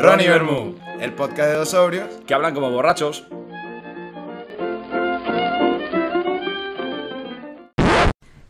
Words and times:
Ronnie 0.00 0.28
Bermú, 0.28 0.76
el 1.00 1.12
podcast 1.14 1.50
de 1.50 1.56
dos 1.56 1.70
sobrios. 1.70 2.08
que 2.26 2.34
hablan 2.34 2.54
como 2.54 2.70
borrachos. 2.70 3.24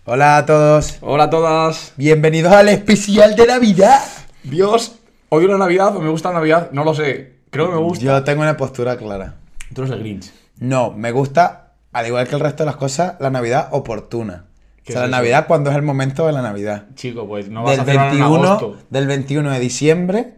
Hola 0.05 0.39
a 0.39 0.47
todos, 0.47 0.99
Hola 1.03 1.25
a 1.25 1.31
todas. 1.31 1.93
bienvenidos 1.97 2.53
al 2.53 2.69
especial 2.69 3.37
de 3.37 3.47
Navidad. 3.47 4.01
Dios, 4.43 4.97
¿odio 5.29 5.49
la 5.49 5.59
Navidad 5.59 5.97
o 5.97 6.01
me 6.01 6.09
gusta 6.11 6.31
la 6.31 6.37
Navidad? 6.37 6.71
No 6.73 6.85
lo 6.85 6.95
sé. 6.95 7.35
Creo 7.51 7.67
que 7.69 7.75
me 7.77 7.81
gusta. 7.81 8.05
Yo 8.05 8.25
tengo 8.25 8.43
una 8.43 8.57
postura 8.57 8.97
clara. 8.97 9.35
Tú 9.75 9.83
eres 9.83 9.95
el 9.95 10.01
Grinch. 10.01 10.33
No, 10.59 10.91
me 10.93 11.13
gusta, 11.13 11.75
al 11.93 12.07
igual 12.07 12.27
que 12.27 12.35
el 12.35 12.41
resto 12.41 12.65
de 12.65 12.67
las 12.67 12.77
cosas, 12.77 13.15
la 13.21 13.31
Navidad 13.31 13.69
oportuna. 13.73 14.47
O 14.47 14.83
¿Qué 14.85 14.93
sea, 14.93 15.05
es 15.05 15.11
la 15.11 15.17
eso? 15.17 15.23
Navidad 15.23 15.47
cuando 15.47 15.71
es 15.71 15.77
el 15.77 15.83
momento 15.83 16.27
de 16.27 16.33
la 16.33 16.43
Navidad. 16.43 16.87
Chico, 16.95 17.29
pues 17.29 17.49
no 17.49 17.63
vas 17.63 17.73
Del 17.73 17.81
a 17.81 17.85
celebrar 17.85 18.07
en 18.13 18.19
21, 18.21 18.49
agosto. 18.49 18.77
del 18.91 19.07
21 19.07 19.51
de 19.53 19.61
diciembre 19.61 20.35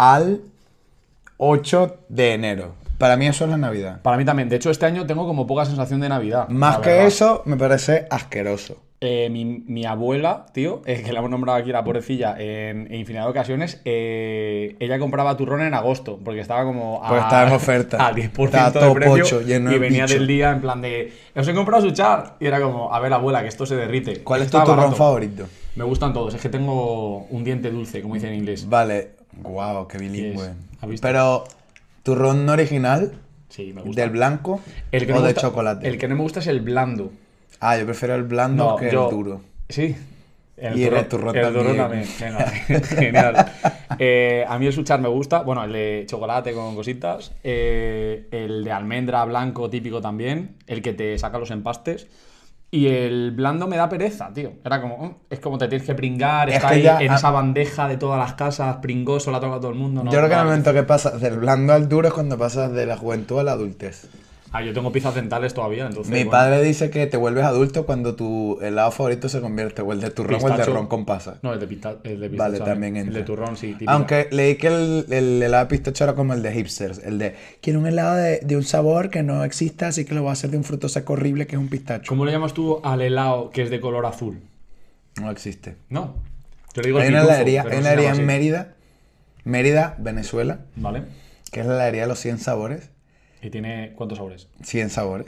al 0.00 0.40
8 1.36 1.96
de 2.08 2.32
enero. 2.32 2.74
Para 2.96 3.16
mí 3.16 3.26
eso 3.26 3.44
es 3.44 3.50
la 3.50 3.56
Navidad. 3.58 4.00
Para 4.02 4.16
mí 4.16 4.24
también. 4.24 4.48
De 4.48 4.56
hecho, 4.56 4.70
este 4.70 4.86
año 4.86 5.06
tengo 5.06 5.26
como 5.26 5.46
poca 5.46 5.64
sensación 5.66 6.00
de 6.00 6.08
Navidad. 6.08 6.48
Más 6.48 6.78
que 6.78 6.88
verdad. 6.90 7.06
eso, 7.06 7.42
me 7.44 7.56
parece 7.56 8.06
asqueroso. 8.10 8.76
Eh, 9.02 9.28
mi, 9.30 9.44
mi 9.46 9.86
abuela, 9.86 10.44
tío, 10.52 10.82
eh, 10.84 11.02
que 11.02 11.12
la 11.12 11.20
hemos 11.20 11.30
nombrado 11.30 11.58
aquí 11.58 11.70
la 11.72 11.82
pobrecilla 11.84 12.34
en, 12.38 12.86
en 12.92 12.94
infinidad 12.94 13.24
de 13.24 13.30
ocasiones, 13.30 13.80
eh, 13.86 14.76
ella 14.78 14.98
compraba 14.98 15.34
turrón 15.38 15.62
en 15.62 15.72
agosto, 15.72 16.18
porque 16.22 16.40
estaba 16.40 16.64
como 16.64 17.02
a, 17.02 17.08
Porque 17.08 17.22
estaba 17.22 17.46
en 17.48 17.52
oferta. 17.54 18.06
a 18.06 18.12
10% 18.14 18.44
Estaba 18.44 18.70
de 18.70 18.80
todo 18.80 18.92
precio 18.94 19.12
pocho, 19.24 19.40
lleno 19.40 19.72
y 19.72 19.78
venía 19.78 20.04
bicho. 20.04 20.14
del 20.18 20.26
día 20.26 20.50
en 20.50 20.60
plan 20.60 20.82
de, 20.82 21.12
os 21.34 21.48
he 21.48 21.54
comprado 21.54 21.82
su 21.82 21.92
char. 21.92 22.36
Y 22.40 22.46
era 22.46 22.60
como, 22.60 22.92
a 22.94 23.00
ver 23.00 23.12
abuela, 23.14 23.40
que 23.40 23.48
esto 23.48 23.64
se 23.64 23.76
derrite. 23.76 24.22
¿Cuál 24.22 24.42
es 24.42 24.50
tu 24.50 24.58
turrón 24.60 24.76
barato. 24.76 24.96
favorito? 24.96 25.46
Me 25.76 25.84
gustan 25.84 26.12
todos, 26.12 26.34
es 26.34 26.40
que 26.42 26.50
tengo 26.50 27.24
un 27.30 27.42
diente 27.44 27.70
dulce, 27.70 28.02
como 28.02 28.14
dicen 28.14 28.30
en 28.34 28.40
inglés. 28.40 28.68
Vale, 28.68 29.12
wow, 29.42 29.86
qué 29.88 29.98
bilingüe. 29.98 30.50
Pero, 31.00 31.44
¿turrón 32.02 32.48
original? 32.48 33.12
Sí, 33.48 33.72
me 33.74 33.82
gusta. 33.82 34.02
¿Del 34.02 34.10
blanco 34.10 34.60
El 34.92 35.06
que 35.06 35.12
o 35.12 35.16
no 35.16 35.22
de 35.22 35.32
gusta- 35.32 35.40
chocolate? 35.48 35.88
El 35.88 35.98
que 35.98 36.08
no 36.08 36.14
me 36.16 36.22
gusta 36.22 36.40
es 36.40 36.46
el 36.46 36.60
blando. 36.60 37.12
Ah, 37.60 37.76
yo 37.76 37.84
prefiero 37.84 38.14
el 38.14 38.22
blando 38.24 38.70
No, 38.70 38.76
que 38.76 38.90
yo- 38.90 39.08
el 39.08 39.14
duro. 39.16 39.40
Sí. 39.68 39.96
Y 40.74 40.82
el 40.84 41.08
turrón 41.08 41.34
el 41.34 41.42
también. 41.54 41.76
también. 41.76 42.06
Venga, 42.20 42.46
genial. 42.86 43.52
Eh, 43.98 44.44
a 44.46 44.58
mí 44.58 44.66
el 44.66 44.72
suchar 44.74 45.00
me 45.00 45.08
gusta. 45.08 45.40
Bueno, 45.42 45.64
el 45.64 45.72
de 45.72 46.04
chocolate 46.06 46.52
con 46.52 46.74
cositas. 46.74 47.32
Eh, 47.42 48.28
el 48.30 48.62
de 48.62 48.70
almendra 48.70 49.24
blanco 49.24 49.70
típico 49.70 50.02
también. 50.02 50.56
El 50.66 50.82
que 50.82 50.92
te 50.92 51.18
saca 51.18 51.38
los 51.38 51.50
empastes. 51.50 52.08
Y 52.72 52.86
el 52.86 53.32
blando 53.32 53.66
me 53.66 53.76
da 53.76 53.88
pereza, 53.88 54.30
tío. 54.32 54.52
Era 54.64 54.80
como, 54.80 54.96
"Mm", 54.98 55.14
es 55.28 55.40
como 55.40 55.58
te 55.58 55.66
tienes 55.66 55.84
que 55.86 55.94
pringar, 55.96 56.48
Es 56.48 56.56
está 56.56 56.68
que 56.68 56.74
ahí 56.74 56.82
ya- 56.82 57.00
en 57.00 57.12
esa 57.12 57.30
bandeja 57.30 57.88
de 57.88 57.96
todas 57.96 58.18
las 58.18 58.34
casas, 58.34 58.76
pringoso, 58.76 59.32
la 59.32 59.40
toca 59.40 59.56
todo 59.58 59.70
el 59.70 59.76
mundo. 59.76 60.04
¿no? 60.04 60.10
yo 60.12 60.18
creo 60.18 60.28
que 60.28 60.34
en 60.34 60.40
el 60.40 60.46
momento 60.46 60.72
que 60.72 60.82
pasas 60.84 61.20
del 61.20 61.38
blando 61.38 61.72
al 61.72 61.88
duro 61.88 62.06
es 62.08 62.14
cuando 62.14 62.38
pasas 62.38 62.70
de 62.72 62.86
la 62.86 62.96
juventud 62.96 63.40
a 63.40 63.42
la 63.42 63.52
adultez. 63.52 64.08
Ah, 64.52 64.62
yo 64.64 64.72
tengo 64.72 64.90
pizzas 64.90 65.14
dentales 65.14 65.54
todavía, 65.54 65.86
entonces. 65.86 66.10
Mi 66.12 66.18
bueno. 66.24 66.30
padre 66.32 66.62
dice 66.62 66.90
que 66.90 67.06
te 67.06 67.16
vuelves 67.16 67.44
adulto 67.44 67.86
cuando 67.86 68.16
tu 68.16 68.58
helado 68.60 68.90
favorito 68.90 69.28
se 69.28 69.40
convierte 69.40 69.80
o 69.82 69.92
el 69.92 70.00
de 70.00 70.10
turrón 70.10 70.34
o 70.34 70.36
el 70.38 70.42
de 70.42 70.48
Pistacho. 70.58 70.72
ron 70.74 70.86
con 70.88 71.04
pasas. 71.06 71.38
No, 71.42 71.52
el 71.52 71.60
de, 71.60 71.66
pista- 71.68 71.98
el 72.02 72.18
de 72.20 72.28
Vale, 72.30 72.54
pistacho 72.54 72.70
también 72.70 72.96
El 72.96 73.12
de 73.12 73.22
turrón, 73.22 73.56
sí, 73.56 73.68
típico. 73.74 73.90
Aunque 73.92 74.26
leí 74.32 74.56
que 74.56 74.66
el, 74.66 75.06
el 75.10 75.40
helado 75.42 75.64
de 75.66 75.68
pistacho 75.70 76.02
era 76.02 76.14
como 76.14 76.34
el 76.34 76.42
de 76.42 76.52
hipsters. 76.52 76.98
El 76.98 77.18
de, 77.18 77.36
quiero 77.62 77.78
un 77.78 77.86
helado 77.86 78.16
de, 78.16 78.40
de 78.40 78.56
un 78.56 78.64
sabor 78.64 79.08
que 79.10 79.22
no 79.22 79.44
exista, 79.44 79.86
así 79.86 80.04
que 80.04 80.14
lo 80.14 80.22
voy 80.22 80.30
a 80.30 80.32
hacer 80.32 80.50
de 80.50 80.56
un 80.56 80.64
fruto 80.64 80.88
seco 80.88 81.12
horrible 81.12 81.46
que 81.46 81.54
es 81.54 81.60
un 81.60 81.68
pistacho. 81.68 82.08
¿Cómo 82.08 82.24
le 82.24 82.32
llamas 82.32 82.52
tú 82.52 82.80
al 82.82 83.02
helado 83.02 83.50
que 83.50 83.62
es 83.62 83.70
de 83.70 83.78
color 83.80 84.04
azul? 84.04 84.40
No 85.20 85.30
existe. 85.30 85.76
No. 85.88 86.14
Yo 86.74 86.82
le 86.82 86.88
digo 86.88 86.98
el 86.98 87.04
Hay 87.04 87.10
una 87.10 87.20
pitufo, 87.20 87.34
heladería, 87.34 87.62
hay 87.62 87.68
no 87.70 87.78
una 87.78 87.92
heladería 87.92 88.10
en. 88.20 88.26
Mérida, 88.26 88.74
Mérida, 89.44 89.94
Venezuela, 89.98 90.60
Vale. 90.76 91.02
que 91.52 91.60
es 91.60 91.66
la 91.66 91.74
heladería 91.74 92.02
de 92.02 92.08
los 92.08 92.18
100 92.18 92.38
sabores. 92.38 92.90
¿Y 93.42 93.50
tiene 93.50 93.92
cuántos 93.96 94.18
sabores? 94.18 94.48
100 94.62 94.90
sabores. 94.90 95.26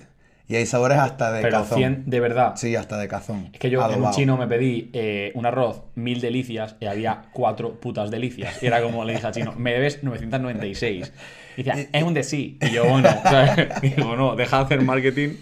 Y 0.49 0.57
hay 0.57 0.67
sabores 0.67 0.99
hasta 0.99 1.33
de 1.33 1.41
Pero 1.41 1.61
cazón. 1.61 1.79
100 1.79 2.03
de 2.11 2.21
verdad. 2.21 2.55
Sí, 2.57 2.77
hasta 2.77 2.99
de 2.99 3.09
cazón. 3.09 3.49
Es 3.55 3.59
que 3.61 3.71
yo 3.71 3.79
en 3.81 3.87
un 3.87 3.93
Adobado. 3.93 4.15
chino 4.15 4.37
me 4.37 4.47
pedí 4.47 4.91
eh, 4.93 5.31
un 5.35 5.47
arroz, 5.47 5.83
mil 5.95 6.21
delicias, 6.21 6.77
y 6.81 6.87
había 6.87 7.23
cuatro 7.33 7.81
putas 7.81 8.11
delicias. 8.11 8.63
Y 8.63 8.67
era 8.67 8.83
como 8.83 9.05
le 9.05 9.15
dije 9.15 9.27
al 9.27 9.33
chino, 9.33 9.55
me 9.57 9.73
debes 9.73 10.03
996. 10.03 11.13
Y 11.57 11.63
decía, 11.63 11.89
es 11.91 12.03
un 12.03 12.13
de 12.13 12.23
sí. 12.23 12.59
Y 12.61 12.71
yo, 12.71 12.85
bueno, 12.85 13.09
¿sabes? 13.23 13.81
digo, 13.81 14.15
no, 14.17 14.37
deja 14.37 14.59
de 14.59 14.65
hacer 14.65 14.83
marketing. 14.83 15.37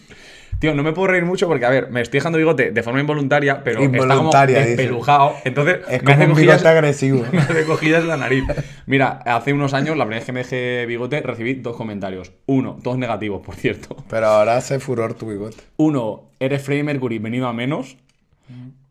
Tío, 0.61 0.75
no 0.75 0.83
me 0.83 0.93
puedo 0.93 1.09
reír 1.09 1.25
mucho 1.25 1.49
porque, 1.49 1.65
a 1.65 1.71
ver, 1.71 1.91
me 1.91 2.03
estoy 2.03 2.19
dejando 2.19 2.37
bigote 2.37 2.71
de 2.71 2.83
forma 2.83 3.01
involuntaria, 3.01 3.65
pero 3.65 3.83
Involuntaria, 3.83 4.59
está 4.59 4.67
como 4.67 4.77
despelujado. 4.77 5.35
Entonces, 5.45 5.79
Es 5.89 6.03
me 6.03 6.13
como 6.13 6.27
un 6.27 6.35
bigote 6.35 6.69
agresivo. 6.69 7.25
me 7.33 7.39
hace 7.39 7.97
en 7.97 8.07
la 8.09 8.19
nariz. 8.19 8.45
Mira, 8.85 9.23
hace 9.25 9.55
unos 9.55 9.73
años, 9.73 9.97
la 9.97 10.05
primera 10.05 10.19
vez 10.19 10.27
que 10.27 10.33
me 10.33 10.41
dejé 10.41 10.85
bigote, 10.85 11.23
recibí 11.23 11.55
dos 11.55 11.77
comentarios. 11.77 12.33
Uno, 12.45 12.77
dos 12.83 12.99
negativos, 12.99 13.41
por 13.41 13.55
cierto. 13.55 13.97
Pero 14.11 14.27
ahora 14.27 14.59
hace 14.59 14.81
furor 14.81 15.15
tu 15.15 15.31
bigote. 15.31 15.57
Uno, 15.79 16.25
eres 16.39 16.63
Freddie 16.63 16.85
Mercury 16.85 17.19
venido 17.19 17.47
a 17.49 17.55
menos. 17.55 17.97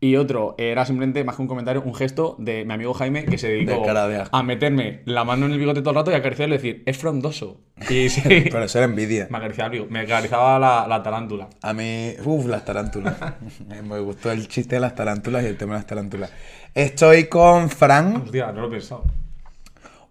Y 0.02 0.16
otro, 0.16 0.54
era 0.56 0.86
simplemente 0.86 1.22
más 1.24 1.36
que 1.36 1.42
un 1.42 1.48
comentario, 1.48 1.82
un 1.82 1.94
gesto 1.94 2.34
de 2.38 2.64
mi 2.64 2.72
amigo 2.72 2.94
Jaime 2.94 3.26
que 3.26 3.36
se 3.36 3.48
dedicó 3.48 3.82
De 3.82 4.24
a 4.32 4.42
meterme 4.42 5.02
la 5.04 5.24
mano 5.24 5.44
en 5.44 5.52
el 5.52 5.58
bigote 5.58 5.80
todo 5.82 5.90
el 5.90 5.96
rato 5.96 6.10
y 6.10 6.14
acariciarlo 6.14 6.54
y 6.54 6.58
decir, 6.58 6.82
es 6.86 6.96
frondoso. 6.96 7.60
Y 7.90 8.08
sí, 8.08 8.22
Pero 8.24 8.64
eso 8.64 8.78
era 8.78 8.86
envidia. 8.86 9.28
me 9.30 9.36
acariciaba, 9.36 9.74
me 9.90 10.00
acariciaba 10.00 10.58
la, 10.58 10.86
la 10.88 11.02
tarántula. 11.02 11.50
A 11.60 11.74
mí, 11.74 12.14
uff, 12.24 12.46
las 12.46 12.64
tarántulas. 12.64 13.14
Me 13.84 14.00
gustó 14.00 14.30
el 14.32 14.48
chiste 14.48 14.76
de 14.76 14.80
las 14.80 14.94
tarántulas 14.94 15.44
y 15.44 15.46
el 15.48 15.58
tema 15.58 15.74
de 15.74 15.80
las 15.80 15.86
tarántulas. 15.86 16.32
Estoy 16.74 17.24
con 17.26 17.68
Fran, 17.68 18.16
Hostia, 18.16 18.52
no 18.52 18.62
lo 18.62 18.68
he 18.68 18.70
pensado. 18.70 19.04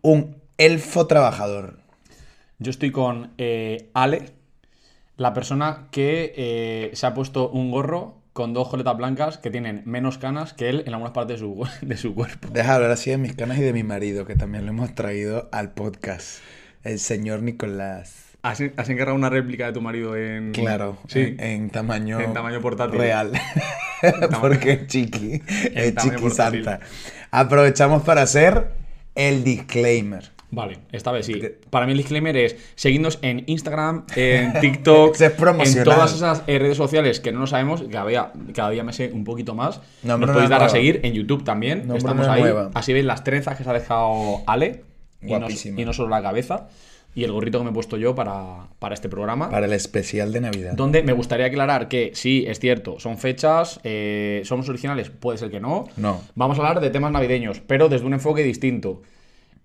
un 0.02 0.36
elfo 0.60 1.08
trabajador. 1.08 1.80
Yo 2.60 2.70
estoy 2.70 2.92
con 2.92 3.32
eh, 3.40 3.90
Ale, 3.94 4.34
la 5.18 5.34
persona 5.34 5.88
que 5.92 6.34
eh, 6.38 6.92
se 6.94 7.08
ha 7.08 7.14
puesto 7.16 7.50
un 7.50 7.72
gorro 7.72 8.19
con 8.40 8.54
dos 8.54 8.70
coletas 8.70 8.96
blancas 8.96 9.38
que 9.38 9.52
tienen 9.52 9.82
menos 9.84 10.18
canas 10.18 10.54
que 10.54 10.70
él 10.70 10.84
en 10.88 10.94
algunas 10.94 11.12
partes 11.12 11.42
de 11.42 11.46
su, 11.46 11.68
de 11.82 11.98
su 11.98 12.16
cuerpo. 12.16 12.48
Deja 12.54 12.70
de 12.70 12.76
hablar 12.76 12.92
así 12.92 13.10
de 13.10 13.18
mis 13.18 13.36
canas 13.36 13.58
y 13.58 13.62
de 13.64 13.74
mi 13.74 13.84
marido, 13.84 14.26
que 14.26 14.36
también 14.36 14.64
lo 14.66 14.72
hemos 14.72 14.96
traído 14.96 15.50
al 15.52 15.72
podcast. 15.72 16.40
El 16.86 17.00
señor 17.00 17.42
Nicolás. 17.42 18.28
¿Has, 18.42 18.62
has 18.78 18.88
encargado 18.88 19.16
una 19.18 19.30
réplica 19.30 19.66
de 19.66 19.74
tu 19.74 19.82
marido 19.82 20.16
en. 20.16 20.54
Claro, 20.54 20.98
Sí. 21.10 21.20
en, 21.20 21.42
en 21.42 21.70
tamaño, 21.70 22.18
En 22.22 22.32
tamaño 22.32 22.62
portátil. 22.62 22.98
real. 22.98 23.34
tamaño- 24.02 24.40
Porque 24.40 24.72
es 24.72 24.88
chiqui, 24.88 25.42
es 25.76 25.96
chiqui 25.96 26.16
portátil. 26.22 26.64
santa. 26.64 26.80
Aprovechamos 27.32 28.04
para 28.04 28.22
hacer 28.22 28.70
el 29.16 29.44
disclaimer. 29.44 30.32
Vale, 30.52 30.80
esta 30.92 31.12
vez 31.12 31.28
sí. 31.28 31.42
Para 31.70 31.86
mí 31.86 31.92
el 31.92 32.00
disclaimer 32.00 32.36
es 32.36 32.56
seguidnos 32.76 33.20
en 33.22 33.44
Instagram, 33.46 34.06
en 34.16 34.54
TikTok, 34.62 35.16
en 35.22 35.84
todas 35.84 36.14
esas 36.14 36.44
eh, 36.48 36.58
redes 36.58 36.78
sociales 36.78 37.20
que 37.20 37.32
no 37.32 37.40
lo 37.40 37.48
sabemos, 37.48 37.84
cada 37.92 38.08
día, 38.08 38.32
cada 38.54 38.72
día 38.72 38.84
me 38.84 38.94
sé 38.94 39.12
un 39.14 39.24
poquito 39.24 39.54
más. 39.54 39.82
Nombre 40.02 40.28
Nos 40.28 40.34
podéis 40.34 40.50
dar 40.50 40.64
a 40.64 40.70
seguir 40.70 41.02
en 41.04 41.14
YouTube 41.14 41.44
también, 41.44 41.80
Nombre 41.80 41.98
estamos 41.98 42.28
ahí. 42.28 42.42
nueva. 42.42 42.72
Así 42.74 42.94
veis 42.94 43.06
las 43.06 43.24
trenzas 43.24 43.58
que 43.58 43.64
se 43.64 43.70
ha 43.70 43.74
dejado 43.74 44.42
Ale 44.48 44.84
y 45.22 45.34
no, 45.34 45.48
y 45.50 45.86
no 45.86 45.94
solo 45.94 46.10
la 46.10 46.22
cabeza 46.22 46.68
y 47.16 47.24
el 47.24 47.32
gorrito 47.32 47.58
que 47.58 47.66
me 47.66 47.72
he 47.72 47.74
puesto 47.74 47.98
yo 47.98 48.16
para, 48.16 48.68
para 48.80 48.94
este 48.94 49.10
programa. 49.10 49.50
Para 49.50 49.66
el 49.66 49.74
especial 49.74 50.32
de 50.32 50.42
Navidad. 50.42 50.74
Donde 50.74 51.04
me 51.04 51.14
gustaría 51.14 51.48
aclarar 51.48 51.88
que 51.88 52.12
sí, 52.14 52.46
es 52.48 52.60
cierto, 52.60 53.00
son 53.00 53.18
fechas, 53.18 53.80
eh, 53.84 54.42
somos 54.46 54.70
originales, 54.70 55.10
puede 55.10 55.38
ser 55.38 55.50
que 55.50 55.60
no. 55.60 55.88
No. 55.98 56.22
Vamos 56.36 56.58
a 56.58 56.62
hablar 56.62 56.82
de 56.82 56.90
temas 56.90 57.12
navideños, 57.12 57.62
pero 57.66 57.90
desde 57.90 58.06
un 58.06 58.14
enfoque 58.14 58.44
distinto. 58.44 59.02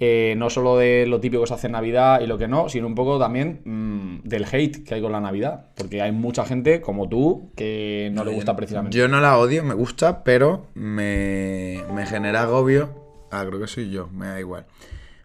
Eh, 0.00 0.34
no 0.36 0.50
solo 0.50 0.76
de 0.76 1.06
lo 1.06 1.20
típico 1.20 1.42
que 1.42 1.46
se 1.46 1.54
hace 1.54 1.66
en 1.68 1.74
Navidad 1.74 2.20
y 2.20 2.26
lo 2.26 2.36
que 2.36 2.48
no, 2.48 2.68
sino 2.68 2.86
un 2.88 2.96
poco 2.96 3.18
también 3.18 3.60
mm, 3.64 4.28
del 4.28 4.44
hate 4.44 4.82
que 4.84 4.94
hay 4.94 5.02
con 5.02 5.12
la 5.12 5.20
Navidad. 5.20 5.66
Porque 5.76 6.02
hay 6.02 6.10
mucha 6.10 6.44
gente 6.44 6.80
como 6.80 7.08
tú 7.08 7.52
que 7.56 8.10
no, 8.12 8.24
le 8.24 8.32
gusta 8.32 8.56
precisamente. 8.56 8.96
Yo 8.96 9.06
no 9.06 9.20
la 9.20 9.38
odio, 9.38 9.62
me 9.62 9.74
gusta, 9.74 10.24
pero 10.24 10.66
me, 10.74 11.84
me 11.94 12.06
genera 12.06 12.42
agobio. 12.42 12.90
Ah, 13.30 13.44
creo 13.46 13.60
que 13.60 13.68
soy 13.68 13.90
yo, 13.90 14.08
me 14.08 14.26
da 14.26 14.40
igual. 14.40 14.66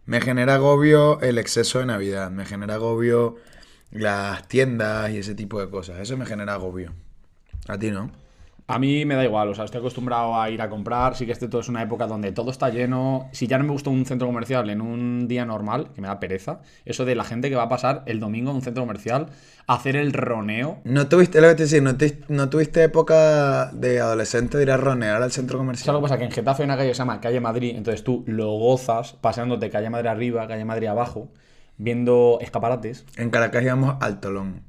Me 0.06 0.22
genera 0.22 0.56
agobio 0.56 1.20
el 1.22 1.38
exceso 1.38 1.80
de 1.80 1.86
Navidad, 1.86 2.32
me 2.32 2.46
genera 2.46 2.76
agobio 2.76 3.38
las 3.92 4.48
tiendas 4.48 5.12
y 5.12 5.18
ese 5.18 5.36
tipo 5.36 5.60
de 5.60 5.70
cosas. 5.70 6.00
Eso 6.00 6.16
me 6.16 6.26
genera 6.26 6.54
agobio. 6.54 6.94
A 7.68 7.78
ti 7.78 7.92
no. 7.92 8.12
A 8.72 8.78
mí 8.78 9.04
me 9.04 9.16
da 9.16 9.24
igual, 9.24 9.50
o 9.50 9.56
sea, 9.56 9.66
estoy 9.66 9.80
acostumbrado 9.80 10.40
a 10.40 10.48
ir 10.52 10.62
a 10.62 10.70
comprar. 10.70 11.16
Sí 11.16 11.26
que 11.26 11.32
este 11.32 11.48
todo 11.48 11.60
es 11.62 11.70
una 11.70 11.82
época 11.82 12.06
donde 12.06 12.32
todo 12.32 12.52
está 12.52 12.70
lleno. 12.70 13.28
Si 13.32 13.48
ya 13.48 13.58
no 13.58 13.64
me 13.64 13.72
gusta 13.72 13.90
un 13.90 14.06
centro 14.06 14.28
comercial 14.28 14.70
en 14.70 14.80
un 14.82 15.28
día 15.28 15.44
normal, 15.44 15.90
que 15.96 16.02
me 16.02 16.08
da 16.08 16.20
pereza, 16.20 16.60
eso 16.86 17.04
de 17.04 17.16
la 17.16 17.24
gente 17.24 17.50
que 17.50 17.56
va 17.56 17.64
a 17.64 17.70
pasar 17.70 18.04
el 18.06 18.20
domingo 18.20 18.52
en 18.52 18.58
un 18.58 18.62
centro 18.62 18.84
comercial 18.84 19.26
a 19.66 19.74
hacer 19.74 19.96
el 19.96 20.14
roneo. 20.14 20.78
¿No 20.84 21.08
tuviste, 21.08 21.42
lo 21.42 21.48
que 21.48 21.56
te 21.56 21.64
decía, 21.64 21.82
no, 21.82 21.98
te- 21.98 22.20
no 22.28 22.50
tuviste 22.50 22.84
época 22.84 23.72
de 23.74 24.00
adolescente 24.02 24.58
de 24.58 24.64
ir 24.66 24.72
a 24.72 24.78
ronear 24.78 25.24
al 25.24 25.32
centro 25.32 25.58
¿Sabes 25.58 25.66
comercial? 25.66 25.94
lo 25.96 26.00
que 26.02 26.04
pasa? 26.04 26.18
Que 26.20 26.26
en 26.26 26.32
Getafe 26.32 26.62
hay 26.62 26.66
una 26.68 26.78
calle 26.78 26.90
que 26.90 26.94
se 26.96 27.00
llama 27.00 27.20
Calle 27.22 27.40
Madrid, 27.42 27.74
entonces 27.76 28.04
tú 28.04 28.24
lo 28.28 28.52
gozas 28.52 29.14
paseándote 29.14 29.72
Calle 29.72 29.90
Madrid 29.90 30.10
arriba, 30.10 30.48
Calle 30.48 30.64
Madrid 30.66 30.88
abajo, 30.88 31.30
viendo 31.78 32.38
escaparates. 32.40 33.04
En 33.18 33.32
Caracas 33.32 33.64
íbamos 33.64 33.96
al 34.00 34.20
Tolón. 34.20 34.69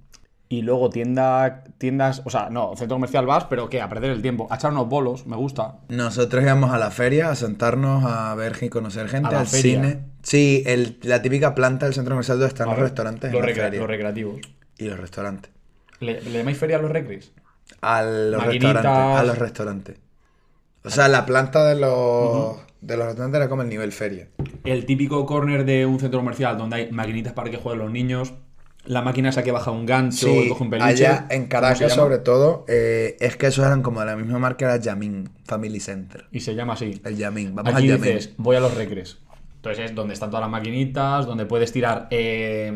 Y 0.52 0.62
luego 0.62 0.90
tienda, 0.90 1.62
tiendas, 1.78 2.22
o 2.24 2.30
sea, 2.30 2.50
no, 2.50 2.74
centro 2.76 2.96
comercial 2.96 3.24
vas, 3.24 3.44
pero 3.44 3.68
¿qué? 3.70 3.80
A 3.80 3.88
perder 3.88 4.10
el 4.10 4.20
tiempo. 4.20 4.48
A 4.50 4.56
echar 4.56 4.72
unos 4.72 4.88
bolos, 4.88 5.24
me 5.24 5.36
gusta. 5.36 5.76
Nosotros 5.88 6.42
íbamos 6.42 6.72
a 6.72 6.78
la 6.78 6.90
feria 6.90 7.30
a 7.30 7.36
sentarnos 7.36 8.04
a 8.04 8.34
ver 8.34 8.56
y 8.60 8.68
conocer 8.68 9.08
gente, 9.08 9.28
¿A 9.28 9.32
la 9.32 9.40
al 9.40 9.46
feria? 9.46 9.74
cine. 9.80 10.00
Sí, 10.24 10.64
el- 10.66 10.98
la 11.02 11.22
típica 11.22 11.54
planta 11.54 11.86
del 11.86 11.94
centro 11.94 12.14
comercial 12.14 12.38
donde 12.38 12.48
están 12.48 12.66
A 12.66 12.70
los 12.72 12.78
ver, 12.78 12.84
restaurantes. 12.88 13.32
Los, 13.32 13.42
recre- 13.42 13.78
los 13.78 13.86
recreativos. 13.86 14.40
y 14.76 14.84
los 14.86 14.98
restaurantes. 14.98 15.52
¿Le, 16.00 16.20
¿Le 16.20 16.38
llamáis 16.38 16.58
feria 16.58 16.78
a 16.78 16.82
los 16.82 16.90
recres? 16.90 17.32
A 17.80 18.02
los 18.02 18.44
Maquinitas. 18.44 18.74
restaurantes. 18.74 19.20
A 19.20 19.22
los 19.24 19.38
restaurantes. 19.38 19.96
O 20.82 20.90
sea, 20.90 21.06
la 21.06 21.26
planta 21.26 21.64
de 21.64 21.76
los, 21.76 22.56
de 22.80 22.96
los 22.96 23.06
restaurantes 23.06 23.38
era 23.38 23.48
como 23.48 23.62
el 23.62 23.68
nivel 23.68 23.92
feria. 23.92 24.26
El 24.64 24.84
típico 24.84 25.24
corner 25.26 25.64
de 25.64 25.86
un 25.86 26.00
centro 26.00 26.18
comercial 26.18 26.58
donde 26.58 26.74
hay 26.76 26.90
maquinitas 26.90 27.34
para 27.34 27.50
que 27.50 27.56
jueguen 27.56 27.82
los 27.82 27.92
niños. 27.92 28.32
La 28.86 29.02
máquina 29.02 29.28
esa 29.28 29.42
que 29.42 29.52
baja 29.52 29.70
un 29.70 29.84
gancho 29.84 30.26
Sí, 30.26 30.48
coge 30.48 30.62
un 30.64 30.70
peluche. 30.70 30.88
allá 30.90 31.26
en 31.28 31.42
¿cómo 31.42 31.42
se 31.42 31.48
Caracas 31.48 31.92
sobre 31.92 32.18
todo, 32.18 32.64
eh, 32.66 33.16
es 33.20 33.36
que 33.36 33.46
esos 33.48 33.64
eran 33.66 33.82
como 33.82 34.00
de 34.00 34.06
la 34.06 34.16
misma 34.16 34.38
marca, 34.38 34.64
era 34.64 34.76
Yamin 34.78 35.28
Family 35.44 35.80
Center. 35.80 36.24
Y 36.32 36.40
se 36.40 36.54
llama 36.54 36.72
así. 36.72 37.00
El 37.04 37.16
Yamin, 37.16 37.54
vamos 37.54 37.74
Aquí 37.74 37.90
al 37.90 37.98
Yamin. 37.98 38.14
dices, 38.14 38.32
voy 38.38 38.56
a 38.56 38.60
los 38.60 38.74
recres. 38.74 39.18
Entonces 39.56 39.90
es 39.90 39.94
donde 39.94 40.14
están 40.14 40.30
todas 40.30 40.40
las 40.42 40.50
maquinitas, 40.50 41.26
donde 41.26 41.44
puedes 41.44 41.70
tirar 41.70 42.08
eh, 42.10 42.72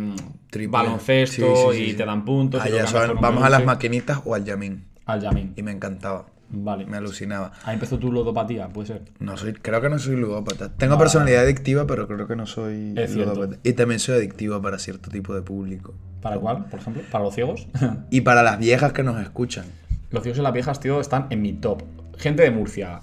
Triple. 0.51 0.69
baloncesto 0.71 1.57
Sí, 1.71 1.77
sí, 1.79 1.85
sí, 1.85 1.91
y 1.91 1.95
te 1.95 2.05
dan 2.05 2.27
puntos. 2.27 2.61
Allá 2.63 2.87
son- 2.87 3.19
vamos 3.21 3.43
a 3.43 3.49
las 3.49 3.65
maquinitas 3.65 4.21
o 4.27 4.35
al 4.35 4.45
Yamin. 4.45 4.85
Al 5.07 5.21
Yamin. 5.23 5.55
Y 5.57 5.63
me 5.63 5.73
encantaba. 5.73 6.27
Vale. 6.57 6.87
Me 6.87 6.97
alucinaba. 6.97 7.53
Ahí 7.65 7.75
empezó 7.75 7.99
tu 7.99 8.13
ludopatía, 8.13 8.69
puede 8.69 8.89
ser. 8.89 9.03
No 9.19 9.37
soy, 9.37 9.53
creo 9.55 9.81
que 9.81 9.89
no 9.89 9.99
soy 9.99 10.17
ludópata. 10.17 10.71
Tengo 10.77 10.99
personalidad 10.99 11.43
adictiva, 11.43 11.87
pero 11.87 12.07
creo 12.07 12.27
que 12.27 12.37
no 12.37 12.47
soy 12.47 12.95
Es 12.97 13.15
ludópata. 13.15 13.57
Y 13.63 13.73
también 13.75 14.01
soy 14.01 14.17
adictivo 14.17 14.61
para 14.63 14.79
cierto 14.79 15.11
tipo 15.11 15.35
de 15.35 15.43
público. 15.43 15.95
¿Para 16.23 16.39
cuál, 16.39 16.65
por 16.67 16.81
ejemplo? 16.81 17.03
¿Para 17.11 17.25
los 17.25 17.35
ciegos? 17.35 17.67
Y 18.11 18.23
para 18.23 18.43
las 18.43 18.59
viejas 18.59 18.93
que 18.93 19.03
nos 19.03 19.21
escuchan. 19.21 19.67
los 20.11 20.23
ciegos 20.23 20.39
y 20.39 20.43
las 20.43 20.53
viejas, 20.53 20.81
tío, 20.81 21.01
están 21.01 21.27
en 21.31 21.43
mi 21.43 21.53
top. 21.53 21.83
Gente 22.17 22.43
de 22.43 22.51
Murcia, 22.51 23.01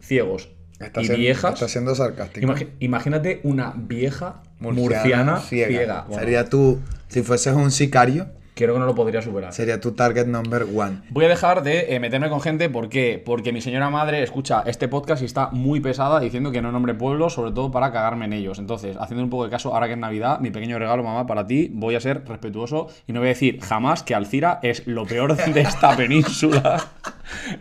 ciegos 0.00 0.48
Está 0.80 1.00
y 1.02 1.04
siendo, 1.06 1.20
viejas. 1.20 1.54
está 1.54 1.68
siendo 1.68 1.94
sarcástico. 1.94 2.52
Imagínate 2.80 3.40
una 3.44 3.72
vieja 3.76 4.42
murciana, 4.58 5.38
ciega. 5.38 6.04
Bueno, 6.08 6.20
Sería 6.20 6.48
tú, 6.48 6.80
si 7.08 7.22
fueses 7.22 7.54
un 7.54 7.70
sicario, 7.70 8.26
creo 8.54 8.74
que 8.74 8.80
no 8.80 8.86
lo 8.86 8.94
podría 8.94 9.20
superar. 9.20 9.52
sería 9.52 9.80
tu 9.80 9.92
target 9.92 10.26
number 10.26 10.64
one. 10.74 10.98
Voy 11.10 11.24
a 11.24 11.28
dejar 11.28 11.62
de 11.62 11.94
eh, 11.94 12.00
meterme 12.00 12.28
con 12.28 12.40
gente, 12.40 12.68
¿por 12.70 12.88
qué? 12.88 13.22
Porque 13.24 13.52
mi 13.52 13.60
señora 13.60 13.90
madre 13.90 14.22
escucha 14.22 14.62
este 14.66 14.88
podcast 14.88 15.22
y 15.22 15.24
está 15.24 15.48
muy 15.50 15.80
pesada 15.80 16.20
diciendo 16.20 16.52
que 16.52 16.62
no 16.62 16.70
nombre 16.72 16.94
pueblos, 16.94 17.32
sobre 17.34 17.50
todo 17.52 17.70
para 17.70 17.90
cagarme 17.92 18.26
en 18.26 18.32
ellos. 18.32 18.58
Entonces, 18.58 18.96
haciendo 18.98 19.24
un 19.24 19.30
poco 19.30 19.44
de 19.44 19.50
caso, 19.50 19.74
ahora 19.74 19.86
que 19.86 19.94
es 19.94 19.98
Navidad, 19.98 20.38
mi 20.40 20.50
pequeño 20.50 20.78
regalo, 20.78 21.02
mamá, 21.02 21.26
para 21.26 21.46
ti, 21.46 21.68
voy 21.72 21.94
a 21.96 22.00
ser 22.00 22.24
respetuoso 22.26 22.88
y 23.06 23.12
no 23.12 23.20
voy 23.20 23.28
a 23.28 23.30
decir 23.30 23.60
jamás 23.60 24.02
que 24.02 24.14
Alcira 24.14 24.60
es 24.62 24.86
lo 24.86 25.04
peor 25.06 25.36
de 25.36 25.60
esta 25.60 25.96
península 25.96 26.84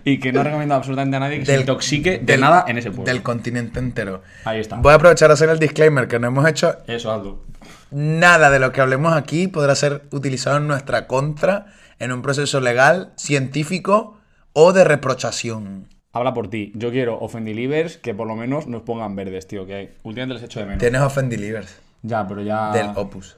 y 0.05 0.19
que 0.19 0.31
no 0.31 0.43
recomiendo 0.43 0.75
absolutamente 0.75 1.17
a 1.17 1.19
nadie 1.19 1.39
que 1.39 1.45
se 1.45 1.59
intoxique 1.59 2.11
de 2.19 2.25
del- 2.25 2.41
nada 2.41 2.65
en 2.67 2.77
ese 2.77 2.89
pueblo. 2.91 3.05
Del 3.11 3.23
continente 3.23 3.79
entero. 3.79 4.21
Ahí 4.45 4.59
está. 4.59 4.75
Voy 4.77 4.91
a 4.91 4.95
aprovechar 4.95 5.29
a 5.31 5.33
hacer 5.33 5.49
el 5.49 5.59
disclaimer 5.59 6.07
que 6.07 6.19
no 6.19 6.27
hemos 6.27 6.47
hecho 6.47 6.75
Eso, 6.87 7.11
Aldo. 7.11 7.41
Nada 7.93 8.49
de 8.49 8.59
lo 8.59 8.71
que 8.71 8.81
hablemos 8.81 9.13
aquí 9.13 9.47
podrá 9.47 9.75
ser 9.75 10.07
utilizado 10.11 10.57
en 10.57 10.67
nuestra 10.67 11.05
contra 11.05 11.67
en 11.99 12.11
un 12.11 12.23
proceso 12.23 12.59
legal, 12.59 13.13
científico 13.17 14.17
o 14.51 14.73
de 14.73 14.83
reprochación. 14.83 15.87
Habla 16.11 16.33
por 16.33 16.49
ti. 16.49 16.71
Yo 16.73 16.89
quiero 16.89 17.19
Offendilivers 17.19 17.97
que 17.97 18.15
por 18.15 18.27
lo 18.27 18.35
menos 18.35 18.65
nos 18.65 18.81
pongan 18.81 19.15
verdes, 19.15 19.47
tío, 19.47 19.67
que 19.67 19.93
últimamente 20.01 20.33
les 20.33 20.43
echo 20.43 20.59
de 20.59 20.65
menos. 20.65 20.79
Tienes 20.79 21.01
Offendilivers 21.01 21.79
Ya, 22.01 22.27
pero 22.27 22.41
ya... 22.41 22.71
del 22.71 22.89
Opus. 22.95 23.37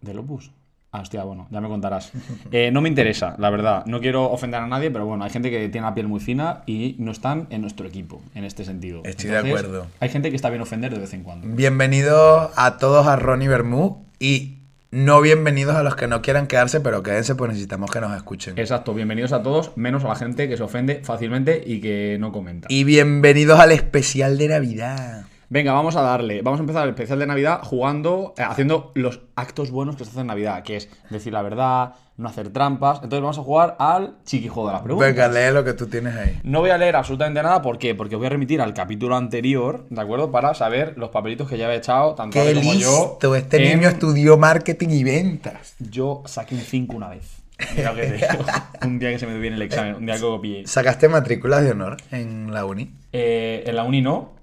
¿Del 0.00 0.18
Opus? 0.18 0.50
Ah, 0.92 1.02
hostia, 1.02 1.22
bueno, 1.22 1.46
ya 1.50 1.60
me 1.60 1.68
contarás. 1.68 2.10
Eh, 2.50 2.70
no 2.72 2.80
me 2.80 2.88
interesa, 2.88 3.36
la 3.38 3.48
verdad. 3.50 3.84
No 3.86 4.00
quiero 4.00 4.24
ofender 4.24 4.60
a 4.60 4.66
nadie, 4.66 4.90
pero 4.90 5.06
bueno, 5.06 5.22
hay 5.22 5.30
gente 5.30 5.50
que 5.50 5.68
tiene 5.68 5.86
la 5.86 5.94
piel 5.94 6.08
muy 6.08 6.18
fina 6.18 6.62
y 6.66 6.96
no 6.98 7.12
están 7.12 7.46
en 7.50 7.60
nuestro 7.60 7.86
equipo, 7.86 8.20
en 8.34 8.44
este 8.44 8.64
sentido. 8.64 9.02
Estoy 9.04 9.30
de 9.30 9.38
acuerdo. 9.38 9.86
Hay 10.00 10.08
gente 10.08 10.30
que 10.30 10.36
está 10.36 10.50
bien 10.50 10.62
ofender 10.62 10.92
de 10.92 10.98
vez 10.98 11.14
en 11.14 11.22
cuando. 11.22 11.46
Bienvenidos 11.46 12.50
a 12.56 12.78
todos 12.78 13.06
a 13.06 13.14
Ronnie 13.14 13.46
Bermú 13.46 14.04
y 14.18 14.56
no 14.90 15.20
bienvenidos 15.20 15.76
a 15.76 15.84
los 15.84 15.94
que 15.94 16.08
no 16.08 16.22
quieran 16.22 16.48
quedarse, 16.48 16.80
pero 16.80 17.04
quédense 17.04 17.36
pues 17.36 17.50
necesitamos 17.50 17.92
que 17.92 18.00
nos 18.00 18.16
escuchen. 18.16 18.58
Exacto, 18.58 18.92
bienvenidos 18.92 19.32
a 19.32 19.44
todos, 19.44 19.76
menos 19.76 20.04
a 20.04 20.08
la 20.08 20.16
gente 20.16 20.48
que 20.48 20.56
se 20.56 20.64
ofende 20.64 21.02
fácilmente 21.04 21.62
y 21.64 21.80
que 21.80 22.16
no 22.18 22.32
comenta. 22.32 22.66
Y 22.68 22.82
bienvenidos 22.82 23.60
al 23.60 23.70
especial 23.70 24.36
de 24.38 24.48
Navidad. 24.48 25.26
Venga, 25.52 25.72
vamos 25.72 25.96
a 25.96 26.02
darle. 26.02 26.42
Vamos 26.42 26.60
a 26.60 26.62
empezar 26.62 26.84
el 26.84 26.90
especial 26.90 27.18
de 27.18 27.26
Navidad 27.26 27.60
jugando, 27.64 28.34
eh, 28.38 28.42
haciendo 28.42 28.92
los 28.94 29.18
actos 29.34 29.72
buenos 29.72 29.96
que 29.96 30.04
se 30.04 30.10
hacen 30.10 30.20
en 30.20 30.26
Navidad, 30.28 30.62
que 30.62 30.76
es 30.76 30.88
decir 31.10 31.32
la 31.32 31.42
verdad, 31.42 31.94
no 32.16 32.28
hacer 32.28 32.50
trampas. 32.52 32.98
Entonces 33.02 33.20
vamos 33.20 33.36
a 33.38 33.42
jugar 33.42 33.74
al 33.80 34.14
chiquijuego 34.24 34.68
de 34.68 34.74
las 34.74 34.82
preguntas. 34.82 35.08
Venga, 35.12 35.26
lee 35.26 35.52
lo 35.52 35.64
que 35.64 35.72
tú 35.72 35.88
tienes 35.88 36.14
ahí. 36.14 36.38
No 36.44 36.60
voy 36.60 36.70
a 36.70 36.78
leer 36.78 36.94
absolutamente 36.94 37.42
nada, 37.42 37.60
¿por 37.62 37.78
qué? 37.78 37.96
Porque 37.96 38.14
voy 38.14 38.26
a 38.26 38.30
remitir 38.30 38.60
al 38.60 38.72
capítulo 38.74 39.16
anterior, 39.16 39.86
¿de 39.90 40.00
acuerdo? 40.00 40.30
Para 40.30 40.54
saber 40.54 40.94
los 40.96 41.10
papelitos 41.10 41.48
que 41.48 41.58
ya 41.58 41.64
había 41.66 41.78
echado, 41.78 42.14
tanto 42.14 42.40
¡Qué 42.40 42.54
como 42.54 42.72
yo. 42.74 43.08
listo! 43.18 43.34
Este 43.34 43.56
en- 43.72 43.78
niño 43.80 43.88
estudió 43.88 44.36
marketing 44.36 44.90
y 44.90 45.02
ventas. 45.02 45.74
Yo 45.80 46.22
saqué 46.26 46.54
un 46.54 46.60
5 46.60 46.94
una 46.96 47.08
vez. 47.08 47.42
Mira 47.76 47.92
que 47.96 48.02
te 48.06 48.28
un 48.86 49.00
día 49.00 49.10
que 49.10 49.18
se 49.18 49.26
me 49.26 49.32
dio 49.32 49.40
bien 49.40 49.54
el 49.54 49.62
examen, 49.62 49.96
un 49.96 50.06
día 50.06 50.14
que 50.14 50.20
copié. 50.20 50.66
¿Sacaste 50.68 51.08
matrículas 51.08 51.64
de 51.64 51.72
honor 51.72 51.96
en 52.12 52.54
la 52.54 52.64
uni? 52.64 52.92
Eh, 53.12 53.64
en 53.66 53.74
la 53.74 53.82
uni 53.82 54.00
no. 54.00 54.38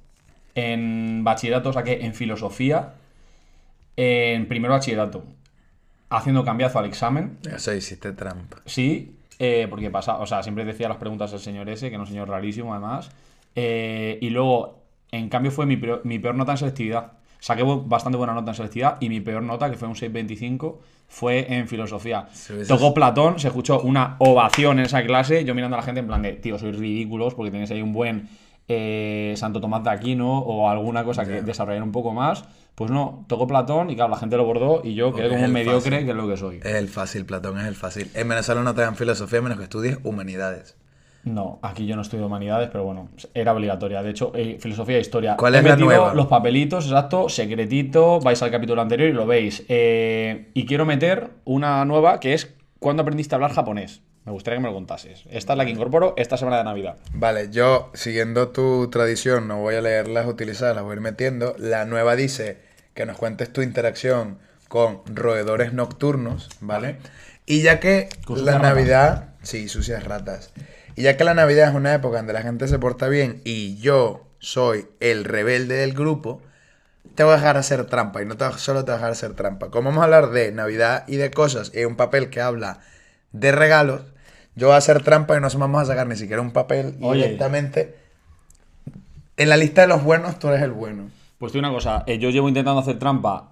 En 0.58 1.24
bachillerato 1.24 1.72
saqué 1.72 2.04
en 2.04 2.16
filosofía. 2.16 2.96
En 3.96 4.48
primero 4.48 4.74
bachillerato. 4.74 5.24
Haciendo 6.10 6.44
cambiazo 6.44 6.80
al 6.80 6.86
examen. 6.86 7.38
Eso 7.48 7.76
hiciste 7.76 8.12
trampa. 8.14 8.58
Sí, 8.66 9.16
eh, 9.38 9.68
porque 9.70 9.92
pasa, 9.92 10.18
o 10.18 10.26
sea, 10.26 10.42
siempre 10.42 10.66
decía 10.66 10.90
las 10.90 10.98
preguntas 10.98 11.32
al 11.32 11.40
señor 11.40 11.70
ese, 11.70 11.90
que 11.90 11.96
era 11.96 12.02
un 12.02 12.08
señor 12.08 12.28
rarísimo 12.28 12.74
además. 12.74 13.12
Eh, 13.54 14.18
y 14.20 14.32
luego, 14.32 14.82
en 15.12 15.30
cambio, 15.30 15.52
fue 15.52 15.68
mi 15.68 15.78
peor, 15.78 16.02
mi 16.06 16.18
peor 16.18 16.34
nota 16.34 16.54
en 16.54 16.58
selectividad. 16.58 17.12
Saqué 17.40 17.62
bastante 17.64 18.18
buena 18.18 18.34
nota 18.34 18.50
en 18.50 18.56
selectividad 18.56 18.98
y 19.00 19.10
mi 19.10 19.22
peor 19.22 19.44
nota, 19.44 19.70
que 19.70 19.78
fue 19.78 19.88
un 19.88 19.94
6.25, 19.94 20.78
fue 21.08 21.54
en 21.54 21.68
filosofía. 21.68 22.28
Tocó 22.68 22.96
Platón, 22.96 23.38
se 23.38 23.50
escuchó 23.50 23.80
una 23.82 24.16
ovación 24.18 24.80
en 24.80 24.86
esa 24.86 25.04
clase, 25.04 25.46
yo 25.46 25.54
mirando 25.54 25.78
a 25.78 25.82
la 25.82 25.86
gente 25.86 26.00
en 26.00 26.08
plan 26.08 26.24
de, 26.24 26.34
tío, 26.34 26.58
sois 26.58 26.76
ridículos 26.76 27.36
porque 27.36 27.52
tenéis 27.52 27.70
ahí 27.70 27.84
un 27.84 27.94
buen 27.94 28.28
eh, 28.68 29.34
Santo 29.38 29.62
Tomás 29.62 29.84
de 29.84 29.90
Aquino 29.90 30.40
o 30.40 30.70
alguna 30.70 31.04
cosa 31.04 31.26
que 31.26 31.42
desarrollar 31.42 31.84
un 31.84 31.92
poco 31.92 32.14
más. 32.14 32.46
Pues 32.76 32.92
no, 32.92 33.26
tocó 33.28 33.48
Platón 33.48 33.90
y 33.90 33.96
claro, 33.96 34.12
la 34.12 34.18
gente 34.18 34.38
lo 34.38 34.46
bordó 34.46 34.82
y 34.84 34.94
yo 34.94 35.14
quedé 35.14 35.30
como 35.30 35.46
un 35.46 35.52
mediocre, 35.52 35.92
fácil. 35.92 36.06
que 36.06 36.12
es 36.12 36.18
lo 36.18 36.28
que 36.28 36.38
soy. 36.38 36.58
Es 36.58 36.76
el 36.76 36.88
fácil, 36.88 37.26
Platón 37.26 37.60
es 37.60 37.66
el 37.66 37.76
fácil. 37.76 38.12
En 38.14 38.28
Venezuela 38.28 38.62
no 38.62 38.76
te 38.76 38.82
dan 38.82 38.96
filosofía 38.96 39.42
menos 39.42 39.58
que 39.58 39.64
estudies 39.64 39.98
humanidades. 40.04 40.78
No, 41.24 41.60
aquí 41.62 41.86
yo 41.88 41.96
no 41.96 42.04
estudio 42.04 42.28
humanidades, 42.28 42.70
pero 42.72 42.84
bueno, 42.84 43.10
era 43.34 43.52
obligatoria. 43.52 44.04
De 44.04 44.12
hecho, 44.12 44.32
eh, 44.36 44.58
filosofía 44.60 44.98
e 44.98 45.02
historia. 45.02 45.36
¿Cuál 45.36 45.56
He 45.56 45.60
es 45.60 45.66
la 45.66 45.76
nueva? 45.76 46.14
Los 46.14 46.28
papelitos, 46.28 46.86
exacto, 46.86 47.28
secretito, 47.30 48.20
vais 48.20 48.42
al 48.44 48.52
capítulo 48.52 48.82
anterior 48.82 49.10
y 49.10 49.14
lo 49.14 49.26
veis. 49.26 49.66
Eh, 49.68 50.52
y 50.54 50.66
quiero 50.66 50.86
meter 50.86 51.32
una 51.44 51.84
nueva 51.84 52.20
que 52.20 52.34
es 52.34 52.54
¿Cuándo 52.80 53.02
aprendiste 53.02 53.34
a 53.34 53.38
hablar 53.38 53.54
japonés? 53.54 54.02
Me 54.28 54.34
gustaría 54.34 54.58
que 54.58 54.64
me 54.64 54.68
lo 54.68 54.74
contases. 54.74 55.24
Esta 55.32 55.54
es 55.54 55.58
la 55.58 55.64
que 55.64 55.72
incorporo 55.72 56.14
esta 56.18 56.36
semana 56.36 56.58
de 56.58 56.66
Navidad. 56.66 56.98
Vale, 57.14 57.50
yo, 57.50 57.90
siguiendo 57.94 58.50
tu 58.50 58.90
tradición, 58.90 59.48
no 59.48 59.60
voy 59.60 59.76
a 59.76 59.82
leerlas 59.82 60.28
utilizadas, 60.28 60.76
las 60.76 60.84
voy 60.84 60.92
a 60.92 60.96
ir 60.96 61.02
metiendo. 61.02 61.56
La 61.58 61.86
nueva 61.86 62.18
dice 62.18 62.58
que 62.94 63.06
nos 63.06 63.18
cuentes 63.18 63.54
tu 63.54 63.62
interacción 63.62 64.38
con 64.68 65.02
roedores 65.06 65.72
nocturnos, 65.72 66.50
¿vale? 66.60 66.98
Y 67.46 67.62
ya 67.62 67.80
que 67.80 68.10
la 68.28 68.56
ratas. 68.56 68.62
Navidad... 68.62 69.30
Sí, 69.44 69.70
sucias 69.70 70.04
ratas. 70.04 70.52
Y 70.98 71.04
ya 71.04 71.16
que 71.16 71.24
la 71.24 71.34
Navidad 71.34 71.70
es 71.70 71.76
una 71.76 71.94
época 71.94 72.18
donde 72.18 72.34
la 72.34 72.42
gente 72.42 72.68
se 72.68 72.80
porta 72.80 73.08
bien 73.08 73.40
y 73.46 73.78
yo 73.78 74.28
soy 74.40 74.88
el 75.00 75.24
rebelde 75.24 75.76
del 75.76 75.94
grupo, 75.94 76.42
te 77.16 77.24
voy 77.24 77.32
a 77.32 77.38
dejar 77.38 77.56
hacer 77.56 77.86
trampa 77.86 78.22
y 78.22 78.26
no 78.26 78.36
te, 78.36 78.44
solo 78.58 78.84
te 78.84 78.92
voy 78.92 78.96
a 78.96 78.98
dejar 78.98 79.12
hacer 79.12 79.36
trampa. 79.36 79.70
Como 79.72 79.88
vamos 79.88 80.02
a 80.02 80.04
hablar 80.04 80.32
de 80.32 80.52
Navidad 80.52 81.06
y 81.08 81.16
de 81.16 81.32
cosas 81.32 81.72
y 81.74 81.78
hay 81.78 81.86
un 81.86 81.96
papel 81.96 82.30
que 82.30 82.42
habla 82.42 82.82
de 83.32 83.54
regalos, 83.54 84.02
yo 84.58 84.68
voy 84.68 84.74
a 84.74 84.78
hacer 84.78 85.04
trampa 85.04 85.38
y 85.38 85.40
no 85.40 85.48
vamos 85.58 85.84
a 85.84 85.86
sacar 85.86 86.08
ni 86.08 86.16
siquiera 86.16 86.42
un 86.42 86.52
papel 86.52 86.98
Oye. 87.00 87.22
directamente. 87.24 87.96
En 89.38 89.50
la 89.50 89.58
lista 89.58 89.82
de 89.82 89.88
los 89.88 90.04
buenos, 90.04 90.40
tú 90.40 90.48
eres 90.48 90.64
el 90.64 90.72
bueno. 90.72 91.12
Pues 91.38 91.52
te 91.52 91.60
digo 91.60 91.70
una 91.70 91.76
cosa, 91.76 92.04
eh, 92.08 92.18
yo 92.18 92.32
llevo 92.32 92.50
intentando 92.50 92.82
hacer 92.82 92.98
trampa 92.98 93.52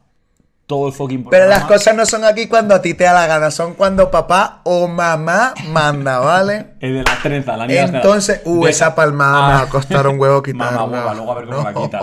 todo 0.68 0.88
el 0.88 0.94
fucking 0.94 1.26
Pero 1.30 1.46
las 1.46 1.60
programa. 1.60 1.68
cosas 1.78 1.96
no 1.96 2.06
son 2.08 2.24
aquí 2.24 2.48
cuando 2.48 2.74
a 2.74 2.82
ti 2.82 2.94
te 2.96 3.04
da 3.04 3.14
la 3.14 3.28
gana, 3.28 3.52
son 3.52 3.76
cuando 3.76 4.10
papá 4.10 4.62
o 4.64 4.88
mamá 4.88 5.54
manda, 5.70 6.18
¿vale? 6.20 6.68
El 6.80 6.96
de 6.96 7.04
las 7.04 7.22
trenzas, 7.22 7.58
la 7.58 7.68
niña 7.68 7.84
Entonces, 7.84 8.42
uh, 8.46 8.64
de- 8.66 8.72
esa 8.72 8.96
palmada 8.96 9.48
me 9.48 9.54
va 9.54 9.62
a 9.62 9.70
costar 9.70 10.08
un 10.08 10.20
huevo 10.20 10.42
quitarla. 10.44 10.80
Mamá 10.82 10.98
hueva, 11.00 11.14
luego 11.14 11.32
a 11.32 11.36
ver 11.36 11.46
cómo 11.46 11.64
la 11.64 11.72
No. 11.72 11.82
quitas. 11.84 12.02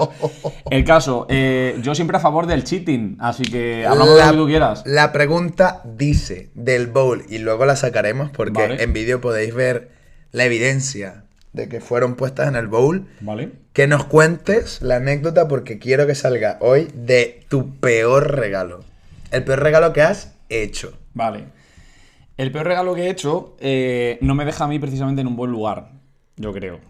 El 0.71 0.85
caso, 0.85 1.26
eh, 1.28 1.76
yo 1.83 1.95
siempre 1.97 2.16
a 2.16 2.21
favor 2.21 2.47
del 2.47 2.62
cheating, 2.62 3.16
así 3.21 3.42
que 3.42 3.85
hablamos 3.87 4.14
de 4.14 4.21
lo 4.26 4.31
que 4.31 4.37
tú 4.37 4.47
quieras. 4.47 4.83
la 4.87 5.11
pregunta 5.12 5.81
dice 5.85 6.50
del 6.54 6.87
bowl 6.87 7.25
y 7.28 7.38
luego 7.38 7.66
la 7.66 7.75
sacaremos 7.76 8.31
porque 8.31 8.62
Vale. 8.62 8.83
en 8.83 8.92
vídeo 8.92 9.21
podéis 9.21 9.54
ver 9.54 9.90
la 10.31 10.45
evidencia 10.45 11.25
de 11.52 11.69
que 11.69 11.81
fueron 11.81 12.14
puestas 12.14 12.49
en 12.49 12.57
el 12.57 12.69
bowl. 12.69 13.09
¿Vale? 13.21 13.52
Que 13.73 13.87
nos 13.87 14.05
cuentes 14.05 14.83
la 14.83 14.97
anécdota 14.97 15.49
porque 15.49 15.79
quiero 15.79 16.07
que 16.07 16.14
salga 16.14 16.59
hoy 16.61 16.88
de 16.95 17.45
tu 17.49 17.75
peor 17.76 18.37
regalo. 18.37 18.85
El 19.31 19.45
peor 19.45 19.61
regalo 19.61 19.95
que 19.95 20.02
has 20.02 20.35
hecho. 20.50 20.93
Vale. 21.14 21.47
El 22.37 22.52
peor 22.52 22.67
regalo 22.67 22.95
que 22.95 23.05
he 23.05 23.11
hecho 23.11 23.57
eh, 23.61 24.19
no 24.21 24.35
me 24.35 24.45
deja 24.45 24.64
a 24.64 24.69
mí 24.69 24.79
precisamente 24.79 25.23
en 25.23 25.26
un 25.26 25.37
buen 25.37 25.50
lugar, 25.50 25.93
yo 26.37 26.52
creo. 26.52 26.81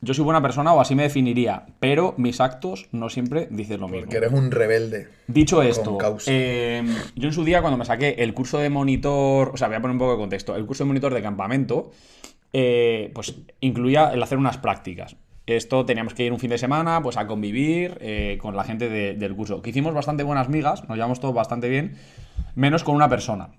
Yo 0.00 0.14
soy 0.14 0.24
buena 0.24 0.42
persona 0.42 0.72
o 0.72 0.80
así 0.80 0.94
me 0.94 1.04
definiría, 1.04 1.66
pero 1.80 2.14
mis 2.16 2.40
actos 2.40 2.88
no 2.92 3.08
siempre 3.08 3.46
dicen 3.50 3.80
lo 3.80 3.88
mismo. 3.88 4.06
Porque 4.06 4.18
eres 4.18 4.32
un 4.32 4.50
rebelde. 4.50 5.08
Dicho 5.26 5.62
esto, 5.62 5.96
eh, 6.26 6.82
yo 7.14 7.28
en 7.28 7.34
su 7.34 7.44
día 7.44 7.60
cuando 7.60 7.78
me 7.78 7.84
saqué 7.84 8.16
el 8.18 8.34
curso 8.34 8.58
de 8.58 8.68
monitor, 8.68 9.50
o 9.54 9.56
sea, 9.56 9.68
voy 9.68 9.76
a 9.76 9.80
poner 9.80 9.92
un 9.92 9.98
poco 9.98 10.12
de 10.12 10.18
contexto, 10.18 10.54
el 10.56 10.66
curso 10.66 10.84
de 10.84 10.88
monitor 10.88 11.14
de 11.14 11.22
campamento, 11.22 11.92
eh, 12.52 13.10
pues 13.14 13.34
incluía 13.60 14.10
el 14.12 14.22
hacer 14.22 14.38
unas 14.38 14.58
prácticas. 14.58 15.16
Esto 15.46 15.86
teníamos 15.86 16.14
que 16.14 16.24
ir 16.24 16.32
un 16.32 16.40
fin 16.40 16.50
de 16.50 16.58
semana, 16.58 17.00
pues 17.02 17.16
a 17.16 17.26
convivir 17.26 17.98
eh, 18.00 18.36
con 18.42 18.56
la 18.56 18.64
gente 18.64 18.88
de- 18.88 19.14
del 19.14 19.34
curso. 19.36 19.62
Que 19.62 19.70
hicimos 19.70 19.94
bastante 19.94 20.24
buenas 20.24 20.48
migas, 20.48 20.88
nos 20.88 20.96
llevamos 20.96 21.20
todos 21.20 21.34
bastante 21.34 21.68
bien, 21.68 21.96
menos 22.56 22.82
con 22.82 22.96
una 22.96 23.08
persona. 23.08 23.50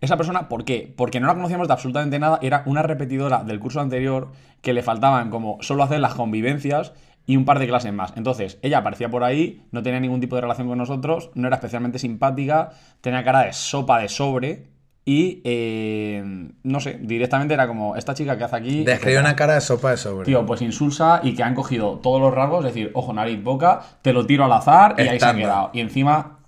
Esa 0.00 0.16
persona, 0.16 0.48
¿por 0.48 0.64
qué? 0.64 0.92
Porque 0.96 1.18
no 1.18 1.26
la 1.26 1.34
conocíamos 1.34 1.66
de 1.66 1.72
absolutamente 1.72 2.18
nada, 2.18 2.38
era 2.42 2.62
una 2.66 2.82
repetidora 2.82 3.42
del 3.42 3.58
curso 3.58 3.80
anterior 3.80 4.32
que 4.60 4.72
le 4.72 4.82
faltaban 4.82 5.30
como 5.30 5.58
solo 5.62 5.82
hacer 5.82 5.98
las 6.00 6.14
convivencias 6.14 6.92
y 7.26 7.36
un 7.36 7.44
par 7.46 7.58
de 7.58 7.66
clases 7.66 7.92
más. 7.92 8.12
Entonces, 8.16 8.58
ella 8.62 8.78
aparecía 8.78 9.08
por 9.08 9.24
ahí, 9.24 9.62
no 9.72 9.82
tenía 9.82 9.98
ningún 9.98 10.20
tipo 10.20 10.36
de 10.36 10.42
relación 10.42 10.68
con 10.68 10.78
nosotros, 10.78 11.30
no 11.34 11.46
era 11.48 11.56
especialmente 11.56 11.98
simpática, 11.98 12.70
tenía 13.00 13.24
cara 13.24 13.44
de 13.44 13.52
sopa 13.54 13.98
de 13.98 14.08
sobre 14.08 14.66
y, 15.06 15.42
eh, 15.44 16.22
no 16.62 16.80
sé, 16.80 16.98
directamente 17.02 17.52
era 17.52 17.66
como, 17.66 17.94
esta 17.94 18.14
chica 18.14 18.38
que 18.38 18.44
hace 18.44 18.56
aquí... 18.56 18.84
Describe 18.84 19.20
una 19.20 19.36
cara 19.36 19.54
de 19.54 19.60
sopa 19.60 19.90
de 19.90 19.98
sobre. 19.98 20.24
Tío, 20.24 20.46
pues 20.46 20.62
insulsa 20.62 21.20
y 21.22 21.34
que 21.34 21.42
han 21.42 21.54
cogido 21.54 21.98
todos 21.98 22.20
los 22.20 22.32
rasgos, 22.32 22.64
es 22.64 22.72
decir, 22.72 22.90
ojo, 22.94 23.12
nariz, 23.12 23.42
boca, 23.42 23.82
te 24.00 24.14
lo 24.14 24.24
tiro 24.24 24.44
al 24.44 24.52
azar 24.52 24.94
y 24.98 25.02
ahí 25.02 25.20
se 25.20 25.26
ha 25.26 25.34
quedado. 25.34 25.70
Y 25.74 25.80
encima, 25.80 26.38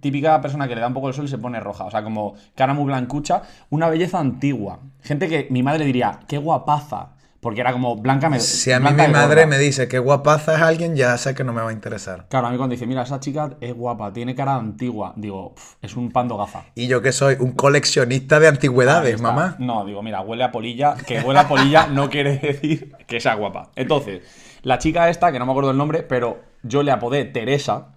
típica 0.00 0.40
persona 0.40 0.68
que 0.68 0.76
le 0.76 0.80
da 0.80 0.86
un 0.86 0.94
poco 0.94 1.08
el 1.08 1.14
sol 1.14 1.24
y 1.24 1.28
se 1.28 1.38
pone 1.38 1.58
roja. 1.58 1.84
O 1.84 1.90
sea, 1.90 2.04
como 2.04 2.34
cara 2.54 2.74
muy 2.74 2.84
blancucha, 2.84 3.42
una 3.70 3.88
belleza 3.88 4.20
antigua. 4.20 4.78
Gente 5.02 5.28
que 5.28 5.48
mi 5.50 5.64
madre 5.64 5.84
diría, 5.84 6.20
qué 6.28 6.38
guapaza. 6.38 7.15
Porque 7.46 7.60
era 7.60 7.70
como 7.70 7.94
blanca 7.94 8.28
me 8.28 8.40
si 8.40 8.72
a 8.72 8.80
mí 8.80 8.90
mi 8.90 9.06
madre 9.06 9.42
gorda. 9.42 9.46
me 9.46 9.58
dice 9.58 9.86
que 9.86 10.00
guapaza 10.00 10.56
es 10.56 10.62
alguien, 10.62 10.96
ya 10.96 11.16
sé 11.16 11.32
que 11.36 11.44
no 11.44 11.52
me 11.52 11.62
va 11.62 11.70
a 11.70 11.72
interesar. 11.72 12.26
Claro, 12.28 12.48
a 12.48 12.50
mí 12.50 12.56
cuando 12.56 12.72
dice, 12.72 12.88
mira, 12.88 13.02
esa 13.02 13.20
chica 13.20 13.50
es 13.60 13.72
guapa, 13.72 14.12
tiene 14.12 14.34
cara 14.34 14.56
antigua, 14.56 15.12
digo, 15.14 15.54
"Pf, 15.54 15.76
es 15.80 15.94
un 15.94 16.10
pando 16.10 16.36
gafa. 16.36 16.64
Y 16.74 16.88
yo 16.88 17.02
que 17.02 17.12
soy 17.12 17.36
un 17.38 17.52
coleccionista 17.52 18.40
de 18.40 18.48
antigüedades, 18.48 19.20
mamá. 19.20 19.54
No, 19.60 19.84
digo, 19.84 20.02
mira, 20.02 20.22
huele 20.22 20.42
a 20.42 20.50
polilla. 20.50 20.96
Que 20.96 21.20
huele 21.20 21.38
a 21.38 21.46
polilla 21.46 21.86
no 21.86 22.10
quiere 22.10 22.36
decir 22.42 22.96
que 23.06 23.20
sea 23.20 23.34
guapa. 23.36 23.70
Entonces, 23.76 24.22
la 24.62 24.78
chica 24.78 25.08
esta, 25.08 25.30
que 25.30 25.38
no 25.38 25.46
me 25.46 25.52
acuerdo 25.52 25.70
el 25.70 25.76
nombre, 25.76 26.02
pero 26.02 26.42
yo 26.64 26.82
le 26.82 26.90
apodé 26.90 27.26
Teresa, 27.26 27.90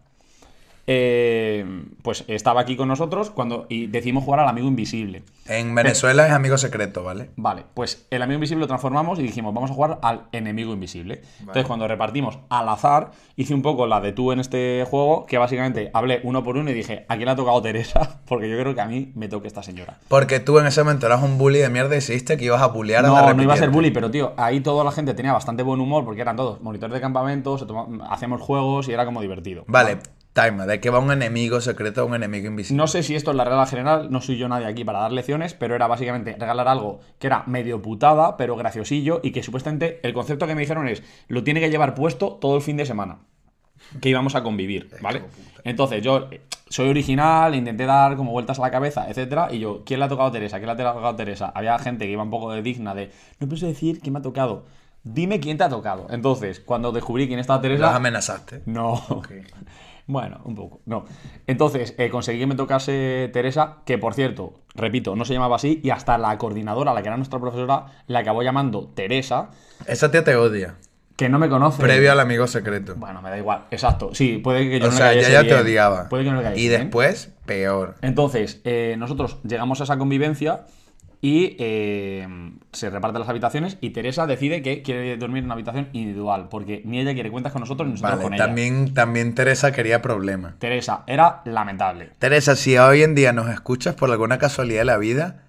eh, 0.91 1.83
pues 2.01 2.23
estaba 2.27 2.61
aquí 2.61 2.75
con 2.75 2.87
nosotros 2.87 3.29
cuando 3.29 3.67
y 3.69 3.85
decidimos 3.85 4.23
jugar 4.23 4.39
al 4.39 4.47
amigo 4.49 4.67
invisible. 4.67 5.21
En 5.47 5.75
Venezuela 5.75 6.25
es 6.25 6.33
amigo 6.33 6.57
secreto, 6.57 7.03
¿vale? 7.03 7.29
Vale, 7.35 7.63
pues 7.75 8.07
el 8.09 8.23
amigo 8.23 8.37
invisible 8.37 8.61
lo 8.61 8.67
transformamos 8.67 9.19
y 9.19 9.21
dijimos, 9.21 9.53
vamos 9.53 9.69
a 9.69 9.73
jugar 9.75 9.99
al 10.01 10.23
enemigo 10.31 10.73
invisible. 10.73 11.21
Entonces, 11.41 11.65
cuando 11.67 11.87
repartimos 11.87 12.39
al 12.49 12.67
azar, 12.69 13.11
hice 13.35 13.53
un 13.53 13.61
poco 13.61 13.85
la 13.85 14.01
de 14.01 14.13
tú 14.13 14.31
en 14.31 14.39
este 14.39 14.83
juego, 14.89 15.27
que 15.27 15.37
básicamente 15.37 15.91
hablé 15.93 16.21
uno 16.23 16.43
por 16.43 16.57
uno 16.57 16.71
y 16.71 16.73
dije, 16.73 17.05
¿a 17.07 17.15
quién 17.17 17.25
le 17.25 17.31
ha 17.31 17.35
tocado 17.35 17.61
Teresa? 17.61 18.21
Porque 18.27 18.49
yo 18.49 18.57
creo 18.59 18.73
que 18.73 18.81
a 18.81 18.85
mí 18.87 19.11
me 19.13 19.27
toque 19.27 19.47
esta 19.47 19.61
señora. 19.61 19.99
Porque 20.07 20.39
tú 20.39 20.57
en 20.57 20.65
ese 20.65 20.83
momento 20.83 21.05
eras 21.05 21.21
un 21.21 21.37
bully 21.37 21.59
de 21.59 21.69
mierda 21.69 21.89
y 21.91 21.99
decidiste 21.99 22.35
que 22.35 22.45
ibas 22.45 22.63
a 22.63 22.67
bullear 22.67 23.05
a 23.05 23.09
la 23.09 23.21
No, 23.21 23.33
no 23.35 23.43
iba 23.43 23.53
a 23.53 23.57
ser 23.57 23.69
bully, 23.69 23.91
pero 23.91 24.09
tío, 24.09 24.33
ahí 24.37 24.59
toda 24.61 24.83
la 24.83 24.91
gente 24.91 25.13
tenía 25.13 25.33
bastante 25.33 25.61
buen 25.61 25.79
humor 25.81 26.03
porque 26.03 26.21
eran 26.21 26.35
todos 26.35 26.61
monitores 26.61 26.95
de 26.95 26.99
campamento, 27.01 27.57
se 27.59 27.67
toma- 27.67 27.87
hacíamos 28.09 28.41
juegos 28.41 28.87
y 28.87 28.93
era 28.93 29.05
como 29.05 29.21
divertido. 29.21 29.63
Vale, 29.67 29.99
time, 30.33 30.65
¿de 30.65 30.79
qué 30.79 30.89
va 30.89 30.99
un 30.99 31.11
enemigo 31.11 31.61
secreto 31.61 32.01
a 32.01 32.03
un 32.05 32.15
enemigo 32.15 32.47
invisible? 32.47 32.77
No 32.77 32.87
sé 32.87 33.03
si 33.03 33.15
esto 33.15 33.31
es 33.31 33.37
la 33.37 33.45
regla 33.45 33.65
general, 33.65 34.11
no 34.11 34.21
soy 34.21 34.37
yo 34.37 34.47
nadie 34.47 34.67
aquí 34.67 34.83
para 34.83 34.99
dar 34.99 35.11
lecciones, 35.11 35.53
pero 35.53 35.75
era 35.75 35.87
básicamente 35.87 36.35
regalar 36.37 36.67
algo 36.67 36.99
que 37.19 37.27
era 37.27 37.43
medio 37.47 37.81
putada, 37.81 38.37
pero 38.37 38.55
graciosillo 38.55 39.21
y 39.23 39.31
que 39.31 39.43
supuestamente 39.43 39.99
el 40.03 40.13
concepto 40.13 40.47
que 40.47 40.55
me 40.55 40.61
dijeron 40.61 40.87
es, 40.87 41.03
lo 41.27 41.43
tiene 41.43 41.59
que 41.59 41.69
llevar 41.69 41.95
puesto 41.95 42.33
todo 42.33 42.55
el 42.55 42.61
fin 42.61 42.77
de 42.77 42.85
semana. 42.85 43.19
Que 44.01 44.09
íbamos 44.09 44.35
a 44.35 44.43
convivir, 44.43 44.89
¿vale? 45.01 45.23
Entonces 45.63 46.03
yo 46.03 46.27
eh, 46.31 46.41
soy 46.67 46.89
original, 46.89 47.55
intenté 47.55 47.85
dar 47.85 48.15
como 48.17 48.31
vueltas 48.31 48.59
a 48.59 48.61
la 48.61 48.71
cabeza, 48.71 49.09
etcétera, 49.09 49.47
y 49.51 49.59
yo, 49.59 49.83
¿quién 49.85 49.99
le 49.99 50.05
ha 50.05 50.09
tocado 50.09 50.29
a 50.29 50.31
Teresa? 50.31 50.57
¿Quién 50.57 50.67
le 50.67 50.73
ha 50.73 50.75
tocado 50.75 51.07
a 51.07 51.15
Teresa? 51.15 51.51
Había 51.55 51.79
gente 51.79 52.05
que 52.05 52.11
iba 52.11 52.21
un 52.21 52.29
poco 52.29 52.51
de 52.51 52.61
digna 52.61 52.93
de, 52.93 53.11
no 53.39 53.47
pienso 53.47 53.65
decir 53.65 53.99
quién 53.99 54.13
me 54.13 54.19
ha 54.19 54.21
tocado. 54.21 54.65
Dime 55.03 55.39
quién 55.39 55.57
te 55.57 55.63
ha 55.63 55.69
tocado. 55.69 56.07
Entonces, 56.09 56.59
cuando 56.59 56.91
descubrí 56.91 57.27
quién 57.27 57.39
estaba 57.39 57.61
Teresa, 57.61 57.95
amenazaste. 57.95 58.63
no. 58.65 59.01
Bueno, 60.09 60.41
un 60.43 60.55
poco. 60.55 60.81
No. 60.87 61.05
Entonces, 61.45 61.93
eh, 61.99 62.09
conseguí 62.09 62.39
que 62.39 62.47
me 62.47 62.55
tocase 62.55 63.29
Teresa, 63.31 63.77
que 63.85 63.99
por 63.99 64.15
cierto, 64.15 64.55
repito, 64.73 65.15
no 65.15 65.23
se 65.23 65.33
llamaba 65.33 65.57
así, 65.57 65.81
y 65.83 65.91
hasta 65.91 66.17
la 66.17 66.35
coordinadora, 66.39 66.95
la 66.95 67.03
que 67.03 67.09
era 67.09 67.15
nuestra 67.17 67.39
profesora, 67.39 67.85
la 68.07 68.19
acabó 68.19 68.41
llamando 68.41 68.89
Teresa, 68.95 69.51
Esa 69.85 70.09
tía 70.09 70.23
te 70.23 70.35
odia. 70.35 70.77
que 71.15 71.29
no 71.29 71.37
me 71.37 71.47
conoce. 71.47 71.79
Previo 71.83 72.11
al 72.11 72.19
amigo 72.21 72.47
secreto. 72.47 72.95
Bueno, 72.97 73.21
me 73.21 73.29
da 73.29 73.37
igual. 73.37 73.65
Exacto. 73.69 74.09
Sí, 74.15 74.39
puede 74.39 74.67
que 74.67 74.79
yo 74.79 74.87
o 74.87 74.87
no 74.87 74.93
le 74.93 74.97
sea, 74.97 75.07
ya, 75.09 75.13
cayese 75.13 75.31
ya 75.31 75.39
te 75.41 75.45
bien. 75.47 75.59
odiaba. 75.59 76.09
Puede 76.09 76.23
que 76.23 76.31
no 76.31 76.37
le 76.37 76.43
cayese 76.43 76.61
y 76.61 76.67
bien. 76.69 76.81
después, 76.81 77.31
peor. 77.45 77.95
Entonces, 78.01 78.61
eh, 78.63 78.95
nosotros 78.97 79.37
llegamos 79.43 79.79
a 79.81 79.83
esa 79.83 79.97
convivencia 79.99 80.65
y 81.21 81.57
eh, 81.59 82.25
se 82.71 82.89
reparten 82.89 83.19
las 83.19 83.29
habitaciones 83.29 83.77
y 83.81 83.89
Teresa 83.89 84.25
decide 84.25 84.61
que 84.61 84.81
quiere 84.81 85.17
dormir 85.17 85.39
en 85.39 85.45
una 85.45 85.55
habitación 85.55 85.89
individual, 85.91 86.47
porque 86.49 86.81
ni 86.85 86.99
ella 86.99 87.13
quiere 87.13 87.29
cuentas 87.29 87.51
con 87.51 87.59
nosotros 87.59 87.87
ni 87.87 87.93
nosotros 87.93 88.13
Vale, 88.13 88.23
con 88.23 88.33
ella. 88.33 88.45
también, 88.45 88.93
también 88.93 89.35
Teresa 89.35 89.73
quería 89.73 90.01
problemas. 90.01 90.57
Teresa 90.59 91.03
era 91.07 91.41
lamentable. 91.43 92.11
Teresa, 92.19 92.55
si 92.55 92.77
hoy 92.77 93.03
en 93.03 93.15
día 93.15 93.33
nos 93.33 93.49
escuchas 93.49 93.95
por 93.95 94.09
alguna 94.09 94.37
casualidad 94.37 94.81
de 94.81 94.85
la 94.85 94.97
vida, 94.97 95.43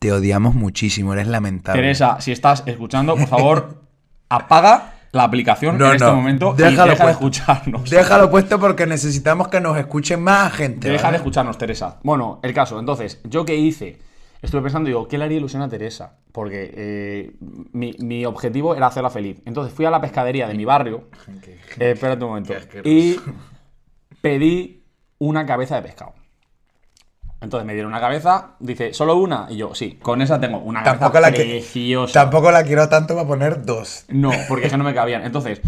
te 0.00 0.12
odiamos 0.12 0.54
muchísimo, 0.54 1.14
eres 1.14 1.28
lamentable. 1.28 1.80
Teresa, 1.80 2.20
si 2.20 2.32
estás 2.32 2.62
escuchando, 2.66 3.16
por 3.16 3.26
favor, 3.26 3.82
apaga 4.28 4.92
la 5.12 5.22
aplicación 5.22 5.78
No, 5.78 5.86
en 5.86 5.92
este 5.92 6.04
no, 6.04 6.16
momento 6.16 6.54
y 6.58 6.62
déjalo 6.62 6.90
deja 6.90 7.06
de 7.06 7.12
escucharnos. 7.12 7.88
Déjalo 7.88 8.30
puesto 8.30 8.60
porque 8.60 8.84
necesitamos 8.84 9.48
que 9.48 9.60
nos 9.60 9.78
escuchen 9.78 10.20
más 10.20 10.52
gente. 10.52 10.90
Deja 10.90 11.04
¿vale? 11.04 11.12
de 11.12 11.16
escucharnos, 11.18 11.56
Teresa. 11.56 12.00
Bueno, 12.02 12.40
el 12.42 12.52
caso. 12.52 12.78
Entonces, 12.78 13.20
¿yo 13.24 13.46
qué 13.46 13.54
hice? 13.54 13.98
Estuve 14.44 14.60
pensando, 14.60 14.88
digo, 14.88 15.08
¿qué 15.08 15.16
le 15.16 15.24
haría 15.24 15.38
ilusión 15.38 15.62
a 15.62 15.70
Teresa? 15.70 16.18
Porque 16.30 16.70
eh, 16.76 17.32
mi, 17.72 17.94
mi 17.98 18.26
objetivo 18.26 18.74
era 18.74 18.88
hacerla 18.88 19.08
feliz. 19.08 19.40
Entonces 19.46 19.72
fui 19.72 19.86
a 19.86 19.90
la 19.90 20.02
pescadería 20.02 20.46
de 20.46 20.54
mi 20.54 20.64
barrio. 20.64 21.08
Eh, 21.80 21.90
espérate 21.90 22.22
un 22.22 22.30
momento. 22.30 22.54
Y 22.84 23.18
pedí 24.20 24.84
una 25.18 25.44
cabeza 25.44 25.74
de 25.74 25.82
pescado. 25.82 26.14
Entonces 27.40 27.66
me 27.66 27.72
dieron 27.72 27.90
una 27.90 28.00
cabeza, 28.00 28.54
dice, 28.60 28.94
¿solo 28.94 29.16
una? 29.16 29.48
Y 29.50 29.56
yo, 29.56 29.74
sí, 29.74 29.98
con 30.00 30.22
esa 30.22 30.38
tengo 30.38 30.58
una 30.58 30.84
Tampoco 30.84 31.14
cabeza 31.14 31.32
que, 31.32 32.06
tampoco 32.12 32.52
la 32.52 32.62
quiero 32.62 32.88
tanto 32.88 33.14
para 33.14 33.26
poner 33.26 33.64
dos. 33.64 34.04
No, 34.08 34.30
porque 34.48 34.66
es 34.66 34.72
que 34.72 34.78
no 34.78 34.84
me 34.84 34.94
cabían. 34.94 35.24
Entonces, 35.24 35.60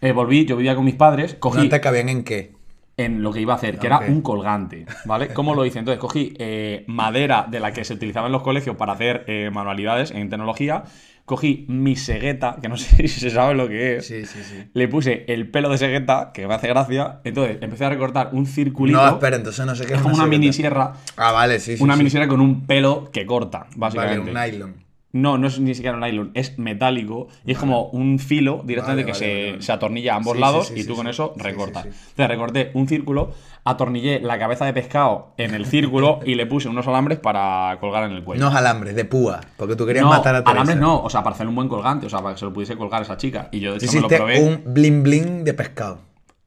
eh, 0.00 0.12
volví, 0.12 0.44
yo 0.44 0.56
vivía 0.56 0.74
con 0.74 0.84
mis 0.84 0.96
padres, 0.96 1.34
cogí 1.34 1.58
¿No 1.58 1.68
te 1.68 1.80
cabían 1.80 2.08
en 2.08 2.24
qué? 2.24 2.53
En 2.96 3.22
lo 3.22 3.32
que 3.32 3.40
iba 3.40 3.54
a 3.54 3.56
hacer, 3.56 3.78
que 3.78 3.86
era 3.88 3.98
un 4.00 4.22
colgante, 4.22 4.86
¿vale? 5.04 5.28
¿Cómo 5.28 5.54
lo 5.54 5.64
hice? 5.66 5.78
Entonces, 5.80 5.98
cogí 6.00 6.34
eh, 6.38 6.84
madera 6.86 7.46
de 7.50 7.58
la 7.60 7.72
que 7.72 7.84
se 7.84 7.94
utilizaba 7.94 8.26
en 8.26 8.32
los 8.32 8.42
colegios 8.42 8.76
para 8.76 8.92
hacer 8.92 9.24
eh, 9.26 9.50
manualidades 9.52 10.12
en 10.12 10.28
tecnología, 10.30 10.84
cogí 11.24 11.64
mi 11.68 11.96
segueta, 11.96 12.58
que 12.62 12.68
no 12.68 12.76
sé 12.78 13.08
si 13.08 13.20
se 13.20 13.30
sabe 13.30 13.54
lo 13.54 13.66
que 13.66 13.96
es, 13.96 14.06
Sí, 14.06 14.24
sí, 14.26 14.38
sí. 14.44 14.64
le 14.74 14.86
puse 14.88 15.24
el 15.26 15.50
pelo 15.50 15.70
de 15.70 15.78
segueta, 15.78 16.30
que 16.32 16.46
me 16.46 16.54
hace 16.54 16.68
gracia, 16.68 17.20
entonces 17.24 17.58
empecé 17.62 17.84
a 17.86 17.88
recortar 17.88 18.28
un 18.32 18.46
circulito, 18.46 19.02
No, 19.02 19.08
espera, 19.08 19.36
entonces 19.36 19.66
no 19.66 19.74
sé 19.74 19.86
qué 19.86 19.94
es 19.94 20.00
como 20.00 20.14
una 20.14 20.24
cegueta. 20.24 20.38
mini 20.40 20.52
sierra, 20.52 20.92
Ah, 21.16 21.32
vale, 21.32 21.58
sí, 21.58 21.76
sí. 21.76 21.82
una 21.82 21.96
mini 21.96 22.10
sierra 22.10 22.28
con 22.28 22.40
un 22.40 22.66
pelo 22.66 23.10
que 23.12 23.26
corta, 23.26 23.66
Vale, 23.74 23.96
básicamente. 23.96 24.30
un 24.30 24.34
nylon. 24.36 24.83
No, 25.14 25.38
no 25.38 25.46
es 25.46 25.58
ni 25.60 25.74
siquiera 25.74 25.96
un 25.96 26.02
nylon, 26.02 26.30
es 26.34 26.58
metálico 26.58 27.28
y 27.46 27.52
es 27.52 27.58
como 27.58 27.84
un 27.86 28.18
filo 28.18 28.62
directamente 28.64 29.04
Vale, 29.10 29.18
que 29.18 29.24
vale, 29.26 29.42
se, 29.44 29.50
vale, 29.52 29.62
se 29.62 29.72
atornilla 29.72 30.12
a 30.14 30.16
ambos 30.16 30.34
Sí, 30.34 30.40
lados 30.40 30.66
sí, 30.66 30.80
y 30.80 30.84
tú 30.84 30.96
con 30.96 31.06
eso 31.06 31.32
recortas. 31.36 31.86
Entonces 31.86 32.28
recorté 32.28 32.70
un 32.74 32.88
círculo, 32.88 33.30
atornillé 33.62 34.18
la 34.20 34.38
cabeza 34.40 34.64
de 34.66 34.72
pescado 34.72 35.28
en 35.38 35.54
el 35.54 35.66
círculo 35.66 36.18
y 36.26 36.34
le 36.34 36.46
puse 36.46 36.68
unos 36.68 36.86
alambres 36.88 37.18
para 37.20 37.78
colgar 37.80 38.04
en 38.04 38.10
el 38.16 38.24
cuello. 38.24 38.44
Unos 38.44 38.56
alambres 38.56 38.94
de 38.96 39.04
púa, 39.04 39.40
porque 39.56 39.76
tú 39.76 39.86
querías 39.86 40.04
No, 40.04 40.10
matar 40.10 40.34
a 40.34 40.38
Teresa. 40.42 40.50
alambres 40.62 40.78
no, 40.78 41.00
o 41.02 41.08
sea, 41.08 41.22
para 41.22 41.34
hacer 41.36 41.46
un 41.46 41.54
buen 41.54 41.68
colgante, 41.68 42.06
o 42.06 42.10
sea, 42.10 42.20
para 42.20 42.34
que 42.34 42.40
se 42.40 42.44
lo 42.46 42.52
pudiese 42.52 42.76
colgar 42.76 43.00
a 43.00 43.04
esa 43.04 43.16
chica. 43.16 43.48
Y 43.52 43.60
yo 43.60 43.70
de 43.72 43.78
hecho 43.78 43.92
me 43.92 44.00
lo 44.00 44.08
probé. 44.08 44.40
un 44.42 44.62
bling 44.74 45.02
bling 45.04 45.44
de 45.44 45.54
pescado. 45.54 46.00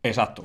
Exacto. 0.04 0.44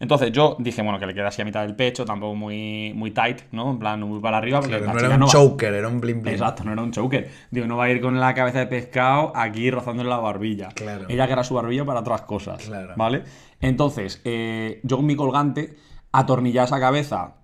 Entonces 0.00 0.32
yo 0.32 0.56
dije, 0.58 0.82
bueno, 0.82 0.98
que 0.98 1.06
le 1.06 1.14
queda 1.14 1.28
así 1.28 1.40
a 1.42 1.44
mitad 1.44 1.62
del 1.62 1.76
pecho, 1.76 2.04
tampoco 2.04 2.34
muy, 2.34 2.92
muy 2.94 3.10
tight, 3.12 3.42
¿no? 3.52 3.70
En 3.70 3.78
plan, 3.78 4.00
muy 4.00 4.18
para 4.20 4.38
arriba, 4.38 4.60
porque 4.60 4.78
Claro, 4.78 4.86
la 4.86 4.92
no 4.92 4.98
chica 4.98 5.06
era 5.06 5.14
un 5.14 5.20
no 5.20 5.26
va- 5.26 5.32
choker, 5.32 5.74
era 5.74 5.88
un 5.88 6.00
bling 6.00 6.22
bling. 6.22 6.34
Exacto, 6.34 6.64
no 6.64 6.72
era 6.72 6.82
un 6.82 6.90
choker. 6.90 7.30
Digo, 7.50 7.66
no 7.66 7.76
va 7.76 7.84
a 7.84 7.90
ir 7.90 8.00
con 8.00 8.18
la 8.18 8.34
cabeza 8.34 8.58
de 8.60 8.66
pescado 8.66 9.32
aquí 9.36 9.70
rozando 9.70 10.02
en 10.02 10.08
la 10.08 10.16
barbilla. 10.18 10.68
Claro. 10.74 11.06
Ella 11.08 11.26
que 11.26 11.32
era 11.32 11.44
su 11.44 11.54
barbilla 11.54 11.84
para 11.84 12.00
otras 12.00 12.22
cosas. 12.22 12.64
Claro. 12.64 12.94
¿Vale? 12.96 13.22
Entonces, 13.60 14.20
eh, 14.24 14.80
yo 14.82 14.96
con 14.96 15.06
mi 15.06 15.14
colgante 15.14 15.76
atornillé 16.10 16.62
esa 16.62 16.80
cabeza 16.80 17.34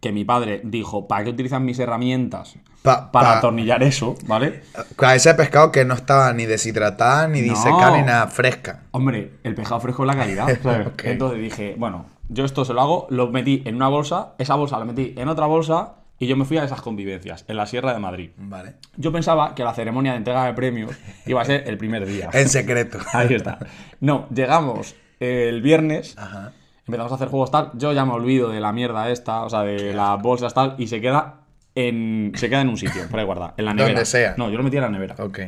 que 0.00 0.12
mi 0.12 0.24
padre 0.24 0.60
dijo, 0.64 1.08
¿para 1.08 1.24
qué 1.24 1.30
utilizan 1.30 1.64
mis 1.64 1.78
herramientas? 1.78 2.54
Pa- 2.82 3.10
para 3.10 3.28
pa- 3.32 3.38
atornillar 3.38 3.82
eso, 3.82 4.16
¿vale? 4.26 4.62
Cabeza 4.96 5.30
de 5.30 5.34
pescado 5.36 5.72
que 5.72 5.84
no 5.84 5.94
estaba 5.94 6.32
ni 6.32 6.46
deshidratada, 6.46 7.26
ni 7.28 7.42
No. 7.42 7.54
disecada, 7.54 7.96
ni 7.96 8.04
nada 8.04 8.26
fresca. 8.28 8.82
Hombre, 8.92 9.32
el 9.42 9.54
pescado 9.54 9.80
fresco 9.80 10.04
es 10.04 10.06
la 10.06 10.16
calidad. 10.16 10.46
¿sabes? 10.62 10.86
Ok. 10.86 11.02
Entonces 11.04 11.40
dije, 11.40 11.74
bueno, 11.76 12.06
yo 12.28 12.44
esto 12.44 12.64
se 12.64 12.72
lo 12.74 12.80
hago, 12.80 13.06
lo 13.10 13.28
metí 13.30 13.62
en 13.66 13.74
una 13.74 13.88
bolsa, 13.88 14.34
esa 14.38 14.54
bolsa 14.54 14.78
la 14.78 14.84
metí 14.84 15.14
en 15.16 15.28
otra 15.28 15.46
bolsa 15.46 15.94
Y 16.20 16.26
yo 16.26 16.36
me 16.36 16.44
fui 16.44 16.58
a 16.58 16.64
esas 16.64 16.80
convivencias, 16.82 17.44
en 17.48 17.56
la 17.56 17.66
Sierra 17.66 17.92
de 17.92 18.00
Madrid. 18.00 18.30
Vale. 18.36 18.74
Yo 18.96 19.12
pensaba 19.12 19.54
que 19.54 19.62
la 19.62 19.72
ceremonia 19.72 20.12
de 20.12 20.18
entrega 20.18 20.44
de 20.46 20.52
premios 20.52 20.90
iba 21.26 21.40
a 21.40 21.44
ser 21.44 21.62
el 21.68 21.78
primer 21.78 22.06
día. 22.06 22.28
En 22.32 22.48
secreto. 22.48 22.98
Ahí 23.12 23.34
está. 23.34 23.58
No, 24.00 24.26
llegamos 24.34 24.96
el 25.20 25.62
viernes, 25.62 26.16
Ajá. 26.18 26.52
Empezamos 26.88 27.12
a 27.12 27.14
hacer 27.16 27.28
juegos 27.28 27.50
tal. 27.50 27.70
Yo 27.74 27.92
ya 27.92 28.04
me 28.04 28.12
olvido 28.12 28.48
de 28.48 28.60
la 28.60 28.72
mierda 28.72 29.10
esta, 29.10 29.44
o 29.44 29.50
sea, 29.50 29.60
de 29.62 29.92
las 29.92 30.20
bolsas 30.20 30.54
tal, 30.54 30.74
y 30.78 30.86
se 30.86 31.00
queda 31.00 31.42
en, 31.74 32.32
se 32.34 32.48
queda 32.48 32.62
en 32.62 32.68
un 32.70 32.76
sitio, 32.76 33.08
por 33.08 33.20
ahí 33.20 33.26
guardada, 33.26 33.54
en 33.56 33.66
la 33.66 33.74
nevera. 33.74 33.94
Donde 33.94 34.06
sea. 34.06 34.34
No, 34.36 34.50
yo 34.50 34.56
lo 34.56 34.64
metí 34.64 34.76
en 34.76 34.82
la 34.82 34.88
nevera. 34.88 35.14
Ok. 35.18 35.40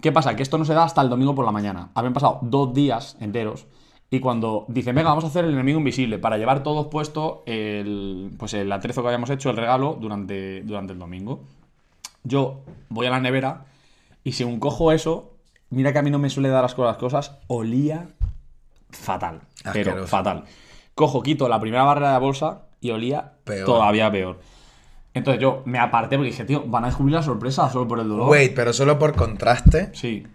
¿Qué 0.00 0.12
pasa? 0.12 0.36
Que 0.36 0.42
esto 0.42 0.58
no 0.58 0.64
se 0.64 0.74
da 0.74 0.84
hasta 0.84 1.00
el 1.00 1.08
domingo 1.08 1.34
por 1.34 1.44
la 1.44 1.52
mañana. 1.52 1.88
Habían 1.94 2.12
pasado 2.12 2.38
dos 2.42 2.74
días 2.74 3.16
enteros. 3.20 3.66
Y 4.10 4.20
cuando 4.20 4.66
dicen, 4.68 4.94
venga, 4.94 5.08
vamos 5.08 5.24
a 5.24 5.28
hacer 5.28 5.46
el 5.46 5.54
enemigo 5.54 5.78
invisible 5.78 6.18
para 6.18 6.36
llevar 6.36 6.62
todos 6.62 6.88
puesto 6.88 7.42
el, 7.46 8.30
pues 8.38 8.52
el 8.52 8.70
atrezo 8.70 9.00
que 9.00 9.08
habíamos 9.08 9.30
hecho, 9.30 9.48
el 9.48 9.56
regalo, 9.56 9.96
durante, 9.98 10.62
durante 10.62 10.92
el 10.92 10.98
domingo. 10.98 11.40
Yo 12.22 12.60
voy 12.90 13.06
a 13.06 13.10
la 13.10 13.20
nevera 13.20 13.64
y 14.22 14.32
según 14.32 14.60
cojo 14.60 14.92
eso, 14.92 15.32
mira 15.70 15.92
que 15.92 15.98
a 15.98 16.02
mí 16.02 16.10
no 16.10 16.18
me 16.18 16.28
suele 16.28 16.50
dar 16.50 16.64
asco 16.64 16.84
las 16.84 16.98
cosas, 16.98 17.38
olía 17.46 18.08
fatal. 18.90 19.40
Pero 19.72 20.06
fatal. 20.06 20.44
Cojo, 20.94 21.22
quito 21.22 21.48
la 21.48 21.60
primera 21.60 21.84
barra 21.84 22.08
de 22.08 22.12
la 22.14 22.18
bolsa 22.18 22.62
y 22.80 22.90
olía 22.90 23.32
Peor. 23.44 23.64
todavía 23.66 24.10
peor. 24.10 24.40
Entonces 25.14 25.40
yo 25.42 25.62
me 25.66 25.78
aparté 25.78 26.16
porque 26.16 26.30
dije, 26.30 26.44
tío, 26.44 26.64
van 26.66 26.84
a 26.84 26.86
descubrir 26.88 27.14
la 27.14 27.22
sorpresa 27.22 27.68
solo 27.70 27.86
por 27.86 28.00
el 28.00 28.08
dolor. 28.08 28.28
Wait, 28.30 28.54
pero 28.54 28.72
solo 28.72 28.98
por 28.98 29.14
contraste, 29.14 29.90
Sí. 29.94 30.26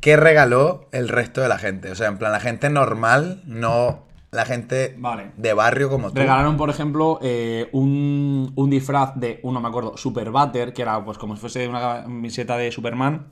¿qué 0.00 0.16
regaló 0.16 0.88
el 0.92 1.08
resto 1.08 1.40
de 1.42 1.48
la 1.48 1.58
gente? 1.58 1.90
O 1.90 1.94
sea, 1.94 2.08
en 2.08 2.18
plan, 2.18 2.32
la 2.32 2.40
gente 2.40 2.70
normal, 2.70 3.42
no 3.46 4.04
la 4.30 4.46
gente 4.46 4.94
Vale. 4.98 5.32
de 5.36 5.52
barrio 5.52 5.90
como 5.90 6.08
tú. 6.10 6.16
Regalaron, 6.18 6.56
por 6.56 6.70
ejemplo, 6.70 7.18
eh, 7.22 7.68
un, 7.72 8.52
un 8.56 8.70
disfraz 8.70 9.12
de, 9.16 9.38
uno 9.42 9.60
me 9.60 9.68
acuerdo, 9.68 9.98
Super 9.98 10.30
Butter, 10.30 10.72
que 10.72 10.80
era 10.80 11.04
pues 11.04 11.18
como 11.18 11.34
si 11.34 11.40
fuese 11.42 11.68
una 11.68 11.80
camiseta 12.02 12.56
de 12.56 12.72
Superman, 12.72 13.26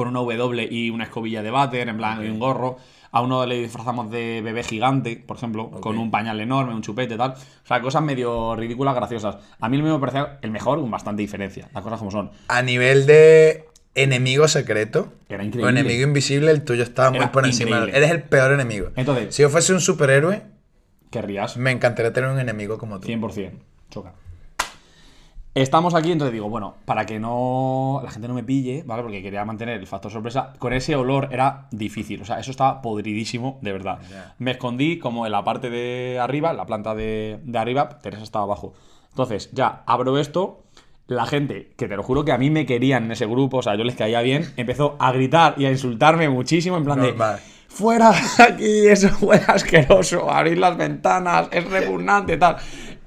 con 0.00 0.08
una 0.08 0.20
W 0.20 0.68
y 0.70 0.90
una 0.90 1.04
escobilla 1.04 1.42
de 1.42 1.50
váter, 1.50 1.88
en 1.88 1.96
plan, 1.98 2.24
y 2.24 2.28
un 2.28 2.38
gorro. 2.38 2.76
A 3.12 3.20
uno 3.22 3.44
le 3.44 3.60
disfrazamos 3.60 4.10
de 4.10 4.40
bebé 4.40 4.62
gigante, 4.62 5.16
por 5.26 5.36
ejemplo, 5.36 5.70
con 5.70 5.98
un 5.98 6.10
pañal 6.12 6.40
enorme, 6.40 6.72
un 6.74 6.80
chupete, 6.82 7.16
tal. 7.16 7.32
O 7.32 7.66
sea, 7.66 7.80
cosas 7.82 8.02
medio 8.02 8.54
ridículas, 8.56 8.94
graciosas. 8.94 9.36
A 9.60 9.68
mí 9.68 9.76
el 9.76 9.82
mío 9.82 9.94
me 9.94 9.98
parecía 10.00 10.38
el 10.42 10.50
mejor, 10.52 10.80
con 10.80 10.90
bastante 10.90 11.20
diferencia. 11.22 11.68
Las 11.74 11.82
cosas 11.82 11.98
como 11.98 12.10
son. 12.12 12.30
A 12.48 12.62
nivel 12.62 13.06
de 13.06 13.66
enemigo 13.96 14.46
secreto 14.46 15.12
Era 15.28 15.42
o 15.42 15.46
increíble. 15.46 15.70
enemigo 15.80 16.04
invisible, 16.04 16.50
el 16.52 16.64
tuyo 16.64 16.84
estaba 16.84 17.10
muy 17.10 17.18
Era 17.18 17.32
por 17.32 17.44
encima. 17.44 17.70
increíble. 17.78 17.96
Eres 17.98 18.10
el 18.12 18.22
peor 18.22 18.52
enemigo. 18.52 18.90
Entonces- 18.94 19.34
si 19.34 19.42
yo 19.42 19.50
fuese 19.50 19.72
un 19.74 19.80
superhéroe, 19.80 20.42
Querrías. 21.10 21.56
me 21.56 21.72
encantaría 21.72 22.12
tener 22.12 22.30
un 22.30 22.38
enemigo 22.38 22.78
como 22.78 23.00
tú. 23.00 23.08
100%. 23.08 23.58
Choca. 23.90 24.14
Estamos 25.52 25.94
aquí, 25.96 26.12
entonces 26.12 26.32
digo, 26.32 26.48
bueno, 26.48 26.76
para 26.84 27.06
que 27.06 27.18
no 27.18 28.00
la 28.04 28.10
gente 28.12 28.28
no 28.28 28.34
me 28.34 28.44
pille, 28.44 28.84
¿vale? 28.86 29.02
Porque 29.02 29.20
quería 29.20 29.44
mantener 29.44 29.80
el 29.80 29.86
factor 29.88 30.12
sorpresa. 30.12 30.52
Con 30.58 30.72
ese 30.72 30.94
olor 30.94 31.28
era 31.32 31.66
difícil, 31.72 32.22
o 32.22 32.24
sea, 32.24 32.38
eso 32.38 32.52
estaba 32.52 32.80
podridísimo, 32.80 33.58
de 33.60 33.72
verdad. 33.72 33.98
Me 34.38 34.52
escondí 34.52 34.98
como 34.98 35.26
en 35.26 35.32
la 35.32 35.42
parte 35.42 35.68
de 35.68 36.20
arriba, 36.20 36.52
en 36.52 36.56
la 36.56 36.66
planta 36.66 36.94
de, 36.94 37.40
de 37.42 37.58
arriba, 37.58 37.88
Teresa 38.00 38.22
estaba 38.22 38.44
abajo. 38.44 38.74
Entonces, 39.08 39.50
ya 39.52 39.82
abro 39.86 40.18
esto, 40.18 40.62
la 41.08 41.26
gente, 41.26 41.72
que 41.76 41.88
te 41.88 41.96
lo 41.96 42.04
juro 42.04 42.24
que 42.24 42.30
a 42.30 42.38
mí 42.38 42.48
me 42.50 42.64
querían 42.64 43.06
en 43.06 43.10
ese 43.10 43.26
grupo, 43.26 43.56
o 43.56 43.62
sea, 43.62 43.74
yo 43.74 43.82
les 43.82 43.96
caía 43.96 44.22
bien, 44.22 44.52
empezó 44.56 44.94
a 45.00 45.10
gritar 45.10 45.54
y 45.56 45.66
a 45.66 45.72
insultarme 45.72 46.28
muchísimo, 46.28 46.76
en 46.76 46.84
plan 46.84 47.00
Normal. 47.00 47.36
de... 47.36 47.60
Fuera 47.70 48.10
de 48.10 48.42
aquí, 48.42 48.86
eso 48.88 49.08
fue 49.10 49.36
asqueroso. 49.46 50.28
Abrir 50.28 50.58
las 50.58 50.76
ventanas, 50.76 51.48
es 51.52 51.64
repugnante, 51.70 52.36
tal. 52.36 52.56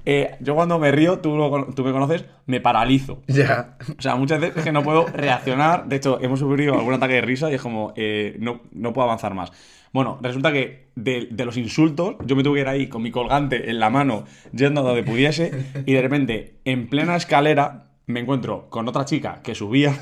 Eh, 0.06 0.36
yo 0.40 0.54
cuando 0.54 0.78
me 0.78 0.90
río, 0.92 1.18
tú, 1.20 1.36
lo- 1.36 1.66
tú 1.74 1.82
me 1.84 1.92
conoces, 1.92 2.24
me 2.46 2.60
paralizo. 2.60 3.22
Ya. 3.26 3.76
O 3.98 4.02
sea, 4.02 4.16
muchas 4.16 4.40
veces 4.40 4.58
es 4.58 4.64
que 4.64 4.72
no 4.72 4.82
puedo 4.82 5.06
reaccionar. 5.06 5.86
De 5.86 5.96
hecho, 5.96 6.18
hemos 6.20 6.38
sufrido 6.40 6.74
algún 6.74 6.94
ataque 6.94 7.14
de 7.14 7.20
risa 7.22 7.50
y 7.50 7.54
es 7.54 7.62
como, 7.62 7.92
eh, 7.96 8.36
no, 8.40 8.60
no 8.72 8.92
puedo 8.92 9.04
avanzar 9.06 9.34
más. 9.34 9.50
Bueno, 9.92 10.18
resulta 10.20 10.52
que 10.52 10.88
de, 10.96 11.28
de 11.30 11.44
los 11.44 11.56
insultos, 11.56 12.16
yo 12.26 12.34
me 12.36 12.42
tuve 12.42 12.56
que 12.56 12.60
ir 12.62 12.68
ahí 12.68 12.88
con 12.88 13.00
mi 13.02 13.10
colgante 13.12 13.70
en 13.70 13.78
la 13.78 13.90
mano, 13.90 14.24
yendo 14.52 14.80
a 14.80 14.84
donde 14.84 15.04
pudiese, 15.04 15.52
y 15.86 15.92
de 15.92 16.02
repente, 16.02 16.56
en 16.64 16.88
plena 16.88 17.14
escalera, 17.14 17.86
me 18.06 18.20
encuentro 18.20 18.68
con 18.70 18.88
otra 18.88 19.04
chica 19.04 19.40
que 19.42 19.54
subía. 19.54 19.96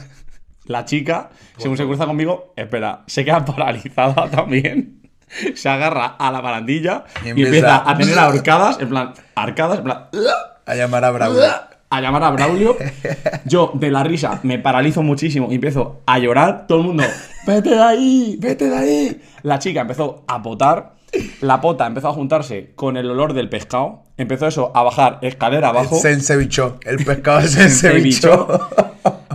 La 0.65 0.85
chica, 0.87 1.31
según 1.59 1.77
se 1.77 1.85
cruza 1.85 2.07
conmigo, 2.07 2.55
espera, 2.57 3.03
se 3.07 3.25
queda 3.25 3.45
paralizada 3.45 4.31
también. 4.31 5.02
Se 5.55 5.68
agarra 5.68 6.07
a 6.18 6.31
la 6.31 6.40
barandilla 6.40 7.05
Y 7.25 7.29
y, 7.29 7.31
empieza- 7.31 7.88
a 7.88 7.97
tener 7.97 8.18
arcadas, 8.18 8.79
en 8.81 8.88
plan, 8.88 9.12
arcadas, 9.35 9.79
en 9.79 9.85
plan, 9.85 10.05
A 10.66 10.75
llamar 10.75 11.05
a 11.05 11.11
Bravo. 11.11 11.37
a 11.90 12.01
llamar 12.01 12.25
a 12.25 12.31
Braulio. 12.31 12.77
Yo, 13.45 13.73
de 13.75 13.90
la 13.90 14.03
risa, 14.05 14.40
me 14.42 14.59
paralizo 14.59 15.03
muchísimo 15.03 15.49
y 15.51 15.57
empiezo 15.57 16.01
a 16.07 16.18
llorar. 16.18 16.66
Todo 16.66 16.79
el 16.81 16.85
mundo, 16.87 17.05
vete 17.47 17.71
de 17.71 17.83
ahí, 17.83 18.37
vete 18.40 18.68
de 18.71 18.77
ahí. 18.77 19.23
La 19.42 19.59
chica 19.59 19.81
empezó 19.83 20.25
a 20.27 20.42
potar. 20.42 20.95
La 21.42 21.61
pota 21.61 21.87
empezó 21.87 22.09
a 22.09 22.14
juntarse 22.14 22.73
con 22.75 22.97
el 22.97 23.11
olor 23.11 23.35
del 23.35 23.51
pescado. 23.51 24.05
Empezó 24.16 24.47
eso 24.47 24.73
a 24.75 24.83
bajar 24.83 25.18
escalera 25.21 25.68
abajo. 25.68 25.97
Se 25.97 26.11
encebichó. 26.12 26.79
El 26.87 27.05
pescado 27.05 27.42
se 27.47 27.90
bichó. 28.01 28.49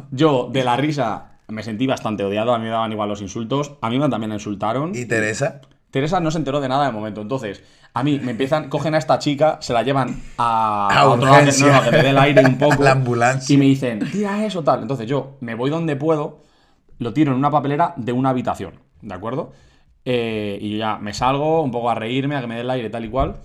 Yo, 0.10 0.50
de 0.52 0.64
la 0.64 0.76
risa, 0.76 1.34
me 1.48 1.62
sentí 1.62 1.86
bastante 1.86 2.24
odiado. 2.24 2.54
A 2.56 2.58
mí 2.58 2.64
me 2.66 2.72
daban 2.72 2.92
igual 2.92 3.10
los 3.10 3.22
insultos. 3.22 3.74
A 3.82 3.90
mí 3.92 4.00
me 4.00 4.10
también 4.10 4.32
insultaron. 4.32 4.94
¿Y 4.96 5.06
Teresa? 5.06 5.62
Teresa 5.92 6.20
no 6.20 6.32
se 6.32 6.38
enteró 6.38 6.60
de 6.62 6.68
nada 6.70 6.86
de 6.86 6.92
momento. 6.92 7.22
Entonces, 7.22 7.64
a 7.94 8.04
mí 8.04 8.20
me 8.22 8.32
empiezan, 8.32 8.70
cogen 8.70 8.94
a 8.94 8.98
esta 8.98 9.20
chica, 9.20 9.58
se 9.62 9.74
la 9.74 9.84
llevan 9.84 10.22
a, 10.38 10.90
A 10.92 11.10
otro 11.10 11.26
lado 11.32 11.46
que- 11.46 11.62
no, 11.62 11.92
me 11.92 11.98
dé 12.04 12.10
el 12.10 12.18
aire 12.18 12.46
un 12.46 12.58
poco. 12.58 12.84
La 12.84 12.92
ambulancia. 12.92 13.54
Y 13.54 13.58
me 13.58 13.66
dicen, 13.66 14.00
tira 14.12 14.46
eso, 14.46 14.64
tal. 14.64 14.82
Entonces 14.82 15.08
yo 15.08 15.38
me 15.40 15.56
voy 15.56 15.70
donde 15.70 15.96
puedo, 15.96 16.40
lo 17.00 17.14
tiro 17.14 17.32
en 17.32 17.38
una 17.38 17.50
papelera 17.52 17.94
de 17.96 18.12
una 18.12 18.30
habitación, 18.30 18.74
¿de 19.02 19.14
acuerdo? 19.14 19.54
Eh, 20.06 20.58
y 20.62 20.72
yo 20.74 20.78
ya 20.80 20.98
me 21.00 21.14
salgo 21.14 21.62
un 21.62 21.72
poco 21.72 21.90
a 21.90 21.96
reírme, 21.96 22.36
a 22.36 22.42
que 22.42 22.48
me 22.48 22.56
dé 22.56 22.62
el 22.62 22.70
aire, 22.70 22.90
tal 22.90 23.06
y 23.06 23.10
cual. 23.10 23.38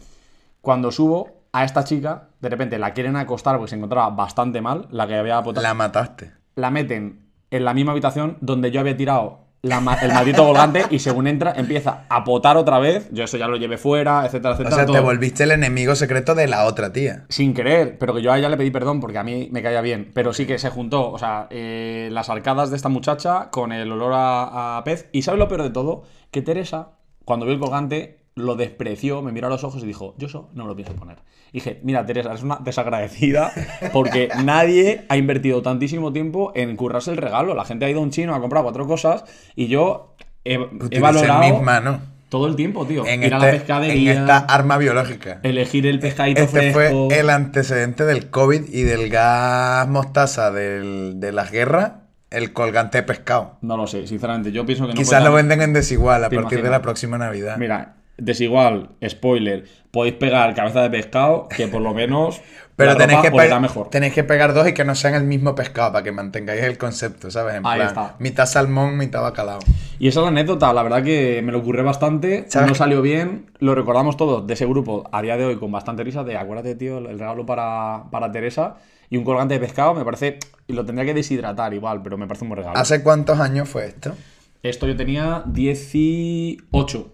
Cuando 0.60 0.90
subo 0.92 1.42
a 1.52 1.64
esta 1.64 1.84
chica, 1.84 2.28
de 2.40 2.48
repente 2.48 2.78
la 2.78 2.92
quieren 2.92 3.16
acostar 3.16 3.56
porque 3.56 3.70
se 3.70 3.76
encontraba 3.76 4.10
bastante 4.10 4.60
mal, 4.60 4.86
la 4.90 5.06
que 5.06 5.16
había 5.16 5.38
botado 5.40 5.62
La 5.62 5.74
mataste. 5.74 6.32
la 6.56 6.70
meten 6.70 7.26
en 7.50 7.64
la 7.64 7.74
misma 7.74 7.92
habitación 7.92 8.38
donde 8.40 8.70
yo 8.70 8.80
había 8.80 8.96
tirado 8.96 9.41
la 9.62 9.80
ma- 9.80 9.94
el 9.94 10.12
maldito 10.12 10.44
volante 10.44 10.84
y 10.90 10.98
según 10.98 11.28
entra 11.28 11.52
empieza 11.56 12.04
a 12.08 12.24
potar 12.24 12.56
otra 12.56 12.80
vez. 12.80 13.08
Yo 13.12 13.22
eso 13.24 13.36
ya 13.36 13.46
lo 13.46 13.56
llevé 13.56 13.78
fuera, 13.78 14.24
etcétera, 14.26 14.50
O 14.50 14.52
etcétera. 14.54 14.74
sea, 14.76 14.86
te 14.86 14.92
todo. 14.92 15.02
volviste 15.02 15.44
el 15.44 15.52
enemigo 15.52 15.94
secreto 15.94 16.34
de 16.34 16.48
la 16.48 16.64
otra 16.66 16.92
tía. 16.92 17.26
Sin 17.28 17.54
querer, 17.54 17.96
pero 17.98 18.12
que 18.14 18.22
yo 18.22 18.32
a 18.32 18.38
ella 18.38 18.48
le 18.48 18.56
pedí 18.56 18.70
perdón 18.72 18.98
porque 19.00 19.18
a 19.18 19.22
mí 19.22 19.48
me 19.52 19.62
caía 19.62 19.80
bien. 19.80 20.10
Pero 20.14 20.32
sí 20.32 20.46
que 20.46 20.58
se 20.58 20.68
juntó, 20.70 21.10
o 21.12 21.18
sea, 21.18 21.46
eh, 21.50 22.08
las 22.10 22.28
arcadas 22.28 22.70
de 22.70 22.76
esta 22.76 22.88
muchacha 22.88 23.50
con 23.50 23.70
el 23.72 23.90
olor 23.92 24.12
a, 24.14 24.78
a 24.78 24.84
pez. 24.84 25.08
Y 25.12 25.22
¿sabes 25.22 25.38
lo 25.38 25.46
peor 25.48 25.62
de 25.62 25.70
todo? 25.70 26.02
Que 26.32 26.42
Teresa, 26.42 26.90
cuando 27.24 27.46
vio 27.46 27.54
el 27.54 27.60
colgante, 27.60 28.21
lo 28.34 28.54
despreció, 28.56 29.20
me 29.22 29.30
miró 29.32 29.48
a 29.48 29.50
los 29.50 29.62
ojos 29.64 29.82
y 29.82 29.86
dijo, 29.86 30.14
yo 30.18 30.26
eso 30.26 30.48
no 30.54 30.64
me 30.64 30.68
lo 30.70 30.76
pienso 30.76 30.94
poner. 30.94 31.18
Y 31.52 31.58
dije, 31.58 31.80
mira, 31.82 32.06
Teresa, 32.06 32.30
eres 32.30 32.42
una 32.42 32.56
desagradecida 32.64 33.52
porque 33.92 34.28
nadie 34.44 35.04
ha 35.08 35.16
invertido 35.16 35.60
tantísimo 35.62 36.12
tiempo 36.12 36.52
en 36.54 36.76
currarse 36.76 37.10
el 37.10 37.18
regalo. 37.18 37.54
La 37.54 37.64
gente 37.64 37.84
ha 37.84 37.90
ido 37.90 38.00
a 38.00 38.02
un 38.02 38.10
chino 38.10 38.34
a 38.34 38.40
comprar 38.40 38.62
cuatro 38.62 38.86
cosas 38.86 39.24
y 39.54 39.66
yo 39.68 40.14
he, 40.44 40.58
he 40.90 41.00
valorado 41.00 41.40
mis 41.40 41.62
manos 41.62 42.00
todo 42.30 42.46
el 42.46 42.56
tiempo, 42.56 42.86
tío. 42.86 43.04
en, 43.06 43.22
Ir 43.22 43.34
a 43.34 43.38
la 43.38 43.44
este- 43.44 43.56
en 43.56 43.60
pescadería, 43.60 44.12
esta 44.14 44.38
arma 44.38 44.78
biológica. 44.78 45.40
elegir 45.42 45.86
el 45.86 46.00
pescadito 46.00 46.40
Este 46.40 46.72
fresco. 46.72 47.08
fue 47.08 47.18
el 47.18 47.28
antecedente 47.28 48.06
del 48.06 48.30
COVID 48.30 48.62
y 48.72 48.82
del 48.84 49.10
gas 49.10 49.86
mostaza 49.88 50.50
del- 50.50 51.20
de 51.20 51.32
las 51.32 51.50
guerras, 51.50 51.92
el 52.30 52.54
colgante 52.54 52.96
de 52.96 53.02
pescado. 53.02 53.58
No 53.60 53.76
lo 53.76 53.86
sé, 53.86 54.06
sinceramente. 54.06 54.50
Yo 54.52 54.64
pienso 54.64 54.84
que 54.86 54.94
no 54.94 54.98
Quizás 54.98 55.22
lo 55.22 55.34
venden 55.34 55.60
en 55.60 55.74
desigual 55.74 56.24
a 56.24 56.30
¿Te 56.30 56.36
partir 56.36 56.62
de 56.62 56.70
la 56.70 56.80
próxima 56.80 57.18
Navidad. 57.18 57.58
Mira, 57.58 57.96
desigual, 58.24 58.90
spoiler. 59.06 59.64
Podéis 59.90 60.14
pegar 60.14 60.54
cabeza 60.54 60.82
de 60.82 60.90
pescado, 60.90 61.48
que 61.54 61.68
por 61.68 61.82
lo 61.82 61.92
menos. 61.94 62.40
Pero 62.76 62.92
la 62.92 62.96
tenéis 62.98 63.18
ropa 63.30 63.46
que, 63.48 63.58
mejor. 63.60 63.90
tenéis 63.90 64.14
que 64.14 64.24
pegar 64.24 64.54
dos 64.54 64.66
y 64.66 64.72
que 64.72 64.84
no 64.84 64.94
sean 64.94 65.14
el 65.14 65.24
mismo 65.24 65.54
pescado 65.54 65.92
para 65.92 66.02
que 66.02 66.10
mantengáis 66.10 66.62
el 66.62 66.78
concepto, 66.78 67.30
¿sabes? 67.30 67.56
En 67.56 67.66
Ahí 67.66 67.76
plan, 67.76 67.88
está. 67.88 68.16
mitad 68.18 68.46
salmón, 68.46 68.96
mitad 68.96 69.20
bacalao. 69.20 69.58
Y 69.98 70.08
esa 70.08 70.20
es 70.20 70.24
la 70.24 70.28
anécdota, 70.30 70.72
la 70.72 70.82
verdad 70.82 71.02
que 71.04 71.42
me 71.44 71.52
lo 71.52 71.58
ocurrió 71.58 71.84
bastante. 71.84 72.46
¿Sabes 72.48 72.68
No 72.70 72.74
salió 72.74 73.02
bien. 73.02 73.50
Lo 73.58 73.74
recordamos 73.74 74.16
todos 74.16 74.46
de 74.46 74.54
ese 74.54 74.64
grupo 74.64 75.04
a 75.12 75.20
día 75.20 75.36
de 75.36 75.44
hoy 75.44 75.58
con 75.58 75.70
bastante 75.70 76.02
risa. 76.02 76.24
De 76.24 76.36
acuérdate, 76.38 76.74
tío, 76.74 76.98
el 76.98 77.18
regalo 77.18 77.44
para, 77.44 78.04
para 78.10 78.32
Teresa. 78.32 78.76
Y 79.10 79.18
un 79.18 79.24
colgante 79.24 79.52
de 79.54 79.60
pescado, 79.60 79.92
me 79.92 80.04
parece. 80.04 80.38
Y 80.66 80.72
lo 80.72 80.86
tendría 80.86 81.04
que 81.04 81.12
deshidratar 81.14 81.74
igual, 81.74 82.00
pero 82.02 82.16
me 82.16 82.26
parece 82.26 82.44
un 82.46 82.48
buen 82.48 82.58
regalo. 82.60 82.78
¿Hace 82.78 83.02
cuántos 83.02 83.38
años 83.38 83.68
fue 83.68 83.84
esto? 83.86 84.14
Esto 84.62 84.86
yo 84.86 84.96
tenía 84.96 85.42
18. 85.46 87.12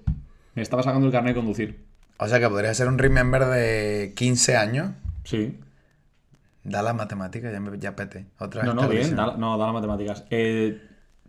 Me 0.58 0.62
estaba 0.62 0.82
sacando 0.82 1.06
el 1.06 1.12
carnet 1.12 1.34
de 1.34 1.40
conducir. 1.40 1.84
O 2.16 2.26
sea 2.26 2.40
que 2.40 2.48
podría 2.48 2.74
ser 2.74 2.88
un 2.88 2.98
remember 2.98 3.44
de 3.44 4.12
15 4.16 4.56
años. 4.56 4.90
Sí. 5.22 5.56
Da 6.64 6.82
la 6.82 6.92
matemática, 6.94 7.52
ya, 7.52 7.60
me, 7.60 7.78
ya 7.78 7.94
pete. 7.94 8.26
Otra 8.40 8.64
No, 8.64 8.74
no, 8.74 8.88
bien, 8.88 9.14
da, 9.14 9.36
no, 9.36 9.56
da 9.56 9.66
las 9.66 9.74
matemáticas. 9.74 10.24
Eh, 10.30 10.82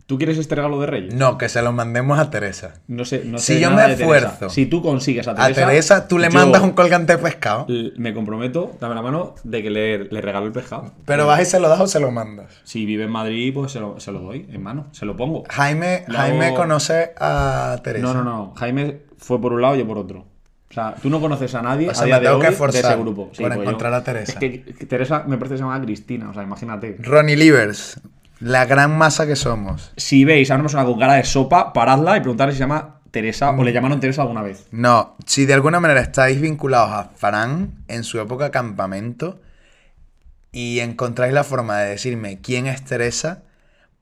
¿Tú 0.06 0.18
quieres 0.18 0.36
este 0.36 0.56
regalo 0.56 0.80
de 0.80 0.88
Reyes? 0.88 1.14
No, 1.14 1.38
que 1.38 1.48
se 1.48 1.62
lo 1.62 1.70
mandemos 1.70 2.18
a 2.18 2.28
Teresa. 2.28 2.80
No 2.88 3.04
sé, 3.04 3.22
no 3.24 3.38
Si 3.38 3.54
sé 3.54 3.60
yo 3.60 3.70
nada 3.70 3.86
me 3.86 3.94
Teresa. 3.94 4.02
esfuerzo 4.02 4.50
Si 4.50 4.66
tú 4.66 4.82
consigues 4.82 5.28
a 5.28 5.30
A 5.30 5.34
Teresa. 5.36 5.66
Teresa, 5.68 6.08
tú 6.08 6.18
le 6.18 6.26
yo 6.28 6.34
mandas 6.34 6.62
un 6.62 6.72
colgante 6.72 7.16
de 7.16 7.22
pescado. 7.22 7.66
Me 7.96 8.12
comprometo, 8.12 8.76
dame 8.80 8.96
la 8.96 9.02
mano, 9.02 9.36
de 9.44 9.62
que 9.62 9.70
le, 9.70 10.04
le 10.06 10.20
regalo 10.20 10.46
el 10.46 10.52
pescado. 10.52 10.92
Pero 11.04 11.28
vas 11.28 11.40
y 11.40 11.44
se 11.44 11.60
lo 11.60 11.68
das 11.68 11.78
o 11.78 11.86
se 11.86 12.00
lo 12.00 12.10
mandas. 12.10 12.60
Si 12.64 12.84
vive 12.84 13.04
en 13.04 13.10
Madrid, 13.12 13.54
pues 13.54 13.70
se 13.70 13.78
lo, 13.78 14.00
se 14.00 14.10
lo 14.10 14.18
doy 14.18 14.48
en 14.50 14.60
mano, 14.60 14.88
se 14.90 15.06
lo 15.06 15.16
pongo. 15.16 15.44
Jaime, 15.48 16.04
Jaime 16.08 16.52
conoce 16.54 17.12
a 17.20 17.78
Teresa. 17.84 18.04
No, 18.04 18.12
no, 18.12 18.24
no. 18.24 18.54
Jaime 18.56 19.02
fue 19.20 19.40
por 19.40 19.52
un 19.52 19.62
lado 19.62 19.76
y 19.76 19.78
yo 19.80 19.86
por 19.86 19.98
otro. 19.98 20.26
O 20.70 20.72
sea, 20.74 20.94
tú 21.02 21.10
no 21.10 21.20
conoces 21.20 21.52
a 21.56 21.62
nadie 21.62 21.88
O 21.88 21.94
sea, 21.94 22.02
a 22.04 22.06
día 22.06 22.14
me 22.16 22.20
de 22.20 22.26
tengo 22.26 22.36
hoy 22.36 22.42
que 22.42 22.46
de 22.48 22.52
esforzar 22.52 22.84
ese 22.92 23.00
grupo. 23.00 23.28
por 23.30 23.54
yo- 23.54 23.62
encontrar 23.62 23.92
a 23.94 24.04
Teresa. 24.04 24.32
Es 24.32 24.38
que 24.38 24.62
que 24.62 24.86
Teresa 24.86 25.24
me 25.26 25.36
parece 25.36 25.54
que 25.54 25.58
se 25.58 25.64
llama 25.64 25.80
Cristina, 25.82 26.30
o 26.30 26.34
sea, 26.34 26.42
imagínate. 26.42 26.96
Ronnie 27.00 27.36
Livers, 27.36 28.00
la 28.40 28.66
gran 28.66 28.96
masa 28.96 29.26
que 29.26 29.36
somos. 29.36 29.92
Si 29.96 30.24
veis 30.24 30.50
a 30.50 30.54
una 30.54 30.64
persona 30.64 30.84
con 30.84 30.98
cara 30.98 31.14
de 31.14 31.24
sopa, 31.24 31.72
paradla 31.72 32.16
y 32.16 32.20
preguntarle 32.20 32.52
si 32.52 32.58
se 32.58 32.64
llama 32.64 33.00
Teresa 33.10 33.50
o 33.50 33.64
le 33.64 33.72
llamaron 33.72 33.98
Teresa 33.98 34.22
alguna 34.22 34.42
vez. 34.42 34.68
No, 34.70 35.16
si 35.26 35.44
de 35.44 35.54
alguna 35.54 35.80
manera 35.80 36.00
estáis 36.00 36.40
vinculados 36.40 36.90
a 36.92 37.10
Fran 37.16 37.72
en 37.88 38.04
su 38.04 38.20
época 38.20 38.52
campamento 38.52 39.40
y 40.52 40.80
encontráis 40.80 41.32
la 41.32 41.42
forma 41.44 41.78
de 41.78 41.90
decirme 41.90 42.40
quién 42.40 42.66
es 42.68 42.84
Teresa, 42.84 43.42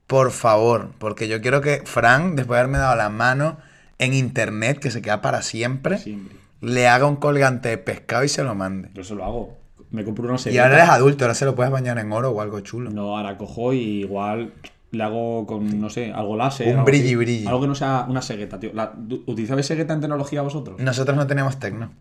por 0.07 0.31
favor, 0.31 0.91
porque 0.99 1.27
yo 1.27 1.41
quiero 1.41 1.61
que 1.61 1.81
Fran, 1.85 2.35
después 2.35 2.57
de 2.57 2.59
haberme 2.61 2.77
dado 2.77 2.95
la 2.95 3.09
mano 3.09 3.57
en 3.99 4.13
internet, 4.13 4.79
que 4.79 4.89
se 4.91 5.01
queda 5.01 5.21
para 5.21 5.41
siempre, 5.43 5.97
Siempre. 5.99 6.35
le 6.61 6.87
haga 6.87 7.05
un 7.05 7.17
colgante 7.17 7.69
de 7.69 7.77
pescado 7.77 8.23
y 8.23 8.29
se 8.29 8.43
lo 8.43 8.55
mande. 8.55 8.89
Yo 8.95 9.03
se 9.03 9.13
lo 9.15 9.23
hago. 9.25 9.57
Me 9.91 10.03
compro 10.03 10.25
una 10.25 10.35
Y 10.35 10.39
serie. 10.39 10.59
ahora 10.61 10.75
eres 10.77 10.89
adulto, 10.89 11.23
ahora 11.25 11.33
se 11.35 11.45
lo 11.45 11.55
puedes 11.55 11.71
bañar 11.71 11.97
en 11.99 12.11
oro 12.11 12.31
o 12.31 12.41
algo 12.41 12.59
chulo. 12.61 12.89
No, 12.91 13.17
ahora 13.17 13.37
cojo 13.37 13.73
y 13.73 14.01
igual 14.01 14.53
le 14.91 15.03
hago 15.03 15.45
con, 15.47 15.79
no 15.81 15.89
sé, 15.89 16.11
algo 16.11 16.35
láser. 16.37 16.75
Un 16.77 16.85
brilli 16.85 17.15
brilli. 17.15 17.45
Algo 17.47 17.61
que 17.61 17.67
no 17.67 17.75
sea 17.75 18.05
una 18.07 18.21
segueta, 18.21 18.59
tío. 18.59 18.71
La- 18.73 18.93
¿Utilizabais 19.25 19.65
segueta 19.65 19.93
en 19.93 20.01
tecnología 20.01 20.41
vosotros? 20.41 20.79
Nosotros 20.79 21.15
no 21.17 21.25
teníamos 21.27 21.59
tecno. 21.59 21.91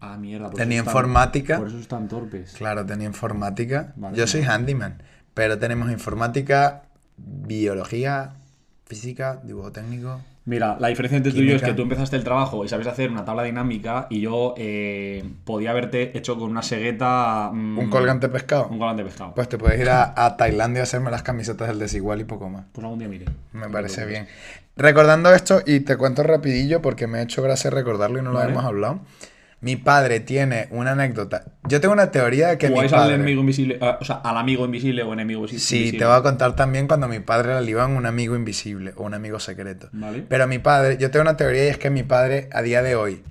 Ah, 0.00 0.16
mierda. 0.16 0.46
por 0.50 0.56
Tenía 0.58 0.80
eso 0.80 0.88
están- 0.88 0.90
informática. 1.04 1.58
Por 1.58 1.68
eso 1.68 1.78
están 1.78 2.08
torpes. 2.08 2.54
Claro, 2.56 2.84
tenía 2.86 3.06
informática. 3.06 3.92
Vale, 3.96 4.16
Yo 4.16 4.26
soy 4.26 4.42
handyman, 4.42 5.02
pero 5.34 5.58
tenemos 5.58 5.90
informática, 5.92 6.82
biología, 7.46 8.34
física, 8.86 9.40
dibujo 9.44 9.70
técnico. 9.72 10.20
Mira, 10.44 10.76
la 10.80 10.88
diferencia 10.88 11.16
entre 11.16 11.32
tú 11.32 11.38
y 11.38 11.46
yo 11.48 11.54
es 11.56 11.62
que 11.62 11.72
tú 11.72 11.82
empezaste 11.82 12.16
el 12.16 12.24
trabajo 12.24 12.64
y 12.64 12.68
sabes 12.68 12.88
hacer 12.88 13.10
una 13.10 13.24
tabla 13.24 13.44
dinámica 13.44 14.08
y 14.10 14.20
yo 14.20 14.54
eh, 14.56 15.22
podía 15.44 15.70
haberte 15.70 16.16
hecho 16.18 16.36
con 16.36 16.50
una 16.50 16.62
segueta... 16.62 17.50
mm, 17.52 17.78
Un 17.78 17.90
colgante 17.90 18.28
pescado. 18.28 18.66
Un 18.68 18.78
colgante 18.78 19.04
pescado. 19.04 19.34
Pues 19.36 19.48
te 19.48 19.56
puedes 19.56 19.80
ir 19.80 19.88
a, 19.88 20.12
a 20.16 20.36
Tailandia 20.36 20.80
a 20.80 20.82
hacerme 20.82 21.12
las 21.12 21.22
camisetas 21.22 21.68
del 21.68 21.78
desigual 21.78 22.20
y 22.20 22.24
poco 22.24 22.48
más. 22.48 22.64
Pues 22.72 22.84
algún 22.84 22.98
día 22.98 23.08
mire. 23.08 23.26
Me 23.52 23.68
parece 23.68 24.04
bien. 24.04 24.26
Recordando 24.76 25.32
esto, 25.32 25.62
y 25.64 25.80
te 25.80 25.96
cuento 25.96 26.22
rapidillo 26.24 26.82
porque 26.82 27.06
me 27.06 27.18
ha 27.18 27.22
hecho 27.22 27.42
gracia 27.42 27.70
recordarlo 27.70 28.18
y 28.18 28.22
no 28.22 28.32
lo 28.32 28.42
hemos 28.42 28.64
hablado. 28.64 29.00
Mi 29.62 29.76
padre 29.76 30.18
tiene 30.18 30.66
una 30.72 30.90
anécdota. 30.90 31.44
Yo 31.68 31.80
tengo 31.80 31.94
una 31.94 32.10
teoría 32.10 32.48
de 32.48 32.58
que 32.58 32.68
mi 32.68 32.74
¿Jugáis 32.74 32.92
al 32.94 33.12
enemigo 33.12 33.40
invisible? 33.42 33.78
ah, 33.80 33.96
o 34.00 34.04
sea, 34.04 34.16
al 34.16 34.36
amigo 34.36 34.64
invisible 34.64 35.04
o 35.04 35.12
enemigo 35.12 35.46
invisible. 35.46 35.90
Sí, 35.90 35.96
te 35.96 36.04
voy 36.04 36.16
a 36.16 36.22
contar 36.22 36.56
también 36.56 36.88
cuando 36.88 37.06
mi 37.06 37.20
padre 37.20 37.54
la 37.54 37.60
liaba 37.60 37.84
en 37.84 37.96
un 37.96 38.04
amigo 38.04 38.34
invisible 38.34 38.92
o 38.96 39.04
un 39.04 39.14
amigo 39.14 39.38
secreto. 39.38 39.88
Vale. 39.92 40.24
Pero 40.28 40.48
mi 40.48 40.58
padre, 40.58 40.98
yo 40.98 41.12
tengo 41.12 41.22
una 41.22 41.36
teoría 41.36 41.66
y 41.66 41.68
es 41.68 41.78
que 41.78 41.90
mi 41.90 42.02
padre 42.02 42.48
a 42.52 42.60
día 42.60 42.82
de 42.82 42.96
hoy 42.96 43.22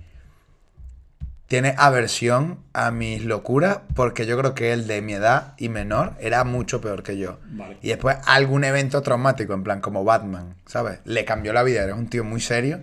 tiene 1.47 1.75
aversión 1.77 2.59
a 2.71 2.91
mis 2.91 3.25
locuras 3.25 3.79
porque 3.93 4.25
yo 4.25 4.37
creo 4.37 4.55
que 4.55 4.71
él 4.71 4.87
de 4.87 5.01
mi 5.01 5.11
edad 5.11 5.53
y 5.57 5.67
menor 5.67 6.13
era 6.21 6.45
mucho 6.45 6.79
peor 6.79 7.03
que 7.03 7.17
yo. 7.17 7.39
Vale. 7.49 7.75
Y 7.81 7.89
después 7.89 8.15
algún 8.25 8.63
evento 8.63 9.01
traumático, 9.01 9.53
en 9.53 9.63
plan 9.63 9.81
como 9.81 10.05
Batman, 10.05 10.55
¿sabes? 10.65 10.99
Le 11.03 11.25
cambió 11.25 11.51
la 11.51 11.63
vida, 11.63 11.83
eres 11.83 11.95
un 11.95 12.07
tío 12.07 12.23
muy 12.23 12.39
serio 12.39 12.79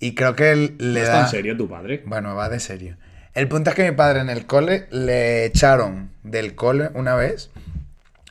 y 0.00 0.14
creo 0.14 0.34
que 0.36 0.52
él 0.52 0.76
le 0.78 1.00
¿No 1.00 1.06
da... 1.06 1.12
está 1.12 1.20
en 1.22 1.28
serio 1.28 1.56
tu 1.56 1.68
padre? 1.68 2.02
Bueno, 2.06 2.34
va 2.34 2.48
de 2.48 2.60
serio. 2.60 2.96
El 3.34 3.48
punto 3.48 3.70
es 3.70 3.76
que 3.76 3.88
mi 3.88 3.96
padre 3.96 4.20
en 4.20 4.30
el 4.30 4.46
cole 4.46 4.86
le 4.90 5.44
echaron 5.44 6.10
del 6.22 6.54
cole 6.54 6.90
una 6.94 7.14
vez 7.14 7.50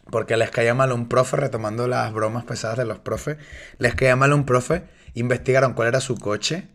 porque 0.10 0.38
les 0.38 0.49
caía 0.51 0.73
mal 0.73 0.91
un 0.91 1.08
profe, 1.08 1.38
retomando 1.38 1.88
las 1.88 2.13
bromas 2.13 2.45
pesadas 2.45 2.77
de 2.77 2.86
los 2.86 2.99
profes, 2.99 3.38
les 3.77 3.95
caía 3.95 4.15
mal 4.15 4.34
un 4.34 4.45
profe, 4.45 4.84
investigaron 5.13 5.73
cuál 5.73 5.89
era 5.89 6.01
su 6.01 6.17
coche 6.17 6.67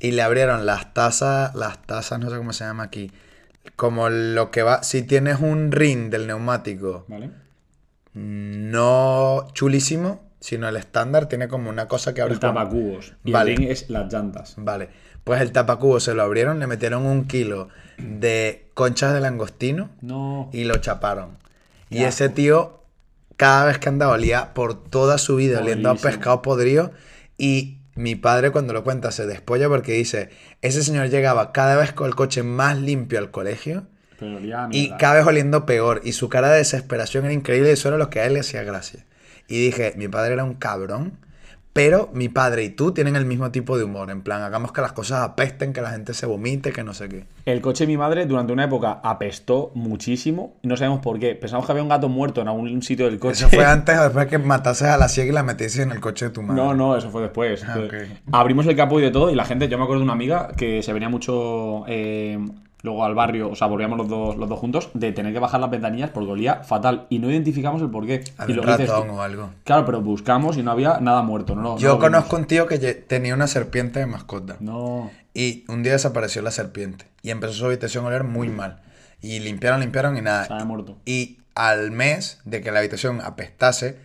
y 0.00 0.12
le 0.12 0.22
abrieron 0.22 0.66
las 0.66 0.92
tazas, 0.94 1.54
las 1.54 1.82
tazas, 1.82 2.18
no 2.20 2.30
sé 2.30 2.36
cómo 2.36 2.52
se 2.52 2.64
llama 2.64 2.84
aquí, 2.84 3.10
como 3.76 4.08
lo 4.08 4.50
que 4.50 4.62
va, 4.62 4.82
si 4.82 5.02
tienes 5.02 5.40
un 5.40 5.72
ring 5.72 6.10
del 6.10 6.26
neumático 6.26 7.04
Vale. 7.08 7.30
no 8.12 9.48
chulísimo, 9.54 10.22
sino 10.44 10.68
el 10.68 10.76
estándar, 10.76 11.26
tiene 11.26 11.48
como 11.48 11.70
una 11.70 11.88
cosa 11.88 12.12
que 12.12 12.20
abre 12.20 12.34
El 12.34 12.38
tapacubos. 12.38 13.14
Y 13.24 13.32
Vale. 13.32 13.52
el 13.52 13.56
ring 13.56 13.70
es 13.70 13.88
las 13.88 14.12
llantas. 14.12 14.52
Vale, 14.58 14.90
pues 15.24 15.40
el 15.40 15.52
tapacubo 15.52 16.00
se 16.00 16.12
lo 16.12 16.22
abrieron, 16.22 16.58
le 16.58 16.66
metieron 16.66 17.06
un 17.06 17.26
kilo 17.26 17.70
de 17.96 18.68
conchas 18.74 19.14
de 19.14 19.22
langostino 19.22 19.88
No. 20.02 20.50
y 20.52 20.64
lo 20.64 20.76
chaparon. 20.76 21.38
Y 21.88 22.02
ese 22.02 22.28
tío, 22.28 22.82
cada 23.38 23.64
vez 23.64 23.78
que 23.78 23.88
andaba, 23.88 24.12
olía 24.12 24.52
por 24.52 24.74
toda 24.84 25.16
su 25.16 25.36
vida 25.36 25.60
oliendo 25.60 25.88
a 25.88 25.94
pescado 25.94 26.42
podrido. 26.42 26.92
Y 27.38 27.78
mi 27.94 28.14
padre, 28.14 28.50
cuando 28.50 28.74
lo 28.74 28.84
cuenta, 28.84 29.12
se 29.12 29.26
despolla 29.26 29.70
porque 29.70 29.92
dice: 29.92 30.28
Ese 30.60 30.82
señor 30.82 31.08
llegaba 31.08 31.52
cada 31.52 31.76
vez 31.76 31.94
con 31.94 32.06
el 32.06 32.14
coche 32.14 32.42
más 32.42 32.76
limpio 32.76 33.18
al 33.18 33.30
colegio 33.30 33.84
Pero 34.18 34.36
olía 34.36 34.66
a 34.66 34.68
y 34.70 34.90
cada 34.98 35.14
vez 35.14 35.26
oliendo 35.26 35.64
peor. 35.64 36.02
Y 36.04 36.12
su 36.12 36.28
cara 36.28 36.50
de 36.50 36.58
desesperación 36.58 37.24
era 37.24 37.32
increíble 37.32 37.70
y 37.70 37.72
eso 37.72 37.88
era 37.88 37.96
lo 37.96 38.10
que 38.10 38.20
a 38.20 38.26
él 38.26 38.34
le 38.34 38.40
hacía 38.40 38.62
gracia. 38.62 39.06
Y 39.48 39.64
dije: 39.64 39.94
Mi 39.96 40.08
padre 40.08 40.34
era 40.34 40.44
un 40.44 40.54
cabrón. 40.54 41.18
Pero 41.74 42.08
mi 42.12 42.28
padre 42.28 42.62
y 42.62 42.70
tú 42.70 42.92
tienen 42.92 43.16
el 43.16 43.26
mismo 43.26 43.50
tipo 43.50 43.76
de 43.76 43.82
humor. 43.82 44.08
En 44.12 44.22
plan, 44.22 44.42
hagamos 44.42 44.70
que 44.70 44.80
las 44.80 44.92
cosas 44.92 45.22
apesten, 45.22 45.72
que 45.72 45.82
la 45.82 45.90
gente 45.90 46.14
se 46.14 46.24
vomite, 46.24 46.70
que 46.70 46.84
no 46.84 46.94
sé 46.94 47.08
qué. 47.08 47.24
El 47.46 47.60
coche 47.60 47.82
de 47.82 47.88
mi 47.88 47.96
madre 47.96 48.26
durante 48.26 48.52
una 48.52 48.62
época 48.62 49.00
apestó 49.02 49.72
muchísimo 49.74 50.54
no 50.62 50.76
sabemos 50.76 51.00
por 51.00 51.18
qué. 51.18 51.34
Pensamos 51.34 51.66
que 51.66 51.72
había 51.72 51.82
un 51.82 51.88
gato 51.88 52.08
muerto 52.08 52.40
en 52.40 52.46
algún 52.46 52.80
sitio 52.80 53.06
del 53.06 53.18
coche. 53.18 53.44
Eso 53.44 53.48
fue 53.48 53.64
antes 53.66 53.98
o 53.98 54.04
después 54.04 54.28
que 54.28 54.38
matases 54.38 54.86
a 54.86 54.96
la 54.96 55.08
ciega 55.08 55.30
y 55.30 55.34
la 55.34 55.42
metieses 55.42 55.80
en 55.80 55.90
el 55.90 55.98
coche 55.98 56.26
de 56.26 56.30
tu 56.30 56.42
madre. 56.42 56.62
No, 56.62 56.74
no, 56.74 56.96
eso 56.96 57.10
fue 57.10 57.22
después. 57.22 57.64
Ah. 57.64 57.76
Abrimos 58.30 58.68
el 58.68 58.76
capó 58.76 59.00
y 59.00 59.02
de 59.02 59.10
todo 59.10 59.30
y 59.30 59.34
la 59.34 59.44
gente, 59.44 59.66
yo 59.66 59.76
me 59.76 59.82
acuerdo 59.82 59.98
de 59.98 60.04
una 60.04 60.12
amiga 60.12 60.52
que 60.56 60.80
se 60.80 60.92
venía 60.92 61.08
mucho 61.08 61.84
eh, 61.88 62.38
luego 62.84 63.04
al 63.04 63.14
barrio, 63.16 63.50
o 63.50 63.56
sea, 63.56 63.66
volvíamos 63.66 63.98
los 63.98 64.08
dos, 64.08 64.36
los 64.36 64.48
dos 64.48 64.58
juntos, 64.60 64.90
de 64.94 65.10
tener 65.10 65.32
que 65.32 65.38
bajar 65.40 65.58
las 65.60 65.70
ventanillas 65.70 66.10
porque 66.10 66.30
olía 66.30 66.62
fatal 66.64 67.06
y 67.08 67.18
no 67.18 67.30
identificamos 67.30 67.80
el 67.82 67.90
porqué. 67.90 68.22
y 68.26 68.32
Había 68.40 68.56
lo 68.56 68.62
que 68.62 68.70
dices 68.72 68.88
ratón 68.90 69.08
tú- 69.08 69.14
o 69.14 69.22
algo. 69.22 69.50
Claro, 69.64 69.86
pero 69.86 70.00
buscamos 70.02 70.56
y 70.58 70.62
no 70.62 70.70
había 70.70 71.00
nada 71.00 71.22
muerto. 71.22 71.54
No, 71.56 71.62
lo- 71.62 71.68
no 71.70 71.78
Yo 71.78 71.88
lo 71.88 71.94
vimos. 71.94 72.10
conozco 72.10 72.36
un 72.36 72.44
tío 72.44 72.66
que 72.66 72.78
tenía 72.78 73.34
una 73.34 73.46
serpiente 73.46 73.98
de 74.00 74.06
mascota. 74.06 74.56
No. 74.60 75.10
Y 75.32 75.64
un 75.68 75.82
día 75.82 75.92
desapareció 75.92 76.42
la 76.42 76.50
serpiente. 76.50 77.06
Y 77.22 77.30
empezó 77.30 77.54
su 77.54 77.64
habitación 77.66 78.04
a 78.04 78.08
oler 78.08 78.22
muy 78.24 78.50
mal. 78.50 78.82
Y 79.22 79.40
limpiaron, 79.40 79.80
limpiaron 79.80 80.16
y 80.18 80.20
nada. 80.20 80.46
Había 80.50 80.64
muerto. 80.66 80.98
Y 81.06 81.38
al 81.54 81.90
mes 81.90 82.40
de 82.44 82.60
que 82.60 82.70
la 82.70 82.80
habitación 82.80 83.22
apestase, 83.22 83.96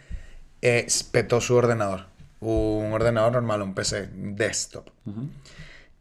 eh, 0.62 0.88
petó 1.12 1.42
su 1.42 1.56
ordenador. 1.56 2.06
Un 2.40 2.94
ordenador 2.94 3.34
normal, 3.34 3.62
un 3.62 3.74
PC 3.74 4.08
desktop. 4.14 4.88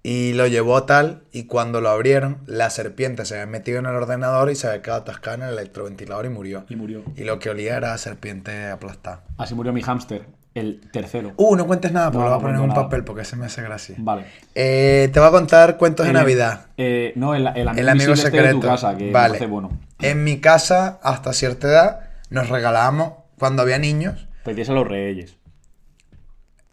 Y 0.02 0.32
lo 0.34 0.46
llevó 0.46 0.84
tal, 0.84 1.22
y 1.32 1.44
cuando 1.44 1.80
lo 1.80 1.88
abrieron, 1.90 2.38
la 2.46 2.70
serpiente 2.70 3.24
se 3.24 3.34
había 3.34 3.46
metido 3.46 3.78
en 3.80 3.86
el 3.86 3.94
ordenador 3.94 4.50
y 4.50 4.54
se 4.54 4.68
había 4.68 4.80
quedado 4.82 5.00
atascada 5.02 5.36
en 5.36 5.42
el 5.42 5.48
electroventilador 5.58 6.24
y 6.26 6.28
murió. 6.28 6.64
Y 6.68 6.76
murió. 6.76 7.02
Y 7.16 7.24
lo 7.24 7.38
que 7.38 7.50
olía 7.50 7.76
era 7.76 7.98
serpiente 7.98 8.68
aplastada. 8.68 9.24
Así 9.36 9.54
murió 9.54 9.72
mi 9.72 9.82
hámster, 9.82 10.26
el 10.54 10.80
tercero. 10.92 11.32
Uh, 11.36 11.56
no 11.56 11.66
cuentes 11.66 11.90
nada, 11.92 12.12
porque 12.12 12.18
No, 12.18 12.24
lo 12.24 12.30
voy 12.30 12.34
a 12.34 12.36
no 12.36 12.40
poner 12.42 12.54
en 12.54 12.60
cuento 12.60 12.72
un 12.72 12.76
nada. 12.78 12.88
papel 12.88 13.04
porque 13.04 13.22
ese 13.22 13.36
me 13.36 13.46
hace 13.46 13.60
gracia. 13.62 13.96
Vale. 13.98 14.24
Eh, 14.54 15.10
te 15.12 15.18
voy 15.18 15.28
a 15.28 15.32
contar 15.32 15.76
cuentos 15.76 16.06
de 16.06 16.10
Eh, 16.10 16.14
Navidad. 16.14 16.66
eh, 16.76 17.12
no, 17.16 17.34
el, 17.34 17.42
el 17.48 17.68
amigo, 17.68 17.80
El 17.80 17.88
amigo 17.88 18.10
invisible 18.12 18.12
este 18.12 18.30
secreto. 18.30 18.46
de 18.56 18.62
tu 18.62 18.66
casa, 18.68 18.96
que 18.96 19.10
vale. 19.10 19.46
bueno. 19.46 19.78
En 20.00 20.22
mi 20.24 20.40
casa, 20.40 21.00
hasta 21.02 21.32
cierta 21.32 21.66
edad, 21.68 22.00
nos 22.30 22.48
regalábamos, 22.48 23.14
cuando 23.36 23.62
había 23.62 23.78
niños. 23.78 24.26
Pedías 24.44 24.70
a 24.70 24.72
los 24.72 24.86
reyes. 24.86 25.36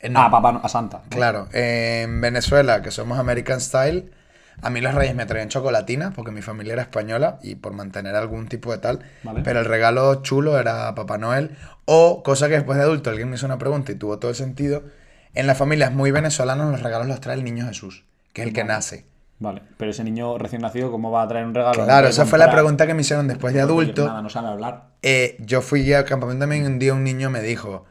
Eh, 0.06 0.10
no, 0.10 0.22
Ah, 0.22 0.30
papá, 0.32 0.52
no, 0.52 0.62
a 0.64 0.70
Santa. 0.70 1.02
¿no? 1.04 1.10
Claro, 1.10 1.48
en 1.54 2.22
Venezuela, 2.22 2.82
que 2.82 2.92
somos 2.92 3.18
American 3.20 3.60
Style, 3.62 4.12
a 4.62 4.70
mí 4.70 4.82
los 4.82 4.94
reyes 4.94 5.16
me 5.16 5.26
traían 5.26 5.50
chocolatina, 5.50 6.12
porque 6.12 6.32
mi 6.32 6.42
familia 6.42 6.74
era 6.74 6.82
española 6.82 7.40
y 7.42 7.56
por 7.56 7.74
mantener 7.74 8.16
algún 8.16 8.48
tipo 8.48 8.72
de 8.72 8.78
tal. 8.78 9.00
Vale. 9.24 9.42
Pero 9.44 9.60
el 9.60 9.66
regalo 9.66 10.22
chulo 10.22 10.58
era 10.60 10.94
Papá 10.96 11.18
Noel. 11.18 11.52
O, 11.86 12.24
cosa 12.24 12.48
que 12.48 12.56
después 12.56 12.78
de 12.78 12.84
adulto 12.84 13.10
alguien 13.10 13.30
me 13.30 13.36
hizo 13.36 13.46
una 13.46 13.58
pregunta 13.58 13.92
y 13.92 13.96
tuvo 13.96 14.18
todo 14.18 14.32
el 14.32 14.38
sentido, 14.38 14.84
en 15.34 15.48
las 15.48 15.58
familias 15.58 15.92
muy 15.92 16.12
venezolanas 16.12 16.72
los 16.72 16.82
regalos 16.82 17.08
los 17.08 17.20
trae 17.20 17.36
el 17.36 17.44
niño 17.44 17.68
Jesús, 17.68 18.06
que 18.34 18.42
es 18.42 18.48
el 18.48 18.54
que 18.54 18.62
Vale. 18.62 18.74
nace. 18.74 19.06
Vale, 19.38 19.62
pero 19.78 19.92
ese 19.92 20.06
niño 20.06 20.38
recién 20.38 20.62
nacido, 20.62 20.90
¿cómo 20.92 21.12
va 21.12 21.24
a 21.24 21.28
traer 21.28 21.46
un 21.46 21.54
regalo? 21.54 21.80
No 21.80 21.86
Claro, 21.86 22.08
esa 22.08 22.26
fue 22.26 22.40
la 22.40 22.50
pregunta 22.50 22.88
que 22.88 22.94
me 22.94 23.02
hicieron 23.02 23.28
después 23.28 23.54
de 23.54 23.60
no 23.60 23.66
adulto. 23.66 24.08
Nada, 24.08 24.22
no 24.22 24.30
sabe 24.30 24.48
hablar. 24.48 24.86
Eh, 25.02 25.36
yo 25.42 25.62
fui 25.62 25.92
al 25.94 26.06
campamento 26.06 26.44
también 26.44 26.64
y 26.64 26.68
un 26.68 26.80
día 26.80 26.94
un 26.94 27.04
niño 27.04 27.30
me 27.30 27.42
dijo, 27.42 27.84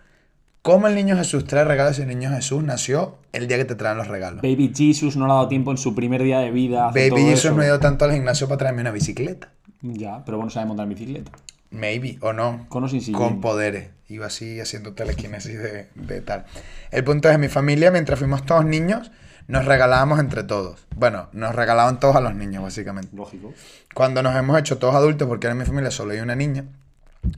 ¿cómo 0.65 0.89
el 0.89 0.95
niño 0.95 1.15
Jesús 1.15 1.45
trae 1.45 1.63
regalos 1.63 1.97
si 1.97 2.03
el 2.03 2.09
niño 2.09 2.31
Jesús 2.31 2.65
nació 2.65 3.19
el 3.33 3.47
día 3.47 3.59
que 3.59 3.67
te 3.67 3.75
traen 3.75 3.99
los 3.99 4.09
regalos? 4.09 4.41
Baby 4.41 4.73
Jesus 4.75 5.15
no 5.15 5.27
le 5.27 5.33
ha 5.33 5.35
dado 5.37 5.49
tiempo 5.49 5.71
en 5.71 5.77
su 5.77 5.95
primer 5.95 6.23
día 6.23 6.41
de 6.41 6.51
vida. 6.51 6.87
Baby 6.87 7.11
todo 7.11 7.19
Jesus 7.19 7.45
eso. 7.45 7.55
no 7.55 7.63
ha 7.63 7.67
ido 7.67 7.81
tanto 7.81 8.07
al 8.07 8.13
gimnasio 8.13 8.49
para 8.49 8.59
traerme 8.59 8.81
una 8.81 8.91
bicicleta. 8.91 9.53
Ya, 9.83 10.25
pero 10.25 10.39
bueno, 10.39 10.51
sabe 10.51 10.67
montar 10.67 10.89
bicicleta. 10.89 11.31
Maybe, 11.71 12.17
o 12.23 12.33
no. 12.33 12.65
Con 12.71 12.83
o 12.83 12.89
sin 12.89 13.03
sillín. 13.03 13.15
Con 13.19 13.41
poderes. 13.43 13.91
Iba 14.09 14.27
así 14.27 14.59
haciendo 14.59 14.95
telequinesis 14.95 15.59
de, 15.59 15.89
de 15.95 16.21
tal. 16.23 16.47
El 16.91 17.05
punto 17.05 17.29
es, 17.29 17.35
en 17.35 17.43
mi 17.43 17.49
familia, 17.49 17.91
mientras 17.91 18.19
fuimos 18.19 18.47
todos 18.47 18.65
niños, 18.65 19.11
nos 19.49 19.67
regalábamos 19.67 20.19
entre 20.19 20.45
todos. 20.45 20.87
Bueno, 20.97 21.29
nos 21.33 21.55
regalaban 21.55 22.01
todos 22.01 22.17
a 22.17 22.21
los 22.21 22.35
niños, 22.35 22.63
básicamente. 22.63 23.15
Lógico. 23.15 23.53
Cuando 23.93 24.23
nos 24.23 24.35
hemos 24.35 24.59
hecho 24.59 24.79
todos 24.79 24.95
adultos, 24.95 25.29
porque 25.29 25.47
en 25.49 25.59
mi 25.59 25.67
familia 25.67 25.91
solo 25.91 26.13
hay 26.13 26.21
una 26.21 26.35
niña, 26.35 26.65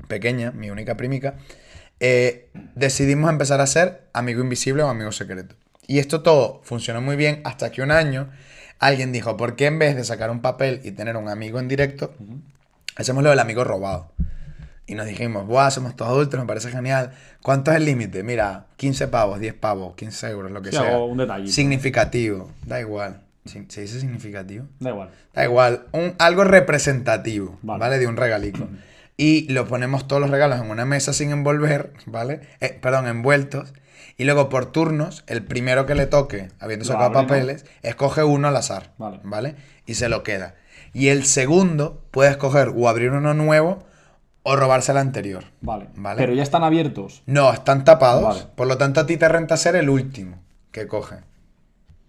pequeña, 0.07 0.53
mi 0.53 0.71
única 0.71 0.97
primica, 0.97 1.35
eh, 2.01 2.49
decidimos 2.75 3.31
empezar 3.31 3.61
a 3.61 3.67
ser 3.67 4.03
amigo 4.13 4.41
invisible 4.43 4.83
o 4.83 4.89
amigo 4.89 5.13
secreto. 5.13 5.55
Y 5.87 5.99
esto 5.99 6.23
todo 6.23 6.61
funcionó 6.65 7.01
muy 7.01 7.17
bien 7.17 7.41
hasta 7.45 7.71
que 7.71 7.83
un 7.83 7.91
año 7.91 8.31
alguien 8.79 9.13
dijo, 9.13 9.37
¿por 9.37 9.57
qué 9.57 9.67
en 9.67 9.79
vez 9.79 9.97
de 9.97 10.05
sacar 10.05 10.31
un 10.31 10.41
papel 10.41 10.81
y 10.85 10.91
tener 10.93 11.17
un 11.17 11.29
amigo 11.29 11.59
en 11.61 11.69
directo, 11.69 12.15
hacemos 12.97 13.23
lo 13.23 13.31
del 13.31 13.39
amigo 13.39 13.65
robado? 13.65 14.13
Y 14.89 14.95
nos 14.95 15.07
dijimos, 15.07 15.47
Buah, 15.47 15.71
somos 15.71 15.97
todos 15.97 16.13
adultos, 16.13 16.39
me 16.39 16.47
parece 16.47 16.71
genial. 16.71 17.13
¿Cuánto 17.43 17.73
es 17.73 17.79
el 17.79 17.85
límite? 17.85 18.23
Mira, 18.23 18.67
15 18.77 19.09
pavos, 19.09 19.41
10 19.41 19.55
pavos, 19.55 19.95
15 19.97 20.29
euros, 20.29 20.53
lo 20.53 20.63
que 20.63 20.71
Sí, 20.71 20.77
sea. 20.77 20.99
un 20.99 21.17
detallito. 21.19 21.51
Significativo, 21.53 22.51
da 22.67 22.81
igual. 22.81 23.23
¿Se 23.45 23.61
dice 23.83 24.01
significativo? 24.01 24.67
Da 24.81 24.91
igual. 24.91 25.11
Da 25.35 25.45
igual, 25.45 25.87
un, 25.93 26.15
algo 26.19 26.45
representativo, 26.45 27.59
Vale. 27.63 27.81
¿vale? 27.81 27.99
De 27.99 28.07
un 28.07 28.17
regalico. 28.17 28.69
Y 29.17 29.51
lo 29.53 29.67
ponemos 29.67 30.07
todos 30.07 30.21
los 30.21 30.31
regalos 30.31 30.61
en 30.61 30.71
una 30.71 30.85
mesa 30.85 31.13
sin 31.13 31.31
envolver, 31.31 31.93
¿vale? 32.07 32.41
Eh, 32.61 32.79
perdón, 32.81 33.07
envueltos. 33.07 33.73
Y 34.19 34.25
luego 34.25 34.49
por 34.49 34.67
turnos, 34.67 35.25
el 35.27 35.45
primero 35.45 35.87
que 35.87 35.95
le 35.95 36.07
toque, 36.07 36.49
habiendo 36.59 36.85
sacado 36.85 37.13
papeles, 37.13 37.67
escoge 37.83 38.25
uno 38.25 38.49
al 38.49 38.57
azar, 38.57 38.93
Vale. 38.99 39.21
¿vale? 39.25 39.57
Y 39.85 39.95
se 39.95 40.09
lo 40.09 40.23
queda. 40.23 40.55
Y 40.93 41.09
el 41.09 41.25
segundo 41.25 42.03
puede 42.11 42.31
escoger 42.31 42.73
o 42.75 42.89
abrir 42.89 43.11
uno 43.11 43.35
nuevo 43.35 43.85
o 44.43 44.57
robarse 44.57 44.93
el 44.93 44.99
anterior. 44.99 45.45
Vale. 45.61 45.89
Vale. 45.97 46.19
Pero 46.19 46.33
ya 46.33 46.43
están 46.43 46.65
abiertos. 46.65 47.23
No, 47.27 47.53
están 47.53 47.85
tapados. 47.85 48.23
Vale. 48.23 48.51
Por 48.55 48.67
lo 48.67 48.79
tanto, 48.79 49.01
a 49.01 49.07
ti 49.07 49.17
te 49.17 49.29
renta 49.29 49.57
ser 49.57 49.77
el 49.77 49.91
último 49.91 50.39
que 50.73 50.87
coge. 50.87 51.17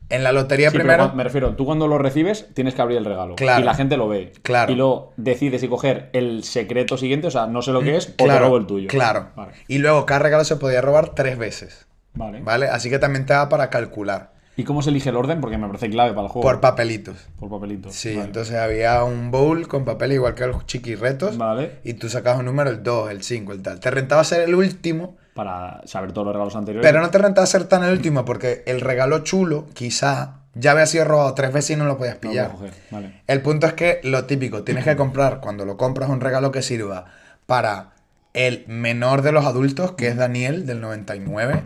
En 0.10 0.24
la 0.24 0.32
lotería 0.32 0.70
Sí, 0.72 0.78
primero. 0.78 1.12
me 1.14 1.24
refiero, 1.24 1.56
tú 1.56 1.66
cuando 1.66 1.88
lo 1.88 1.98
recibes 1.98 2.48
tienes 2.54 2.76
que 2.76 2.82
abrir 2.82 2.98
el 2.98 3.06
regalo. 3.06 3.36
Claro. 3.36 3.62
Y 3.62 3.66
la 3.66 3.74
gente 3.74 3.98
lo 3.98 4.08
ve. 4.08 4.32
Claro. 4.42 4.72
Y 4.72 4.76
luego 4.76 5.14
decides 5.18 5.60
si 5.62 5.68
coger 5.68 6.10
el 6.14 6.44
secreto 6.44 6.98
siguiente, 6.98 7.28
o 7.28 7.32
sea, 7.32 7.48
no 7.48 7.62
sé 7.62 7.72
lo 7.72 7.82
que 7.82 7.98
es, 7.98 8.10
o 8.10 8.12
te 8.16 8.24
Claro, 8.24 8.46
robo 8.46 8.58
el 8.58 8.66
tuyo. 8.68 8.88
Claro. 8.88 9.30
Vale. 9.36 9.52
Y 9.68 9.80
luego 9.80 10.06
cada 10.06 10.20
regalo 10.20 10.44
se 10.46 10.56
podía 10.56 10.82
robar 10.82 11.10
tres 11.14 11.38
veces. 11.38 11.88
Vale. 12.14 12.42
¿Vale? 12.42 12.68
Así 12.68 12.90
que 12.90 13.00
también 13.00 13.26
te 13.26 13.34
da 13.34 13.50
para 13.50 13.70
calcular. 13.70 14.32
¿Y 14.58 14.64
cómo 14.64 14.82
se 14.82 14.90
elige 14.90 15.10
el 15.10 15.16
orden? 15.16 15.40
Porque 15.40 15.58
me 15.58 15.68
parece 15.68 15.90
clave 15.90 16.10
para 16.12 16.24
el 16.24 16.28
juego. 16.30 16.42
Por 16.48 16.60
papelitos. 16.60 17.16
Por 17.40 17.50
papelitos. 17.50 17.94
Sí, 17.94 18.16
Vale. 18.16 18.26
entonces 18.26 18.56
había 18.56 19.04
un 19.04 19.30
bowl 19.32 19.68
con 19.68 19.86
papel 19.86 20.14
igual 20.14 20.34
que 20.36 20.48
los 20.48 20.66
chiquirretos. 20.66 21.38
Vale. 21.38 21.80
Y 21.84 21.94
tú 21.94 22.10
sacabas 22.10 22.40
un 22.40 22.46
número, 22.46 22.70
el 22.72 22.82
2, 22.84 23.12
el 23.12 23.22
5, 23.24 23.54
el 23.54 23.62
tal. 23.62 23.80
Te 23.80 23.92
rentaba 23.92 24.24
ser 24.24 24.42
el 24.42 24.56
último, 24.56 25.16
Para 25.36 25.82
saber 25.86 26.12
todos 26.12 26.26
los 26.26 26.34
regalos 26.36 26.56
anteriores. 26.56 26.90
pero 26.90 27.02
no 27.02 27.10
te 27.12 27.20
rentaba 27.20 27.46
ser 27.46 27.66
tan 27.66 27.84
el 27.84 27.92
último 27.92 28.26
porque 28.26 28.64
el 28.66 28.82
regalo 28.82 29.20
chulo, 29.20 29.68
quizá, 29.76 30.40
ya 30.56 30.72
había 30.72 30.88
sido 30.88 31.06
robado 31.06 31.36
tres 31.36 31.54
veces 31.54 31.70
y 31.72 31.76
no 31.76 31.86
lo 31.86 31.98
podías 32.00 32.16
No 32.16 32.22
pillar. 32.22 32.52
coger. 32.52 32.74
Vale. 32.90 33.22
El 33.28 33.42
punto 33.44 33.68
es 33.68 33.74
que 33.74 34.00
lo 34.04 34.26
típico, 34.26 34.64
tienes 34.64 34.84
que 34.84 34.96
comprar 34.96 35.40
cuando 35.40 35.66
lo 35.66 35.78
compras 35.78 36.10
un 36.10 36.20
regalo 36.20 36.52
que 36.52 36.64
sirva 36.64 37.06
para 37.46 37.92
el 38.34 38.66
menor 38.68 39.22
de 39.22 39.32
los 39.34 39.46
adultos, 39.46 39.92
que 39.92 40.08
es 40.08 40.16
Daniel 40.18 40.66
del 40.66 40.82
99, 40.82 41.64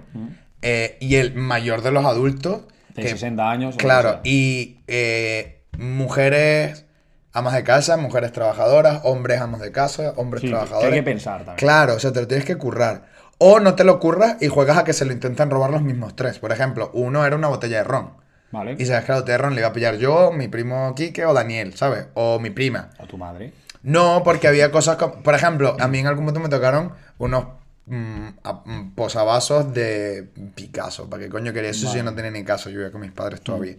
eh, 0.62 0.98
y 1.00 1.16
el 1.16 1.34
mayor 1.36 1.82
de 1.82 1.92
los 1.92 2.06
adultos, 2.06 2.62
De 2.96 3.02
que- 3.04 3.10
60 3.10 3.50
años. 3.50 3.76
o 3.76 3.78
claro, 3.78 4.20
y 4.24 4.80
eh, 4.88 5.64
mujeres 5.78 6.86
amas 7.34 7.54
de 7.54 7.64
casa, 7.64 7.96
mujeres 7.98 8.32
trabajadoras, 8.34 9.02
hombres 9.04 9.40
amas 9.40 9.62
de 9.62 9.72
casa, 9.72 10.14
hombres 10.18 10.42
Sí, 10.42 10.50
trabajadores. 10.50 10.90
que 10.90 10.94
hay 10.96 11.00
que 11.00 11.04
pensar 11.04 11.38
también. 11.40 11.56
Claro, 11.58 11.96
o 11.96 12.00
sea, 12.00 12.12
te 12.12 12.20
lo 12.22 12.28
tienes 12.28 12.46
que 12.46 12.58
currar. 12.58 13.06
O 13.38 13.60
no 13.60 13.74
te 13.76 13.84
lo 13.84 14.00
curras 14.00 14.38
y 14.42 14.48
juegas 14.50 14.78
a 14.78 14.84
que 14.84 14.94
se 14.94 15.06
lo 15.06 15.14
intentan 15.14 15.50
robar 15.50 15.70
los 15.72 15.82
mismos 15.82 16.16
tres. 16.16 16.38
Por 16.40 16.52
ejemplo, 16.52 16.92
uno 16.94 17.26
era 17.26 17.36
una 17.36 17.48
botella 17.48 17.78
de 17.78 17.84
ron. 17.86 18.12
Vale. 18.52 18.76
Y 18.78 18.86
sabes 18.86 19.06
que 19.06 19.14
la 19.14 19.20
botella 19.20 19.38
de 19.38 19.44
ron 19.44 19.56
le 19.56 19.62
iba 19.62 19.70
a 19.70 19.74
pillar 19.74 19.96
yo, 19.96 20.32
mi 20.32 20.48
primo 20.50 20.94
Quique 20.94 21.26
o 21.26 21.34
Daniel, 21.34 21.74
¿sabes? 21.76 22.08
O 22.14 22.38
mi 22.40 22.50
prima. 22.50 22.90
A 23.00 23.06
tu 23.08 23.18
madre. 23.18 23.54
No, 23.82 24.22
porque 24.24 24.48
había 24.48 24.70
cosas 24.72 24.98
como... 24.98 25.24
Por 25.24 25.34
ejemplo, 25.34 25.76
a 25.80 25.88
mí 25.88 25.98
en 26.00 26.08
algún 26.08 26.26
momento 26.26 26.40
me 26.42 26.50
tocaron 26.50 26.92
unos 27.18 27.46
mm, 27.92 28.28
mm, 28.66 28.96
posavasos 28.96 29.74
de 29.74 30.28
Picasso. 30.56 31.10
¿Para 31.10 31.24
qué 31.24 31.30
coño 31.30 31.54
quería 31.54 31.72
eso 31.72 31.90
si 31.90 31.98
yo 31.98 32.04
no 32.04 32.14
tenía 32.16 32.32
ni 32.32 32.44
caso? 32.44 32.70
Yo 32.70 32.78
vivía 32.78 32.92
con 32.92 33.02
mis 33.02 33.12
padres 33.12 33.42
todavía. 33.42 33.76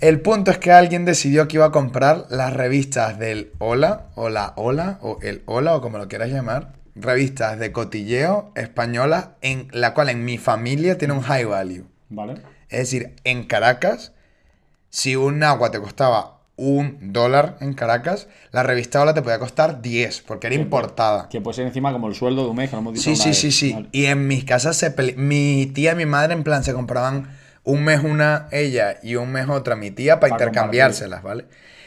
El 0.00 0.20
punto 0.20 0.50
es 0.50 0.58
que 0.58 0.72
alguien 0.72 1.04
decidió 1.04 1.48
que 1.48 1.56
iba 1.56 1.66
a 1.66 1.72
comprar 1.72 2.26
las 2.28 2.52
revistas 2.52 3.18
del 3.18 3.52
Hola, 3.58 4.08
o 4.14 4.28
la 4.28 4.52
Hola, 4.56 4.98
o 5.00 5.18
el 5.22 5.42
Hola, 5.46 5.74
o 5.74 5.80
como 5.80 5.98
lo 5.98 6.08
quieras 6.08 6.30
llamar. 6.30 6.74
Revistas 6.94 7.58
de 7.58 7.72
cotilleo 7.72 8.52
españolas, 8.54 9.28
en 9.40 9.68
la 9.72 9.94
cual 9.94 10.08
en 10.08 10.24
mi 10.24 10.38
familia 10.38 10.98
tiene 10.98 11.14
un 11.14 11.22
high 11.22 11.44
value. 11.44 11.84
Vale. 12.08 12.34
Es 12.68 12.78
decir, 12.80 13.14
en 13.24 13.44
Caracas, 13.44 14.12
si 14.90 15.16
un 15.16 15.42
agua 15.42 15.70
te 15.70 15.80
costaba 15.80 16.35
un 16.56 16.98
dólar 17.12 17.56
en 17.60 17.74
Caracas, 17.74 18.28
la 18.50 18.62
revista 18.62 19.00
Hola 19.02 19.12
te 19.12 19.20
podía 19.22 19.38
costar 19.38 19.82
10, 19.82 20.22
porque 20.22 20.46
era 20.46 20.56
importada. 20.56 21.28
Que 21.28 21.40
puede 21.40 21.54
ser 21.56 21.66
encima 21.66 21.92
como 21.92 22.08
el 22.08 22.14
sueldo 22.14 22.44
de 22.44 22.50
un 22.50 22.56
mes, 22.56 22.70
que 22.70 22.76
lo 22.76 22.80
hemos 22.80 22.94
dicho 22.94 23.04
Sí, 23.04 23.10
una 23.10 23.18
sí, 23.22 23.28
vez. 23.28 23.38
sí, 23.38 23.52
sí. 23.52 23.72
Vale. 23.74 23.88
Y 23.92 24.06
en 24.06 24.26
mis 24.26 24.44
casas 24.44 24.76
se 24.76 24.94
pele- 24.96 25.16
mi 25.16 25.66
tía 25.74 25.92
y 25.92 25.96
mi 25.96 26.06
madre 26.06 26.32
en 26.32 26.44
plan 26.44 26.64
se 26.64 26.72
compraban 26.72 27.28
un 27.64 27.84
mes 27.84 28.02
una 28.04 28.48
ella 28.52 28.96
y 29.02 29.16
un 29.16 29.32
mes 29.32 29.48
otra 29.48 29.76
mi 29.76 29.90
tía 29.90 30.18
para 30.20 30.30
Para 30.30 30.44
intercambiárselas, 30.44 31.22
¿vale? 31.22 31.44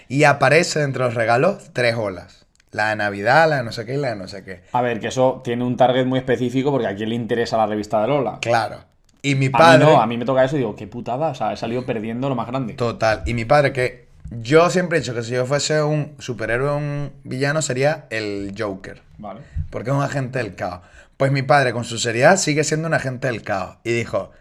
Y 0.07 0.23
aparece 0.25 0.81
entre 0.83 1.03
los 1.03 1.13
regalos 1.15 1.69
tres 1.73 1.95
olas. 1.95 2.45
La 2.71 2.89
de 2.89 2.97
Navidad, 2.97 3.49
la 3.49 3.57
de 3.57 3.63
no 3.63 3.71
sé 3.71 3.85
qué 3.85 3.95
y 3.95 3.97
la 3.97 4.09
de 4.09 4.15
no 4.17 4.27
sé 4.27 4.43
qué. 4.43 4.61
A 4.73 4.81
ver, 4.83 4.99
que 4.99 5.07
eso 5.07 5.41
tiene 5.43 5.63
un 5.63 5.75
target 5.77 6.05
muy 6.05 6.19
específico 6.19 6.69
porque 6.71 6.85
a 6.85 6.95
quién 6.95 7.09
le 7.09 7.15
interesa 7.15 7.57
la 7.57 7.65
revista 7.65 7.99
de 8.01 8.07
Lola. 8.09 8.37
Claro. 8.41 8.81
Y 9.23 9.33
mi 9.35 9.47
A 9.47 9.51
padre... 9.51 9.85
mí 9.85 9.91
no, 9.91 9.99
a 10.01 10.05
mí 10.05 10.17
me 10.17 10.25
toca 10.25 10.43
eso 10.43 10.55
y 10.55 10.59
digo, 10.59 10.75
qué 10.75 10.85
putada, 10.85 11.29
o 11.29 11.35
sea, 11.35 11.51
he 11.53 11.57
salido 11.57 11.85
perdiendo 11.85 12.29
lo 12.29 12.35
más 12.35 12.45
grande. 12.47 12.73
Total. 12.75 13.23
Y 13.25 13.33
mi 13.33 13.45
padre, 13.45 13.73
que 13.73 14.08
yo 14.31 14.69
siempre 14.69 14.97
he 14.97 15.01
dicho 15.01 15.15
que 15.15 15.23
si 15.23 15.31
yo 15.31 15.45
fuese 15.45 15.81
un 15.81 16.15
superhéroe 16.19 16.69
o 16.69 16.77
un 16.77 17.11
villano, 17.23 17.61
sería 17.61 18.05
el 18.09 18.53
Joker. 18.57 19.01
Vale. 19.17 19.41
Porque 19.69 19.89
es 19.89 19.95
un 19.95 20.03
agente 20.03 20.39
del 20.39 20.55
caos. 20.55 20.81
Pues 21.17 21.31
mi 21.31 21.41
padre, 21.41 21.73
con 21.73 21.83
su 21.83 21.97
seriedad, 21.97 22.37
sigue 22.37 22.63
siendo 22.63 22.87
un 22.87 22.93
agente 22.93 23.27
del 23.27 23.41
caos. 23.41 23.77
Y 23.83 23.91
dijo: 23.91 24.31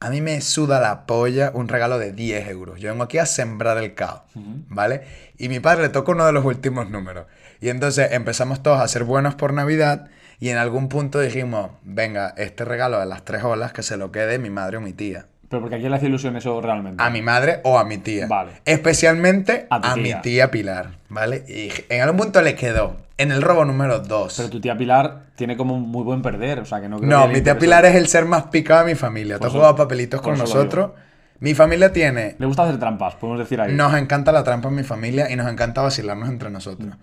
A 0.00 0.08
mí 0.10 0.20
me 0.20 0.40
suda 0.40 0.80
la 0.80 1.04
polla 1.06 1.50
un 1.52 1.68
regalo 1.68 1.98
de 1.98 2.12
10 2.12 2.48
euros. 2.48 2.80
Yo 2.80 2.90
vengo 2.90 3.04
aquí 3.04 3.18
a 3.18 3.26
sembrar 3.26 3.76
el 3.78 3.94
caos. 3.94 4.22
¿Vale? 4.34 5.02
Y 5.36 5.48
mi 5.48 5.60
padre 5.60 5.82
le 5.82 5.88
tocó 5.88 6.12
uno 6.12 6.26
de 6.26 6.32
los 6.32 6.44
últimos 6.44 6.88
números. 6.88 7.26
Y 7.60 7.68
entonces 7.68 8.12
empezamos 8.12 8.62
todos 8.62 8.80
a 8.80 8.88
ser 8.88 9.04
buenos 9.04 9.34
por 9.34 9.52
Navidad. 9.52 10.08
Y 10.38 10.50
en 10.50 10.58
algún 10.58 10.88
punto 10.88 11.20
dijimos: 11.20 11.72
Venga, 11.82 12.34
este 12.36 12.64
regalo 12.64 13.00
de 13.00 13.06
las 13.06 13.24
tres 13.24 13.42
olas 13.42 13.72
que 13.72 13.82
se 13.82 13.96
lo 13.96 14.12
quede 14.12 14.38
mi 14.38 14.50
madre 14.50 14.76
o 14.76 14.80
mi 14.80 14.92
tía. 14.92 15.26
Pero 15.48 15.60
porque 15.60 15.76
a 15.76 15.78
quién 15.78 15.90
le 15.90 15.96
hace 15.96 16.06
ilusión 16.06 16.36
eso 16.36 16.60
realmente. 16.60 17.02
A 17.02 17.10
mi 17.10 17.22
madre 17.22 17.60
o 17.64 17.78
a 17.78 17.84
mi 17.84 17.98
tía. 17.98 18.26
Vale. 18.26 18.52
Especialmente 18.64 19.66
A 19.70 19.96
mi 19.96 20.14
tía. 20.22 20.50
Pilar, 20.50 20.90
¿vale? 21.08 21.44
Y 21.48 21.70
en 21.88 22.02
algún 22.02 22.18
punto 22.18 22.42
le 22.42 22.54
quedó. 22.54 22.96
En 23.16 23.30
el 23.30 23.42
robo 23.42 23.64
número 23.64 24.00
2. 24.00 24.34
Pero 24.36 24.50
tu 24.50 24.60
tía 24.60 24.76
Pilar 24.76 25.26
tiene 25.36 25.56
como 25.56 25.74
un 25.74 25.88
muy 25.88 26.02
buen 26.02 26.20
perder, 26.20 26.58
o 26.58 26.64
sea, 26.64 26.80
que 26.80 26.88
no 26.88 26.98
creo 26.98 27.08
No, 27.08 27.28
que 27.28 27.34
mi 27.34 27.40
tía. 27.42 27.56
Pilar 27.58 27.84
es 27.84 27.94
el 27.94 28.08
ser 28.08 28.24
más 28.24 28.44
picado 28.44 28.84
de 28.84 28.92
mi 28.92 28.96
familia. 28.96 29.36
Te 29.36 29.40
Por 29.40 29.48
has 29.48 29.52
jugado 29.52 29.76
papelitos 29.76 30.20
con 30.20 30.36
nosotros. 30.36 30.90
Mi 31.38 31.54
familia 31.54 31.92
tiene. 31.92 32.34
Le 32.38 32.46
gusta 32.46 32.64
hacer 32.64 32.78
trampas, 32.80 33.14
podemos 33.14 33.38
decir 33.38 33.60
ahí. 33.60 33.72
Nos 33.72 33.94
encanta 33.94 34.32
la 34.32 34.42
trampa 34.42 34.68
en 34.68 34.74
mi 34.74 34.82
familia 34.82 35.30
y 35.30 35.36
nos 35.36 35.48
encanta 35.50 35.82
vacilarnos 35.82 36.28
entre 36.28 36.50
nosotros. 36.50 36.94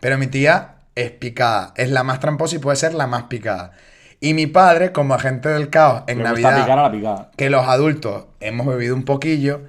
Pero 0.00 0.18
mi 0.18 0.26
tía 0.26 0.74
es 0.96 1.10
picada. 1.12 1.72
Es 1.76 1.90
la 1.90 2.02
más 2.02 2.18
tramposa 2.18 2.56
y 2.56 2.58
puede 2.58 2.76
ser 2.76 2.94
la 2.94 3.06
más 3.06 3.24
picada. 3.24 3.72
Y 4.22 4.34
mi 4.34 4.46
padre, 4.46 4.92
como 4.92 5.14
agente 5.14 5.48
del 5.48 5.68
caos 5.68 6.04
en 6.06 6.18
Le 6.18 6.24
Navidad. 6.24 6.62
picar 6.62 6.78
a 6.78 6.82
la 6.84 6.92
picada. 6.92 7.30
que 7.36 7.50
los 7.50 7.66
adultos 7.66 8.26
hemos 8.38 8.68
bebido 8.68 8.94
un 8.94 9.04
poquillo. 9.04 9.62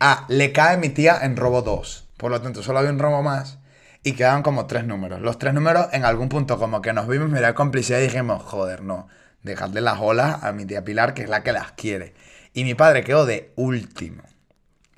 Ah, 0.00 0.26
le 0.28 0.52
cae 0.52 0.76
mi 0.76 0.90
tía 0.90 1.18
en 1.22 1.34
robo 1.34 1.62
2. 1.62 2.08
Por 2.18 2.30
lo 2.30 2.42
tanto, 2.42 2.62
solo 2.62 2.78
había 2.78 2.90
un 2.90 2.98
robo 2.98 3.22
más. 3.22 3.58
Y 4.02 4.12
quedaban 4.12 4.42
como 4.42 4.66
tres 4.66 4.84
números. 4.84 5.22
Los 5.22 5.38
tres 5.38 5.54
números, 5.54 5.88
en 5.92 6.04
algún 6.04 6.28
punto, 6.28 6.58
como 6.58 6.82
que 6.82 6.92
nos 6.92 7.08
vimos, 7.08 7.30
mirar 7.30 7.54
complicidad 7.54 7.98
y 8.00 8.02
dijimos, 8.02 8.42
joder, 8.42 8.82
no. 8.82 9.08
Dejadle 9.42 9.80
las 9.80 9.98
olas 9.98 10.44
a 10.44 10.52
mi 10.52 10.66
tía 10.66 10.84
Pilar, 10.84 11.14
que 11.14 11.22
es 11.22 11.30
la 11.30 11.42
que 11.42 11.52
las 11.52 11.72
quiere. 11.72 12.12
Y 12.52 12.64
mi 12.64 12.74
padre 12.74 13.02
quedó 13.02 13.24
de 13.24 13.52
último. 13.56 14.22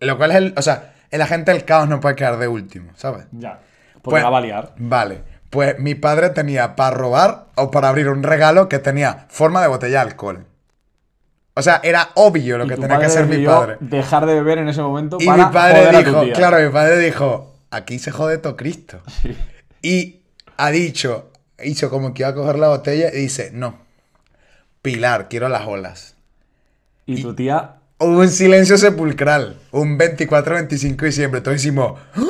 Lo 0.00 0.18
cual 0.18 0.32
es 0.32 0.36
el. 0.38 0.54
O 0.56 0.62
sea, 0.62 0.94
el 1.12 1.22
agente 1.22 1.52
del 1.52 1.64
caos 1.64 1.88
no 1.88 2.00
puede 2.00 2.16
quedar 2.16 2.36
de 2.36 2.48
último, 2.48 2.90
¿sabes? 2.96 3.26
Ya. 3.30 3.60
Porque 4.02 4.20
la 4.20 4.30
va 4.30 4.38
a 4.38 4.40
liar. 4.40 4.74
Vale. 4.76 5.37
Pues 5.50 5.78
mi 5.78 5.94
padre 5.94 6.30
tenía 6.30 6.76
para 6.76 6.94
robar 6.96 7.46
o 7.54 7.70
para 7.70 7.88
abrir 7.88 8.08
un 8.08 8.22
regalo 8.22 8.68
que 8.68 8.78
tenía 8.78 9.26
forma 9.28 9.62
de 9.62 9.68
botella 9.68 10.04
de 10.04 10.10
alcohol. 10.10 10.44
O 11.54 11.62
sea, 11.62 11.80
era 11.82 12.10
obvio 12.14 12.58
lo 12.58 12.66
que 12.66 12.76
tenía 12.76 12.98
que 13.00 13.06
hacer 13.06 13.26
mi 13.26 13.44
padre. 13.44 13.76
Dejar 13.80 14.26
de 14.26 14.34
beber 14.34 14.58
en 14.58 14.68
ese 14.68 14.80
momento 14.80 15.16
Y 15.18 15.26
para 15.26 15.46
mi 15.48 15.52
padre 15.52 15.80
joder 15.80 15.96
a 15.96 15.98
tu 16.04 16.10
dijo, 16.10 16.22
tía. 16.22 16.32
claro, 16.34 16.60
mi 16.60 16.68
padre 16.72 16.98
dijo, 16.98 17.54
aquí 17.70 17.98
se 17.98 18.10
jode 18.12 18.38
todo 18.38 18.56
Cristo. 18.56 19.00
Y 19.82 20.20
ha 20.56 20.70
dicho, 20.70 21.30
hizo 21.64 21.90
como 21.90 22.14
que 22.14 22.22
iba 22.22 22.28
a 22.30 22.34
coger 22.34 22.58
la 22.58 22.68
botella 22.68 23.08
y 23.12 23.16
dice, 23.22 23.50
no, 23.52 23.76
Pilar, 24.82 25.28
quiero 25.28 25.48
las 25.48 25.66
olas. 25.66 26.14
Y 27.06 27.22
tu 27.22 27.34
tía, 27.34 27.74
Hubo 28.00 28.18
un 28.20 28.28
silencio 28.28 28.78
sepulcral, 28.78 29.56
un 29.72 29.98
24-25 29.98 30.96
de 30.96 31.06
diciembre, 31.06 31.40
todos 31.40 31.56
hicimos, 31.56 31.98
¡Ah! 32.14 32.22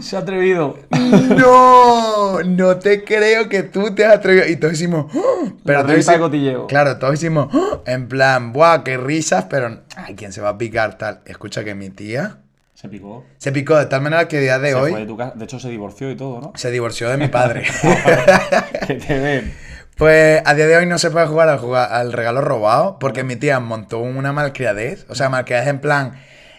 Se 0.00 0.16
ha 0.16 0.20
atrevido. 0.20 0.78
No, 1.36 2.42
no 2.42 2.76
te 2.78 3.04
creo 3.04 3.48
que 3.48 3.62
tú 3.62 3.94
te 3.94 4.04
has 4.04 4.14
atrevido. 4.16 4.46
Y 4.48 4.56
todos 4.56 4.74
hicimos. 4.74 5.06
"Ah", 5.14 5.48
Pero 5.64 5.80
La 5.80 5.86
todos 5.86 5.98
hicimos- 6.00 6.18
cotilleo. 6.20 6.66
Claro, 6.66 6.98
todos 6.98 7.14
hicimos. 7.14 7.48
"Ah", 7.52 7.78
En 7.86 8.08
plan, 8.08 8.52
¡buah, 8.52 8.82
qué 8.84 8.96
risas! 8.96 9.46
Pero, 9.48 9.80
ay, 9.96 10.14
¿quién 10.14 10.32
se 10.32 10.40
va 10.40 10.50
a 10.50 10.58
picar 10.58 10.98
tal? 10.98 11.20
Escucha 11.26 11.64
que 11.64 11.74
mi 11.74 11.90
tía 11.90 12.38
Se 12.74 12.88
picó. 12.88 13.24
se 13.38 13.52
picó 13.52 13.76
de 13.76 13.86
tal 13.86 14.00
manera 14.02 14.26
que 14.28 14.38
a 14.38 14.40
día 14.40 14.58
de 14.58 14.70
Se 14.70 14.74
hoy 14.74 14.90
fue 14.90 15.00
de 15.00 15.06
tu 15.06 15.16
casa. 15.16 15.32
De 15.36 15.44
hecho, 15.44 15.58
se 15.60 15.68
divorció 15.68 16.10
y 16.10 16.16
todo, 16.16 16.40
¿no? 16.40 16.52
se 16.56 16.70
divorció 16.70 17.08
de 17.10 17.16
mi 17.16 17.28
padre. 17.28 17.64
que 18.86 18.94
te 18.94 19.18
ven. 19.18 19.54
Pues 19.96 20.42
a 20.44 20.54
día 20.54 20.66
de 20.66 20.76
hoy 20.76 20.86
no 20.86 20.98
se 20.98 21.10
puede 21.10 21.26
jugar 21.26 21.48
al, 21.48 21.58
jugar- 21.58 21.92
al 21.92 22.12
regalo 22.12 22.40
robado 22.40 22.98
porque 22.98 23.22
mi 23.22 23.36
tía 23.36 23.60
montó 23.60 23.98
una 24.00 24.32
malcriadez. 24.32 25.06
O 25.08 25.14
sea, 25.14 25.28
malcriadez 25.28 25.68
en 25.68 25.78
plan, 25.80 26.12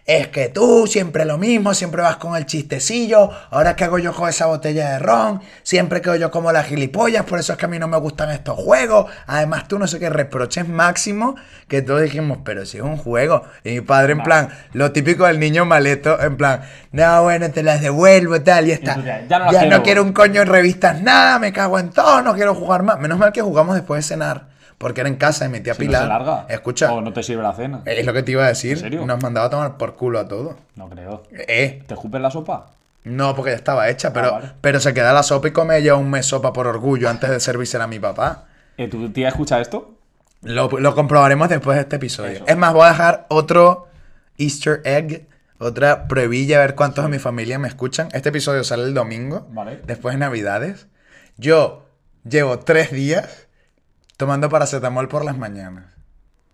es 0.05 0.27
que 0.27 0.49
tú 0.49 0.85
siempre 0.85 1.25
lo 1.25 1.39
mismo, 1.39 1.73
siempre 1.73 2.03
vas 2.03 2.17
con 2.17 2.35
el 2.35 2.45
chistecillo. 2.45 3.31
Ahora 3.49 3.75
que 3.75 3.85
hago 3.85 3.97
yo 3.97 4.13
con 4.13 4.29
esa 4.29 4.45
botella 4.45 4.91
de 4.91 4.99
ron, 4.99 5.41
siempre 5.63 5.99
quedo 6.01 6.15
yo 6.15 6.29
como 6.29 6.51
las 6.51 6.67
gilipollas, 6.67 7.25
por 7.25 7.39
eso 7.39 7.53
es 7.53 7.57
que 7.57 7.65
a 7.65 7.67
mí 7.67 7.79
no 7.79 7.87
me 7.87 7.97
gustan 7.97 8.29
estos 8.29 8.55
juegos. 8.55 9.11
Además, 9.25 9.67
tú 9.67 9.79
no 9.79 9.87
sé 9.87 9.97
qué 9.97 10.11
reproches 10.11 10.67
máximo 10.67 11.35
que 11.67 11.81
todos 11.81 12.03
dijimos, 12.03 12.39
pero 12.45 12.67
si 12.67 12.77
es 12.77 12.83
un 12.83 12.97
juego. 12.97 13.43
Y 13.63 13.71
mi 13.71 13.81
padre, 13.81 14.13
en 14.13 14.21
plan, 14.21 14.49
lo 14.73 14.91
típico 14.91 15.25
del 15.25 15.39
niño 15.39 15.65
maleto, 15.65 16.21
en 16.21 16.37
plan, 16.37 16.61
no, 16.91 17.23
bueno, 17.23 17.49
te 17.49 17.63
las 17.63 17.81
devuelvo 17.81 18.35
y 18.35 18.41
tal, 18.41 18.67
y 18.67 18.73
está. 18.73 19.03
ya, 19.03 19.25
ya 19.27 19.39
no 19.39 19.51
ya 19.51 19.59
quiero. 19.59 19.77
no 19.77 19.83
quiero 19.83 20.03
un 20.03 20.13
coño 20.13 20.41
en 20.41 20.47
revistas, 20.47 21.01
nada, 21.01 21.39
me 21.39 21.51
cago 21.51 21.79
en 21.79 21.89
todo, 21.89 22.21
no 22.21 22.35
quiero 22.35 22.53
jugar 22.53 22.83
más. 22.83 22.99
Menos 22.99 23.17
mal 23.17 23.31
que 23.31 23.41
jugamos 23.41 23.73
después 23.73 24.03
de 24.03 24.07
cenar, 24.07 24.49
porque 24.77 25.01
era 25.01 25.09
en 25.09 25.15
casa 25.15 25.45
de 25.45 25.49
mi 25.49 25.59
tía 25.61 25.73
Si 25.73 25.83
no 25.83 25.87
Pilar. 25.87 26.03
se 26.03 26.07
larga. 26.09 26.45
Escucha, 26.49 26.91
O 26.93 27.01
no 27.01 27.13
te 27.13 27.23
sirve 27.23 27.43
la 27.43 27.53
cena. 27.53 27.81
es 27.85 28.05
lo 28.05 28.13
que 28.13 28.23
te 28.23 28.31
iba 28.31 28.43
a 28.45 28.47
decir. 28.49 28.73
¿En 28.73 28.79
serio? 28.79 29.05
Nos 29.05 29.21
mandaba 29.21 29.47
a 29.47 29.49
tomar 29.49 29.77
por 29.77 29.95
culo 29.95 30.19
a 30.19 30.27
todo. 30.27 30.57
No 30.75 30.89
creo. 30.89 31.23
Eh, 31.31 31.83
¿Te 31.87 31.93
escupes 31.93 32.21
la 32.21 32.31
sopa? 32.31 32.67
no, 33.03 33.35
porque 33.35 33.51
ya 33.51 33.57
estaba 33.57 33.87
hecha, 33.89 34.11
pero, 34.13 34.31
vale. 34.31 34.51
pero 34.61 34.79
se 34.79 34.93
queda 34.93 35.13
la 35.13 35.21
sopa 35.21 35.47
y 35.47 35.51
come 35.51 35.77
ella 35.77 35.93
un 35.95 36.09
mes 36.09 36.25
sopa 36.25 36.51
por 36.53 36.65
orgullo 36.65 37.07
antes 37.07 37.29
de 37.29 37.39
servírsela 37.39 37.83
a 37.83 37.87
mi 37.87 37.99
papá. 37.99 38.45
Eh, 38.77 38.89
¿Tu 38.89 39.09
tía 39.11 39.29
escucha 39.29 39.61
esto? 39.61 39.93
Lo, 40.41 40.67
lo 40.67 40.95
comprobaremos 40.95 41.47
después 41.47 41.75
de 41.77 41.83
este 41.83 41.95
episodio. 41.95 42.31
Eso. 42.33 42.43
Es 42.45 42.57
más, 42.57 42.73
voy 42.73 42.83
a 42.85 42.89
dejar 42.89 43.25
otro 43.29 43.87
Easter 44.37 44.81
egg, 44.83 45.27
otra 45.59 46.09
pruebilla, 46.09 46.57
a 46.57 46.59
ver 46.59 46.75
cuántos 46.75 47.05
de 47.05 47.09
mi 47.09 47.17
familia 47.19 47.57
me 47.57 47.69
escuchan. 47.69 48.09
Este 48.11 48.27
episodio 48.29 48.65
sale 48.65 48.83
el 48.83 48.93
domingo, 48.93 49.47
Vale. 49.51 49.79
después 49.87 50.13
de 50.15 50.19
Navidades. 50.19 50.87
Yo 51.37 51.85
llevo 52.27 52.59
tres 52.59 52.91
días 52.91 53.44
tomando 54.17 54.49
paracetamol 54.49 55.07
por 55.07 55.25
las 55.25 55.37
mañanas. 55.37 55.85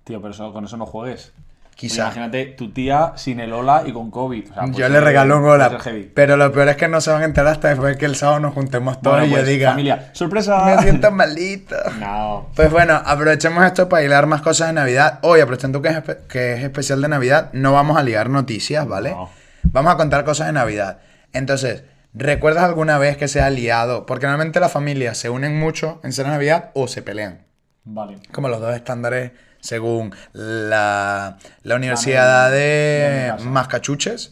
Tío, 0.04 0.22
pero 0.22 0.34
eso- 0.34 0.52
con 0.54 0.66
eso 0.66 0.78
no 0.78 0.86
juegues. 0.86 1.32
Quizá. 1.76 2.04
Imagínate 2.04 2.46
tu 2.48 2.72
tía 2.72 3.14
sin 3.16 3.40
el 3.40 3.54
hola 3.54 3.84
y 3.88 3.92
con 3.94 4.12
COVID. 4.12 4.52
O 4.52 4.54
sea, 4.54 4.66
Yo 4.68 4.72
pues, 4.74 4.92
le 4.92 5.02
regalo 5.02 5.40
un 5.40 5.46
hola. 5.46 5.80
Pero 6.14 6.38
lo 6.38 6.52
peor 6.52 6.68
es 6.70 6.76
que 6.76 6.88
no 6.88 7.02
se 7.02 7.10
van 7.12 7.22
a 7.22 7.26
enterar 7.26 7.54
hasta 7.54 7.70
después 7.70 7.94
de 7.94 7.98
que 7.98 8.06
el 8.06 8.16
sábado 8.16 8.40
nos 8.40 8.54
juntemos 8.54 9.02
todos 9.02 9.16
Bueno, 9.18 9.28
y 9.28 9.30
pues, 9.32 9.42
yo 9.46 9.48
diga, 9.50 9.70
Familia, 9.72 10.10
¡sorpresa! 10.14 10.64
me 10.66 10.82
siento 10.84 11.10
malito. 11.12 11.76
No. 11.98 12.50
Pues 12.56 12.70
bueno, 12.70 13.02
aprovechemos 13.04 13.66
esto 13.66 13.90
para 13.90 14.04
hilar 14.04 14.28
más 14.28 14.42
cosas 14.42 14.68
de 14.68 14.74
Navidad. 14.74 15.20
Hoy, 15.24 15.40
aprovechando 15.40 15.82
que 15.82 15.88
es, 15.90 15.98
que 16.28 16.54
es 16.54 16.64
especial 16.64 17.02
de 17.02 17.08
Navidad, 17.08 17.50
no 17.54 17.72
vamos 17.74 17.98
a 17.98 18.04
liar 18.04 18.30
noticias, 18.30 18.88
¿vale? 18.88 19.12
No. 19.12 19.30
Vamos 19.64 19.94
a 19.94 19.98
contar 19.98 20.24
cosas 20.24 20.48
de 20.48 20.54
Navidad. 20.54 21.00
Entonces, 21.34 21.84
¿recuerdas 22.14 22.66
alguna 22.66 23.00
vez 23.00 23.18
que 23.18 23.28
se 23.28 23.42
ha 23.42 23.50
liado? 23.50 24.06
Porque 24.06 24.28
normalmente 24.28 24.60
las 24.60 24.72
familias 24.72 25.18
se 25.18 25.30
unen 25.32 25.58
mucho 25.58 26.00
en 26.04 26.12
ser 26.12 26.28
Navidad 26.28 26.70
o 26.76 26.88
se 26.88 27.02
pelean. 27.02 27.46
Vale. 27.84 28.20
Como 28.32 28.48
los 28.50 28.60
dos 28.62 28.76
estándares 28.76 29.32
según 29.60 30.14
la, 30.34 31.38
la 31.64 31.76
Universidad 31.76 32.50
de- 32.52 33.32
de. 33.38 33.44
Massachusetts 33.46 34.32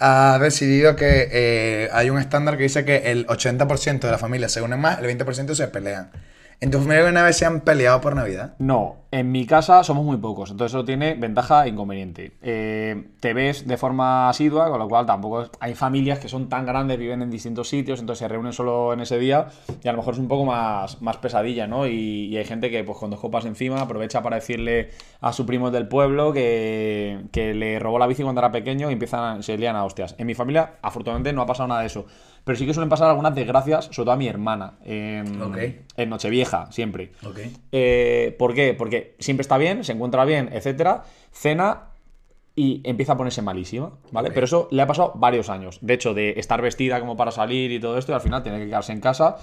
ha 0.00 0.38
decidido 0.40 0.96
que 0.96 1.28
eh, 1.30 1.88
hay 1.92 2.10
un 2.10 2.18
estándar 2.18 2.56
que 2.56 2.64
dice 2.64 2.84
que 2.84 3.12
el 3.12 3.26
80% 3.28 4.00
de 4.00 4.10
la 4.10 4.18
familia 4.18 4.48
se 4.48 4.60
unen 4.60 4.80
más, 4.80 4.98
el 5.00 5.06
20% 5.06 5.54
se 5.54 5.68
pelean. 5.68 6.10
¿En 6.62 6.70
tu 6.70 6.76
familia 6.78 6.98
alguna 7.06 7.22
vez 7.22 7.38
se 7.38 7.46
han 7.46 7.62
peleado 7.62 8.02
por 8.02 8.14
Navidad? 8.14 8.52
No, 8.58 8.96
en 9.12 9.32
mi 9.32 9.46
casa 9.46 9.82
somos 9.82 10.04
muy 10.04 10.18
pocos, 10.18 10.50
entonces 10.50 10.74
eso 10.76 10.84
tiene 10.84 11.14
ventaja 11.14 11.64
e 11.64 11.70
inconveniente. 11.70 12.32
Eh, 12.42 13.02
te 13.18 13.32
ves 13.32 13.66
de 13.66 13.78
forma 13.78 14.28
asidua, 14.28 14.68
con 14.68 14.78
lo 14.78 14.86
cual 14.86 15.06
tampoco 15.06 15.40
es- 15.44 15.50
hay 15.58 15.74
familias 15.74 16.18
que 16.18 16.28
son 16.28 16.50
tan 16.50 16.66
grandes, 16.66 16.98
viven 16.98 17.22
en 17.22 17.30
distintos 17.30 17.70
sitios, 17.70 18.00
entonces 18.00 18.18
se 18.18 18.28
reúnen 18.28 18.52
solo 18.52 18.92
en 18.92 19.00
ese 19.00 19.18
día 19.18 19.46
y 19.82 19.88
a 19.88 19.92
lo 19.92 19.98
mejor 19.98 20.12
es 20.12 20.20
un 20.20 20.28
poco 20.28 20.44
más, 20.44 21.00
más 21.00 21.16
pesadilla, 21.16 21.66
¿no? 21.66 21.86
Y, 21.86 22.26
y 22.26 22.36
hay 22.36 22.44
gente 22.44 22.70
que 22.70 22.84
pues 22.84 22.98
con 22.98 23.08
dos 23.10 23.20
copas 23.20 23.46
encima 23.46 23.80
aprovecha 23.80 24.22
para 24.22 24.36
decirle 24.36 24.90
a 25.22 25.32
su 25.32 25.46
primo 25.46 25.70
del 25.70 25.88
pueblo 25.88 26.34
que, 26.34 27.20
que 27.32 27.54
le 27.54 27.78
robó 27.78 27.98
la 27.98 28.06
bici 28.06 28.22
cuando 28.22 28.42
era 28.42 28.52
pequeño 28.52 28.90
y 28.90 28.92
empiezan, 28.92 29.42
se 29.42 29.56
lían 29.56 29.76
a 29.76 29.84
hostias. 29.86 30.14
En 30.18 30.26
mi 30.26 30.34
familia, 30.34 30.72
afortunadamente, 30.82 31.32
no 31.32 31.40
ha 31.40 31.46
pasado 31.46 31.68
nada 31.68 31.80
de 31.80 31.86
eso. 31.86 32.04
Pero 32.42 32.56
sí 32.56 32.64
que 32.66 32.72
suelen 32.72 32.88
pasar 32.88 33.08
algunas 33.10 33.34
desgracias, 33.34 33.86
sobre 33.86 34.06
todo 34.06 34.12
a 34.12 34.16
mi 34.16 34.26
hermana, 34.26 34.74
en, 34.84 35.42
Ok. 35.42 35.58
en 35.98 36.08
Nochevieja, 36.08 36.49
siempre. 36.70 37.12
Ok. 37.24 37.38
Eh, 37.72 38.34
¿Por 38.38 38.54
qué? 38.54 38.74
Porque 38.74 39.14
siempre 39.18 39.42
está 39.42 39.56
bien, 39.58 39.84
se 39.84 39.92
encuentra 39.92 40.24
bien, 40.24 40.50
etcétera, 40.52 41.04
cena 41.32 41.84
y 42.56 42.80
empieza 42.84 43.12
a 43.12 43.16
ponerse 43.16 43.42
malísima, 43.42 43.92
¿vale? 44.12 44.30
Pero 44.32 44.44
eso 44.44 44.68
le 44.70 44.82
ha 44.82 44.86
pasado 44.86 45.12
varios 45.14 45.48
años. 45.48 45.78
De 45.80 45.94
hecho, 45.94 46.12
de 46.14 46.34
estar 46.36 46.60
vestida 46.60 47.00
como 47.00 47.16
para 47.16 47.30
salir 47.30 47.70
y 47.72 47.80
todo 47.80 47.96
esto, 47.96 48.12
y 48.12 48.14
al 48.14 48.20
final 48.20 48.42
tiene 48.42 48.58
que 48.58 48.66
quedarse 48.66 48.92
en 48.92 49.00
casa. 49.00 49.36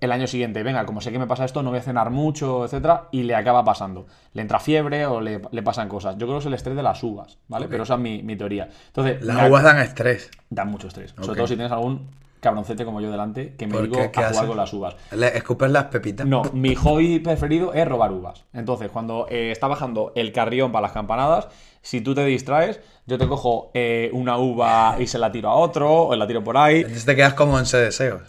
El 0.00 0.12
año 0.12 0.26
siguiente, 0.26 0.62
venga, 0.62 0.86
como 0.86 1.02
sé 1.02 1.12
que 1.12 1.18
me 1.18 1.26
pasa 1.26 1.44
esto, 1.44 1.62
no 1.62 1.68
voy 1.68 1.80
a 1.80 1.82
cenar 1.82 2.08
mucho, 2.08 2.64
etcétera, 2.64 3.08
y 3.10 3.24
le 3.24 3.34
acaba 3.34 3.62
pasando. 3.64 4.06
Le 4.32 4.40
entra 4.40 4.58
fiebre 4.58 5.04
o 5.04 5.20
le, 5.20 5.42
le 5.50 5.62
pasan 5.62 5.90
cosas. 5.90 6.16
Yo 6.16 6.26
creo 6.26 6.38
que 6.38 6.40
es 6.40 6.46
el 6.46 6.54
estrés 6.54 6.74
de 6.76 6.82
las 6.82 7.02
uvas, 7.02 7.36
¿vale? 7.48 7.68
Pero 7.68 7.82
esa 7.82 7.94
es 7.94 8.00
mi, 8.00 8.22
mi 8.22 8.34
teoría. 8.36 8.70
Entonces, 8.86 9.22
Las 9.22 9.50
uvas 9.50 9.62
dan 9.62 9.78
estrés. 9.80 10.30
dan 10.48 10.68
mucho 10.68 10.88
estrés. 10.88 11.12
Sobre 11.20 11.36
todo 11.36 11.46
si 11.46 11.56
tienes 11.56 11.72
algún 11.72 12.08
cabroncete 12.40 12.84
como 12.84 13.00
yo 13.00 13.10
delante 13.10 13.54
que 13.56 13.66
me 13.66 13.74
¿Por 13.74 13.82
digo 13.84 13.96
qué? 13.96 14.02
a 14.02 14.10
¿Qué 14.10 14.18
jugar 14.20 14.32
haces? 14.34 14.48
con 14.48 14.56
las 14.56 14.72
uvas. 14.72 14.96
Le 15.12 15.36
escupes 15.36 15.70
las 15.70 15.84
pepitas. 15.84 16.26
No, 16.26 16.42
mi 16.52 16.74
hobby 16.74 17.18
preferido 17.20 17.72
es 17.74 17.86
robar 17.86 18.12
uvas. 18.12 18.44
Entonces, 18.52 18.90
cuando 18.90 19.26
eh, 19.30 19.50
está 19.52 19.66
bajando 19.68 20.12
el 20.14 20.32
carrión 20.32 20.72
para 20.72 20.82
las 20.82 20.92
campanadas, 20.92 21.48
si 21.82 22.00
tú 22.00 22.14
te 22.14 22.24
distraes, 22.24 22.80
yo 23.06 23.18
te 23.18 23.26
cojo 23.28 23.70
eh, 23.74 24.10
una 24.12 24.36
uva 24.38 24.96
y 24.98 25.06
se 25.06 25.18
la 25.18 25.30
tiro 25.32 25.48
a 25.50 25.54
otro, 25.54 26.04
o 26.08 26.16
la 26.16 26.26
tiro 26.26 26.42
por 26.44 26.56
ahí. 26.56 26.78
Entonces 26.78 27.04
te 27.04 27.16
quedas 27.16 27.34
como 27.34 27.54
11 27.54 27.76
deseos. 27.78 28.22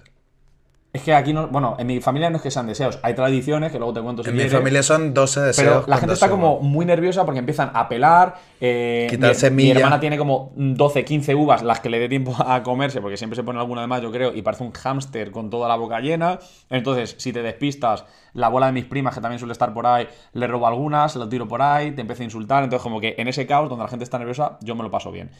Es 0.93 1.04
que 1.04 1.13
aquí 1.13 1.32
no. 1.32 1.47
Bueno, 1.47 1.77
en 1.80 1.88
mi 1.88 2.01
familia 2.01 2.30
no 2.30 2.36
es 2.36 2.43
que 2.43 2.51
sean 2.51 2.67
deseos, 2.67 2.99
hay 3.01 3.13
tradiciones 3.13 3.71
que 3.71 3.77
luego 3.77 3.93
te 3.93 4.01
cuento 4.01 4.23
si 4.23 4.30
En 4.30 4.36
mi 4.36 4.49
familia 4.49 4.84
son 4.84 5.13
12 5.13 5.39
deseos. 5.39 5.65
Pero 5.65 5.84
la 5.88 5.95
gente 5.95 6.08
12 6.12 6.13
está 6.25 6.30
como 6.30 6.60
muy 6.60 6.86
nerviosa 6.86 7.23
porque 7.23 7.39
empiezan 7.39 7.71
a 7.73 7.88
pelar. 7.88 8.36
eh, 8.60 9.08
Quitar 9.10 9.34
mi, 9.51 9.63
mi 9.63 9.71
hermana 9.71 10.01
tiene 10.01 10.17
como 10.17 10.51
12, 10.56 11.06
15 11.06 11.34
uvas, 11.34 11.63
las 11.63 11.80
que 11.80 11.89
le 11.89 11.97
dé 11.97 12.10
tiempo 12.10 12.36
a 12.38 12.62
comerse, 12.62 12.99
porque 12.99 13.15
siempre 13.15 13.38
se 13.38 13.43
pone 13.43 13.58
alguna 13.60 13.82
de 13.82 13.88
más, 13.88 14.01
yo 14.01 14.12
creo, 14.12 14.34
y 14.36 14.41
parece 14.41 14.65
un 14.65 14.73
hámster 14.73 15.32
con 15.32 15.49
toda 15.49 15.69
la 15.69 15.75
boca 15.77 16.01
llena. 16.01 16.39
Entonces, 16.69 17.15
si 17.17 17.32
te 17.32 17.41
despistas, 17.41 18.04
la 18.34 18.49
bola 18.49 18.65
de 18.65 18.73
mis 18.73 18.86
primas, 18.86 19.15
que 19.15 19.21
también 19.21 19.39
suele 19.39 19.54
estar 19.54 19.73
por 19.73 19.88
ahí, 19.88 20.10
le 20.34 20.45
robo 20.47 20.67
algunas, 20.67 21.13
se 21.13 21.19
lo 21.19 21.30
tiro 21.30 21.47
por 21.47 21.62
ahí, 21.62 21.91
te 21.91 22.01
empieza 22.01 22.23
a 22.23 22.25
insultar. 22.25 22.65
Entonces, 22.65 22.84
como 22.84 22.99
que 22.99 23.15
en 23.17 23.30
ese 23.30 23.47
caos 23.47 23.69
donde 23.69 23.84
la 23.86 23.89
gente 23.89 24.04
está 24.04 24.17
nerviosa, 24.19 24.58
yo 24.62 24.75
me 24.75 24.84
lo 24.84 24.91
paso 24.91 25.10
bien. 25.10 25.32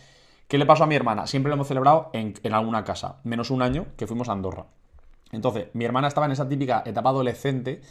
¿Qué 0.47 0.57
le 0.57 0.65
pasó 0.65 0.85
a 0.85 0.87
mi 0.87 0.95
hermana? 0.95 1.27
Siempre 1.27 1.49
lo 1.49 1.55
hemos 1.55 1.67
celebrado 1.67 2.09
en, 2.13 2.35
en 2.41 2.53
alguna 2.53 2.85
casa, 2.85 3.17
menos 3.25 3.51
un 3.51 3.61
año 3.61 3.87
que 3.97 4.07
fuimos 4.07 4.29
a 4.29 4.31
Andorra. 4.31 4.65
Entonces, 5.32 5.67
mi 5.74 5.86
hermana 5.86 6.08
estaba 6.08 6.26
en 6.26 6.34
esa 6.34 6.48
típica 6.48 6.84
etapa 6.86 7.10
adolescente 7.10 7.82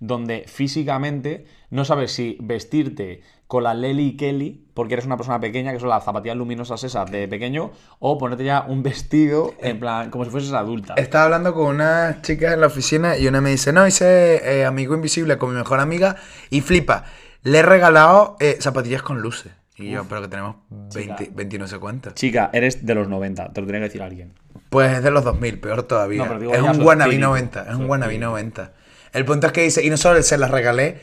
donde 0.00 0.44
físicamente 0.48 1.44
no 1.68 1.84
sabes 1.84 2.12
si 2.12 2.38
vestirte 2.40 3.20
con 3.46 3.64
la 3.64 3.74
Lely 3.74 4.16
Kelly, 4.16 4.64
porque 4.74 4.94
eres 4.94 5.06
una 5.06 5.16
persona 5.16 5.40
pequeña, 5.40 5.72
que 5.72 5.80
son 5.80 5.90
las 5.90 6.04
zapatillas 6.04 6.36
luminosas 6.36 6.82
esas 6.84 7.10
de 7.10 7.28
pequeño, 7.28 7.72
o 7.98 8.16
ponerte 8.16 8.44
ya 8.44 8.64
un 8.66 8.82
vestido 8.82 9.54
en 9.60 9.78
plan, 9.78 10.10
como 10.10 10.24
si 10.24 10.30
fueses 10.30 10.52
adulta. 10.52 10.94
Estaba 10.94 11.24
hablando 11.24 11.52
con 11.52 11.74
unas 11.74 12.22
chicas 12.22 12.54
en 12.54 12.60
la 12.60 12.68
oficina 12.68 13.18
y 13.18 13.26
una 13.26 13.40
me 13.40 13.50
dice, 13.50 13.72
no, 13.72 13.86
hice 13.86 14.60
eh, 14.60 14.64
amigo 14.64 14.94
invisible 14.94 15.36
con 15.36 15.50
mi 15.50 15.56
mejor 15.56 15.80
amiga 15.80 16.16
y 16.48 16.60
flipa, 16.60 17.04
le 17.42 17.58
he 17.58 17.62
regalado 17.62 18.36
eh, 18.40 18.56
zapatillas 18.60 19.02
con 19.02 19.20
luces. 19.20 19.52
Y 19.76 19.90
yo, 19.90 20.04
pero 20.08 20.22
que 20.22 20.28
tenemos 20.28 20.56
20, 20.68 21.24
Chica. 21.24 21.32
20 21.34 21.56
y 21.56 21.58
no 21.58 21.66
sé 21.66 21.78
cuántas. 21.78 22.14
Chica, 22.14 22.50
eres 22.52 22.84
de 22.84 22.94
los 22.94 23.08
90, 23.08 23.52
te 23.52 23.60
lo 23.60 23.66
tenía 23.66 23.80
que 23.80 23.86
decir 23.86 24.02
alguien. 24.02 24.34
Pues 24.70 24.92
es 24.96 25.02
de 25.02 25.10
los 25.10 25.24
2000, 25.24 25.60
peor 25.60 25.82
todavía. 25.82 26.24
No, 26.24 26.38
digo, 26.38 26.54
es 26.54 26.60
un 26.60 26.80
wannabe 26.82 27.10
espíritu, 27.10 27.28
90, 27.28 27.62
es 27.68 27.74
un 27.74 27.90
wannabe 27.90 28.12
espíritu. 28.14 28.30
90. 28.30 28.72
El 29.12 29.24
punto 29.24 29.46
es 29.48 29.52
que 29.52 29.62
dice, 29.62 29.84
y 29.84 29.90
no 29.90 29.96
solo 29.96 30.22
se 30.22 30.38
las 30.38 30.50
regalé, 30.50 31.00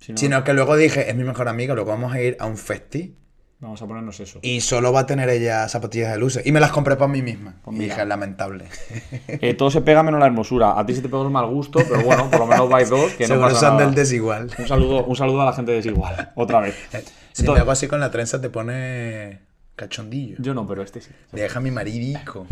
Si 0.00 0.12
no, 0.12 0.18
sino 0.18 0.44
que 0.44 0.52
luego 0.52 0.76
dije, 0.76 1.08
es 1.08 1.16
mi 1.16 1.24
mejor 1.24 1.48
amiga, 1.48 1.74
luego 1.74 1.90
vamos 1.90 2.12
a 2.12 2.20
ir 2.20 2.36
a 2.40 2.46
un 2.46 2.56
festi 2.58 3.16
vamos 3.60 3.82
a 3.82 3.86
ponernos 3.86 4.18
eso. 4.20 4.38
y 4.40 4.62
solo 4.62 4.90
va 4.90 5.00
a 5.00 5.06
tener 5.06 5.28
ella 5.28 5.68
zapatillas 5.68 6.10
de 6.12 6.18
luces. 6.18 6.46
Y 6.46 6.50
me 6.52 6.60
las 6.60 6.72
compré 6.72 6.96
para 6.96 7.12
mí 7.12 7.20
misma. 7.20 7.56
Pues 7.62 7.76
y 7.76 7.80
mira. 7.80 7.94
dije, 7.94 8.06
lamentable. 8.06 8.64
Eh, 9.28 9.52
todo 9.54 9.70
se 9.70 9.82
pega 9.82 10.02
menos 10.02 10.18
la 10.18 10.26
hermosura. 10.26 10.78
A 10.80 10.84
ti 10.86 10.94
se 10.94 11.02
te 11.02 11.08
pega 11.10 11.22
el 11.22 11.30
mal 11.30 11.46
gusto, 11.46 11.78
pero 11.88 12.02
bueno, 12.02 12.28
por 12.30 12.40
lo 12.40 12.46
menos 12.46 12.68
vais 12.70 12.88
dos, 12.88 13.12
que 13.12 13.24
no 13.24 13.34
Seguro 13.34 13.48
pasa 13.48 13.60
son 13.60 13.74
nada. 13.76 13.84
del 13.86 13.94
desigual. 13.94 14.50
Un 14.58 14.66
saludo, 14.66 15.04
un 15.04 15.14
saludo 15.14 15.42
a 15.42 15.44
la 15.44 15.52
gente 15.52 15.72
desigual. 15.72 16.32
Otra 16.34 16.60
vez. 16.60 16.74
Si 17.32 17.42
me 17.42 17.44
Entonces- 17.44 17.62
hago 17.62 17.70
así 17.70 17.86
con 17.86 18.00
la 18.00 18.10
trenza 18.10 18.40
te 18.40 18.50
pone 18.50 19.38
cachondillo. 19.80 20.36
Yo 20.38 20.52
no, 20.54 20.66
pero 20.66 20.82
este 20.82 21.00
sí. 21.00 21.10
Deja 21.32 21.58
mi 21.60 21.70
maridico. 21.70 22.46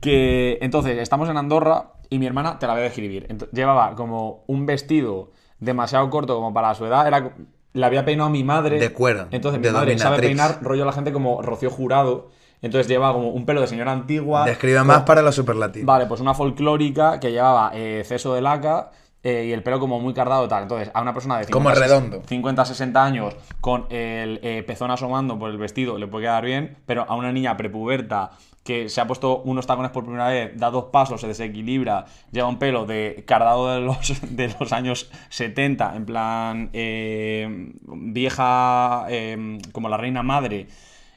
Que 0.00 0.58
entonces 0.60 0.98
estamos 0.98 1.28
en 1.28 1.36
Andorra 1.36 1.92
y 2.10 2.18
mi 2.18 2.26
hermana 2.26 2.58
te 2.58 2.66
la 2.66 2.72
voy 2.72 2.80
a 2.80 2.84
describir. 2.84 3.28
Llevaba 3.52 3.94
como 3.94 4.42
un 4.48 4.66
vestido 4.66 5.30
demasiado 5.60 6.10
corto 6.10 6.34
como 6.34 6.52
para 6.52 6.74
su 6.74 6.84
edad. 6.84 7.06
Era, 7.06 7.34
le 7.72 7.86
había 7.86 8.04
peinado 8.04 8.28
a 8.28 8.32
mi 8.32 8.42
madre. 8.42 8.80
De 8.80 8.92
cuero, 8.92 9.28
Entonces 9.30 9.60
mi 9.60 9.68
madre 9.70 9.96
sabe 9.96 10.16
dominatrix. 10.16 10.28
peinar 10.28 10.62
rollo 10.62 10.82
a 10.82 10.86
la 10.86 10.92
gente 10.92 11.12
como 11.12 11.40
Rocío 11.40 11.70
Jurado. 11.70 12.30
Entonces 12.60 12.88
llevaba 12.88 13.14
como 13.14 13.30
un 13.30 13.46
pelo 13.46 13.60
de 13.60 13.66
señora 13.68 13.92
antigua. 13.92 14.44
Describe 14.44 14.82
más 14.84 15.02
para 15.02 15.22
los 15.22 15.34
superlativos. 15.34 15.86
Vale, 15.86 16.06
pues 16.06 16.20
una 16.20 16.34
folclórica 16.34 17.18
que 17.20 17.30
llevaba 17.32 17.70
eh, 17.74 18.02
ceso 18.04 18.34
de 18.34 18.40
laca 18.40 18.90
eh, 19.22 19.46
y 19.48 19.52
el 19.52 19.62
pelo 19.62 19.78
como 19.78 20.00
muy 20.00 20.14
cardado 20.14 20.44
y 20.46 20.48
tal. 20.48 20.64
Entonces, 20.64 20.90
a 20.94 21.00
una 21.00 21.14
persona 21.14 21.38
de 21.38 21.46
Como 21.46 21.70
redondo. 21.70 22.22
50, 22.26 22.64
60 22.64 23.04
años 23.04 23.36
con 23.60 23.86
el 23.90 24.40
eh, 24.42 24.64
pezón 24.66 24.90
asomando 24.90 25.38
por 25.38 25.50
el 25.50 25.58
vestido 25.58 25.98
le 25.98 26.06
puede 26.06 26.24
quedar 26.24 26.44
bien, 26.44 26.76
pero 26.86 27.04
a 27.08 27.14
una 27.14 27.32
niña 27.32 27.56
prepuberta 27.56 28.32
que 28.64 28.88
se 28.88 29.00
ha 29.00 29.06
puesto 29.06 29.38
unos 29.42 29.66
tacones 29.66 29.90
por 29.90 30.04
primera 30.04 30.28
vez, 30.28 30.52
da 30.56 30.70
dos 30.70 30.84
pasos, 30.86 31.20
se 31.20 31.26
desequilibra, 31.26 32.06
lleva 32.30 32.48
un 32.48 32.58
pelo 32.58 32.86
de 32.86 33.24
cardado 33.26 33.74
de 33.74 33.80
los, 33.80 34.20
de 34.36 34.54
los 34.58 34.72
años 34.72 35.10
70, 35.30 35.96
en 35.96 36.06
plan 36.06 36.70
eh, 36.72 37.72
vieja 37.86 39.06
eh, 39.08 39.58
como 39.72 39.88
la 39.88 39.96
reina 39.96 40.22
madre, 40.22 40.68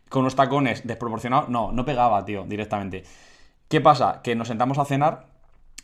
con 0.09 0.21
unos 0.21 0.35
tacones 0.35 0.85
desproporcionados, 0.87 1.49
no, 1.49 1.71
no 1.71 1.85
pegaba, 1.85 2.25
tío, 2.25 2.45
directamente. 2.47 3.03
¿Qué 3.67 3.81
pasa? 3.81 4.21
Que 4.23 4.35
nos 4.35 4.47
sentamos 4.47 4.77
a 4.77 4.85
cenar 4.85 5.34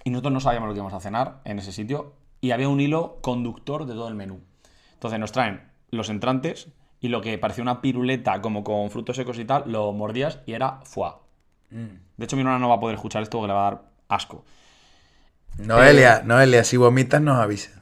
y 0.04 0.10
nosotros 0.10 0.34
no 0.34 0.40
sabíamos 0.40 0.68
lo 0.68 0.74
que 0.74 0.80
íbamos 0.80 0.94
a 0.94 1.00
cenar 1.00 1.42
en 1.46 1.60
ese 1.60 1.72
sitio 1.72 2.14
y 2.40 2.52
había 2.52 2.70
un 2.70 2.80
hilo 2.80 3.20
conductor 3.22 3.86
de 3.86 3.94
todo 3.94 4.08
el 4.08 4.16
menú. 4.16 4.42
Entonces 4.94 5.20
nos 5.20 5.32
traen 5.32 5.62
los 5.92 6.10
entrantes 6.10 6.70
y 7.00 7.10
lo 7.10 7.22
que 7.22 7.38
parecía 7.38 7.64
una 7.64 7.82
piruleta 7.82 8.42
como 8.42 8.64
con 8.64 8.90
frutos 8.90 9.16
secos 9.16 9.40
y 9.40 9.46
tal, 9.46 9.64
lo 9.66 9.92
mordías 9.94 10.40
y 10.46 10.54
era 10.54 10.80
foie. 10.84 11.14
De 11.70 12.26
hecho 12.26 12.36
mi 12.36 12.42
hermana 12.42 12.60
no 12.60 12.70
va 12.70 12.76
a 12.76 12.80
poder 12.80 12.96
escuchar 12.96 13.24
esto 13.24 13.38
porque 13.38 13.48
le 13.48 13.54
va 13.54 13.68
a 13.68 13.72
dar 13.72 13.82
asco. 14.10 14.44
Noelia, 15.58 16.22
Noelia, 16.24 16.64
si 16.64 16.78
vomitas 16.78 17.22
nos 17.22 17.38
avisa. 17.38 17.82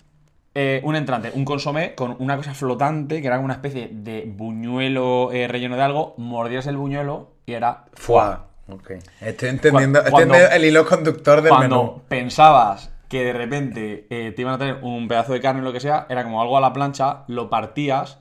Eh, 0.55 0.81
un 0.83 0.95
entrante, 0.95 1.31
un 1.33 1.45
consomé 1.45 1.95
con 1.95 2.15
una 2.19 2.35
cosa 2.35 2.53
flotante 2.53 3.21
que 3.21 3.27
era 3.27 3.39
una 3.39 3.53
especie 3.53 3.89
de 3.91 4.25
buñuelo 4.27 5.31
eh, 5.31 5.47
relleno 5.47 5.75
de 5.75 5.83
algo, 5.83 6.15
mordías 6.17 6.67
el 6.67 6.77
buñuelo 6.77 7.31
y 7.45 7.53
era 7.53 7.85
foie. 7.93 8.48
Ok. 8.71 8.91
Estoy 9.21 9.49
entendiendo, 9.49 9.99
estoy 9.99 10.11
Cuando- 10.11 10.35
entendiendo 10.35 10.55
el 10.55 10.65
hilo 10.65 10.85
conductor 10.85 11.41
del 11.41 11.49
Cuando 11.49 11.77
menú. 11.83 12.01
pensabas 12.07 12.91
que 13.07 13.23
de 13.23 13.33
repente 13.33 14.07
eh, 14.09 14.31
te 14.35 14.41
iban 14.41 14.53
a 14.53 14.57
tener 14.57 14.79
un 14.83 15.07
pedazo 15.07 15.33
de 15.33 15.41
carne 15.41 15.61
o 15.61 15.63
lo 15.63 15.73
que 15.73 15.79
sea, 15.79 16.05
era 16.09 16.23
como 16.23 16.41
algo 16.41 16.57
a 16.57 16.61
la 16.61 16.71
plancha, 16.73 17.23
lo 17.27 17.49
partías 17.49 18.19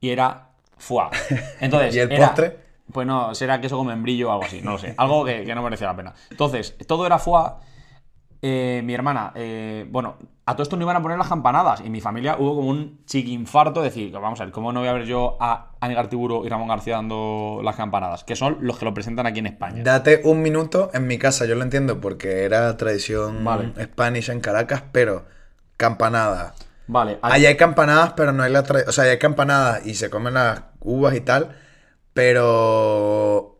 y 0.00 0.10
era 0.10 0.48
foie. 0.76 1.08
Entonces, 1.60 1.94
¿Y 1.94 2.00
el 2.00 2.12
era- 2.12 2.26
postre? 2.26 2.66
Pues 2.92 3.04
no, 3.06 3.34
será 3.34 3.60
queso 3.60 3.76
con 3.78 3.88
membrillo 3.88 4.28
o 4.28 4.32
algo 4.32 4.44
así, 4.44 4.60
no 4.62 4.72
lo 4.72 4.78
sé. 4.78 4.94
Algo 4.96 5.24
que, 5.24 5.44
que 5.44 5.54
no 5.56 5.62
merecía 5.62 5.88
la 5.88 5.96
pena. 5.96 6.14
Entonces, 6.30 6.76
todo 6.86 7.04
era 7.04 7.18
foie. 7.18 7.50
Eh, 8.48 8.80
mi 8.84 8.94
hermana, 8.94 9.32
eh, 9.34 9.88
bueno, 9.90 10.18
a 10.44 10.52
todo 10.52 10.62
esto 10.62 10.76
no 10.76 10.84
iban 10.84 10.94
a 10.94 11.02
poner 11.02 11.18
las 11.18 11.28
campanadas. 11.28 11.80
Y 11.84 11.90
mi 11.90 12.00
familia 12.00 12.36
hubo 12.38 12.54
como 12.54 12.68
un 12.68 13.04
chiquinfarto 13.04 13.80
de 13.80 13.88
decir, 13.88 14.12
vamos 14.12 14.40
a 14.40 14.44
ver, 14.44 14.52
¿cómo 14.52 14.72
no 14.72 14.78
voy 14.78 14.88
a 14.88 14.92
ver 14.92 15.04
yo 15.04 15.36
a 15.40 15.72
Anígar 15.80 16.08
Tiburo 16.08 16.44
y 16.46 16.48
Ramón 16.48 16.68
García 16.68 16.94
dando 16.94 17.60
las 17.64 17.74
campanadas? 17.74 18.22
Que 18.22 18.36
son 18.36 18.58
los 18.60 18.78
que 18.78 18.84
lo 18.84 18.94
presentan 18.94 19.26
aquí 19.26 19.40
en 19.40 19.46
España. 19.46 19.82
Date 19.82 20.20
un 20.22 20.42
minuto 20.42 20.90
en 20.94 21.08
mi 21.08 21.18
casa, 21.18 21.44
yo 21.44 21.56
lo 21.56 21.64
entiendo 21.64 22.00
porque 22.00 22.44
era 22.44 22.76
tradición 22.76 23.42
Vale. 23.44 23.72
Spanish 23.82 24.30
en 24.30 24.40
Caracas, 24.40 24.84
pero 24.92 25.24
campanada. 25.76 26.54
Vale, 26.86 27.18
Allá 27.22 27.48
hay 27.48 27.56
campanadas, 27.56 28.12
pero 28.12 28.32
no 28.32 28.44
hay 28.44 28.52
la 28.52 28.62
tradición. 28.62 28.90
O 28.90 28.92
sea, 28.92 29.04
hay 29.04 29.18
campanadas 29.18 29.84
y 29.84 29.94
se 29.94 30.08
comen 30.08 30.34
las 30.34 30.62
uvas 30.78 31.16
y 31.16 31.20
tal, 31.20 31.56
pero 32.12 33.55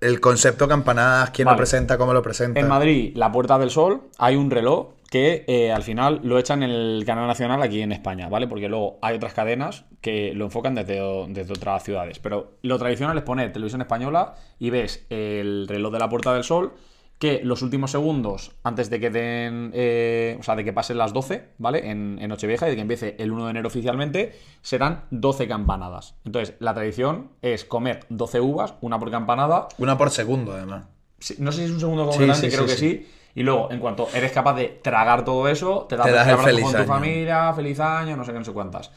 el 0.00 0.20
concepto 0.20 0.66
campanadas, 0.68 1.30
quién 1.30 1.46
Vale. 1.46 1.56
lo 1.56 1.58
presenta, 1.58 1.98
cómo 1.98 2.12
lo 2.12 2.22
presenta. 2.22 2.58
En 2.60 2.68
Madrid, 2.68 3.12
la 3.16 3.30
Puerta 3.30 3.58
del 3.58 3.70
Sol, 3.70 4.02
hay 4.18 4.36
un 4.36 4.50
reloj 4.50 4.88
que 5.10 5.44
eh, 5.48 5.72
al 5.72 5.82
final 5.82 6.20
lo 6.22 6.38
echan 6.38 6.62
en 6.62 6.70
el 6.70 7.02
canal 7.04 7.26
nacional 7.26 7.60
aquí 7.62 7.82
en 7.82 7.90
España, 7.92 8.28
¿vale? 8.28 8.46
Porque 8.46 8.68
luego 8.68 8.98
hay 9.02 9.16
otras 9.16 9.34
cadenas 9.34 9.84
que 10.00 10.32
lo 10.34 10.44
enfocan 10.44 10.74
desde, 10.76 11.00
o- 11.02 11.26
desde 11.28 11.52
otras 11.52 11.82
ciudades. 11.82 12.18
Pero 12.20 12.52
lo 12.62 12.78
tradicional 12.78 13.18
es 13.18 13.24
poner 13.24 13.52
televisión 13.52 13.80
española 13.80 14.34
y 14.60 14.70
ves 14.70 15.04
el 15.10 15.66
reloj 15.68 15.92
de 15.92 15.98
la 15.98 16.08
Puerta 16.08 16.32
del 16.32 16.44
Sol 16.44 16.72
que 17.20 17.42
los 17.44 17.60
últimos 17.60 17.90
segundos 17.90 18.52
antes 18.64 18.88
de 18.88 18.98
que 18.98 19.10
den, 19.10 19.70
eh, 19.74 20.38
o 20.40 20.42
sea, 20.42 20.56
de 20.56 20.64
que 20.64 20.72
pasen 20.72 20.96
las 20.96 21.12
12, 21.12 21.50
¿vale? 21.58 21.90
En, 21.90 22.18
en 22.18 22.28
Nochevieja 22.30 22.66
y 22.66 22.70
de 22.70 22.76
que 22.76 22.80
empiece 22.82 23.14
el 23.18 23.30
1 23.30 23.44
de 23.44 23.50
enero 23.50 23.68
oficialmente, 23.68 24.32
serán 24.62 25.04
12 25.10 25.46
campanadas. 25.46 26.14
Entonces, 26.24 26.56
la 26.60 26.72
tradición 26.72 27.28
es 27.42 27.66
comer 27.66 28.06
12 28.08 28.40
uvas, 28.40 28.74
una 28.80 28.98
por 28.98 29.10
campanada, 29.10 29.68
Una 29.76 29.98
por 29.98 30.10
segundo, 30.10 30.54
además. 30.54 30.86
Sí, 31.18 31.36
no 31.38 31.52
sé 31.52 31.58
si 31.58 31.64
es 31.66 31.70
un 31.72 31.80
segundo 31.80 32.06
como 32.06 32.34
Sí, 32.34 32.48
creo 32.48 32.64
que 32.64 32.76
sí. 32.76 33.06
Y 33.34 33.42
luego, 33.42 33.70
en 33.70 33.80
cuanto 33.80 34.08
eres 34.14 34.32
capaz 34.32 34.54
de 34.54 34.80
tragar 34.82 35.22
todo 35.22 35.46
eso, 35.46 35.84
te 35.88 35.96
das, 35.96 36.06
Te 36.06 36.12
das 36.12 36.26
el 36.26 36.38
feliz 36.38 36.62
con 36.64 36.72
tu 36.72 36.78
año. 36.78 36.86
familia, 36.86 37.52
feliz 37.52 37.78
año, 37.80 38.16
no 38.16 38.24
sé 38.24 38.32
qué, 38.32 38.38
no 38.38 38.44
sé 38.46 38.52
cuántas. 38.52 38.90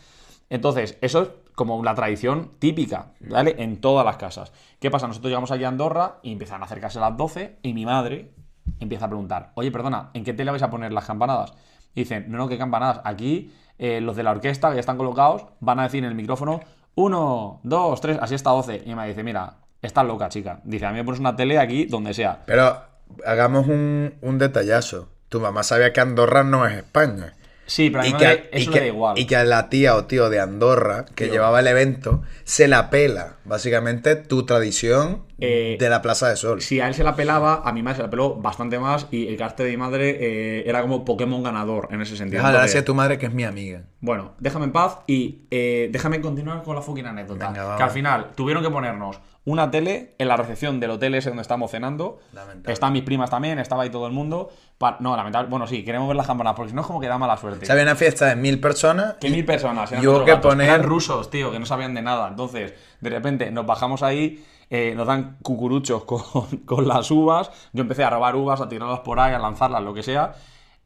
Entonces, 0.49 0.97
eso 1.01 1.21
es 1.23 1.29
como 1.55 1.83
la 1.83 1.95
tradición 1.95 2.51
típica, 2.59 3.13
¿vale? 3.19 3.55
En 3.59 3.79
todas 3.79 4.05
las 4.05 4.17
casas. 4.17 4.51
¿Qué 4.79 4.89
pasa? 4.91 5.07
Nosotros 5.07 5.29
llegamos 5.29 5.51
allí 5.51 5.63
a 5.63 5.67
Andorra 5.67 6.19
y 6.23 6.31
empiezan 6.31 6.61
a 6.61 6.65
acercarse 6.65 6.99
las 6.99 7.15
12 7.15 7.59
y 7.61 7.73
mi 7.73 7.85
madre 7.85 8.31
empieza 8.79 9.05
a 9.05 9.09
preguntar, 9.09 9.51
oye, 9.55 9.71
perdona, 9.71 10.09
¿en 10.13 10.23
qué 10.23 10.33
tele 10.33 10.51
vais 10.51 10.63
a 10.63 10.69
poner 10.69 10.91
las 10.91 11.05
campanadas? 11.05 11.53
Y 11.95 12.01
dicen, 12.01 12.25
no, 12.29 12.37
no, 12.37 12.47
¿qué 12.47 12.57
campanadas? 12.57 13.01
Aquí 13.03 13.53
eh, 13.77 14.01
los 14.01 14.15
de 14.15 14.23
la 14.23 14.31
orquesta 14.31 14.69
que 14.69 14.75
ya 14.75 14.79
están 14.79 14.97
colocados 14.97 15.45
van 15.59 15.79
a 15.79 15.83
decir 15.83 16.03
en 16.03 16.09
el 16.09 16.15
micrófono, 16.15 16.61
uno, 16.95 17.59
dos, 17.63 18.01
tres, 18.01 18.17
así 18.21 18.35
hasta 18.35 18.49
12. 18.51 18.83
Y 18.85 18.95
madre 18.95 19.09
dice, 19.09 19.23
mira, 19.23 19.55
estás 19.81 20.05
loca, 20.05 20.29
chica. 20.29 20.59
Dice, 20.63 20.85
a 20.85 20.91
mí 20.91 20.97
me 20.97 21.03
pones 21.03 21.19
una 21.19 21.35
tele 21.35 21.59
aquí 21.59 21.85
donde 21.85 22.13
sea. 22.13 22.41
Pero 22.45 22.77
hagamos 23.25 23.67
un, 23.67 24.15
un 24.21 24.37
detallazo. 24.37 25.09
Tu 25.29 25.39
mamá 25.39 25.63
sabía 25.63 25.93
que 25.93 26.01
Andorra 26.01 26.43
no 26.43 26.65
es 26.65 26.77
España. 26.77 27.33
Sí, 27.65 27.89
pero 27.89 28.01
a 28.03 28.05
mi 28.05 28.11
Y 28.11 28.13
que, 28.13 28.49
eso 28.51 28.71
y 28.71 28.73
da 28.79 28.85
igual. 28.87 29.17
y 29.19 29.25
que 29.25 29.35
a 29.35 29.43
la 29.45 29.69
tía 29.69 29.95
o 29.95 30.05
tío 30.05 30.29
de 30.29 30.39
Andorra 30.39 31.05
que 31.15 31.25
Tío. 31.25 31.33
llevaba 31.33 31.59
el 31.61 31.67
evento 31.67 32.21
se 32.43 32.67
la 32.67 32.89
pela. 32.89 33.37
Básicamente 33.45 34.15
tu 34.15 34.45
tradición 34.45 35.23
Eh, 35.39 35.75
de 35.79 35.89
la 35.89 36.01
Plaza 36.01 36.29
de 36.29 36.37
Sol. 36.37 36.61
Si 36.61 36.79
a 36.79 36.87
él 36.87 36.93
se 36.93 37.03
la 37.03 37.15
pelaba, 37.15 37.61
a 37.65 37.73
mi 37.73 37.83
madre 37.83 37.97
se 37.97 38.03
la 38.03 38.09
peló 38.09 38.35
bastante 38.35 38.79
más 38.79 39.07
y 39.11 39.27
el 39.27 39.35
cartel 39.37 39.65
de 39.65 39.71
mi 39.71 39.77
madre 39.77 40.17
eh, 40.19 40.63
era 40.65 40.81
como 40.81 41.03
Pokémon 41.03 41.43
ganador 41.43 41.89
en 41.91 42.01
ese 42.01 42.15
sentido. 42.15 42.39
Entonces, 42.39 42.59
gracias 42.61 42.81
a 42.83 42.85
tu 42.85 42.95
madre 42.95 43.17
que 43.17 43.25
es 43.25 43.33
mi 43.33 43.43
amiga. 43.43 43.83
Bueno, 43.99 44.33
déjame 44.39 44.65
en 44.65 44.71
paz 44.71 44.99
y 45.07 45.41
eh, 45.51 45.89
déjame 45.91 46.21
continuar 46.21 46.63
con 46.63 46.75
la 46.75 46.81
fucking 46.81 47.05
anécdota. 47.07 47.47
Venga, 47.49 47.75
que 47.75 47.83
al 47.83 47.91
final 47.91 48.31
tuvieron 48.35 48.63
que 48.63 48.69
ponernos 48.69 49.19
una 49.45 49.69
tele 49.69 50.15
en 50.17 50.29
la 50.29 50.37
recepción 50.37 50.79
del 50.79 50.91
hotel 50.91 51.15
ese 51.15 51.29
donde 51.29 51.41
estábamos 51.41 51.71
cenando. 51.71 52.19
Lamentable. 52.31 52.71
Están 52.73 52.93
mis 52.93 53.03
primas 53.03 53.29
también, 53.29 53.59
estaba 53.59 53.83
ahí 53.83 53.89
todo 53.89 54.07
el 54.07 54.13
mundo. 54.13 54.49
Pa- 54.77 54.95
no, 55.01 55.17
lamentable. 55.17 55.49
Bueno, 55.49 55.67
sí, 55.67 55.83
queremos 55.83 56.07
ver 56.07 56.15
las 56.15 56.27
campanas 56.27 56.53
porque 56.55 56.69
si 56.69 56.75
no 56.75 56.81
es 56.81 56.87
como 56.87 57.01
que 57.01 57.07
da 57.07 57.17
mala 57.17 57.35
suerte. 57.35 57.63
O 57.63 57.65
sea, 57.65 57.73
había 57.73 57.83
una 57.83 57.95
fiesta 57.97 58.27
de 58.27 58.37
mil 58.37 58.61
personas. 58.61 59.15
Que 59.19 59.27
y- 59.27 59.31
mil 59.31 59.43
personas. 59.45 59.91
Eran 59.91 60.01
y 60.01 60.07
hubo 60.07 60.13
cuatro 60.19 60.25
que 60.25 60.31
gatos. 60.35 60.51
poner- 60.53 60.69
Eran 60.69 60.83
rusos, 60.83 61.29
tío, 61.29 61.51
que 61.51 61.59
no 61.59 61.65
sabían 61.65 61.93
de 61.93 62.01
nada. 62.01 62.29
Entonces, 62.29 62.73
de 63.03 63.09
repente 63.09 63.51
nos 63.51 63.65
bajamos 63.65 64.01
ahí, 64.03 64.43
eh, 64.69 64.93
nos 64.95 65.05
dan 65.07 65.37
cucuruchos 65.43 66.03
con, 66.05 66.21
con 66.65 66.87
las 66.87 67.11
uvas. 67.11 67.51
Yo 67.73 67.81
empecé 67.81 68.03
a 68.03 68.09
robar 68.09 68.35
uvas, 68.35 68.61
a 68.61 68.69
tirarlas 68.69 69.01
por 69.01 69.19
ahí, 69.19 69.33
a 69.33 69.39
lanzarlas, 69.39 69.83
lo 69.83 69.93
que 69.93 70.03
sea. 70.03 70.33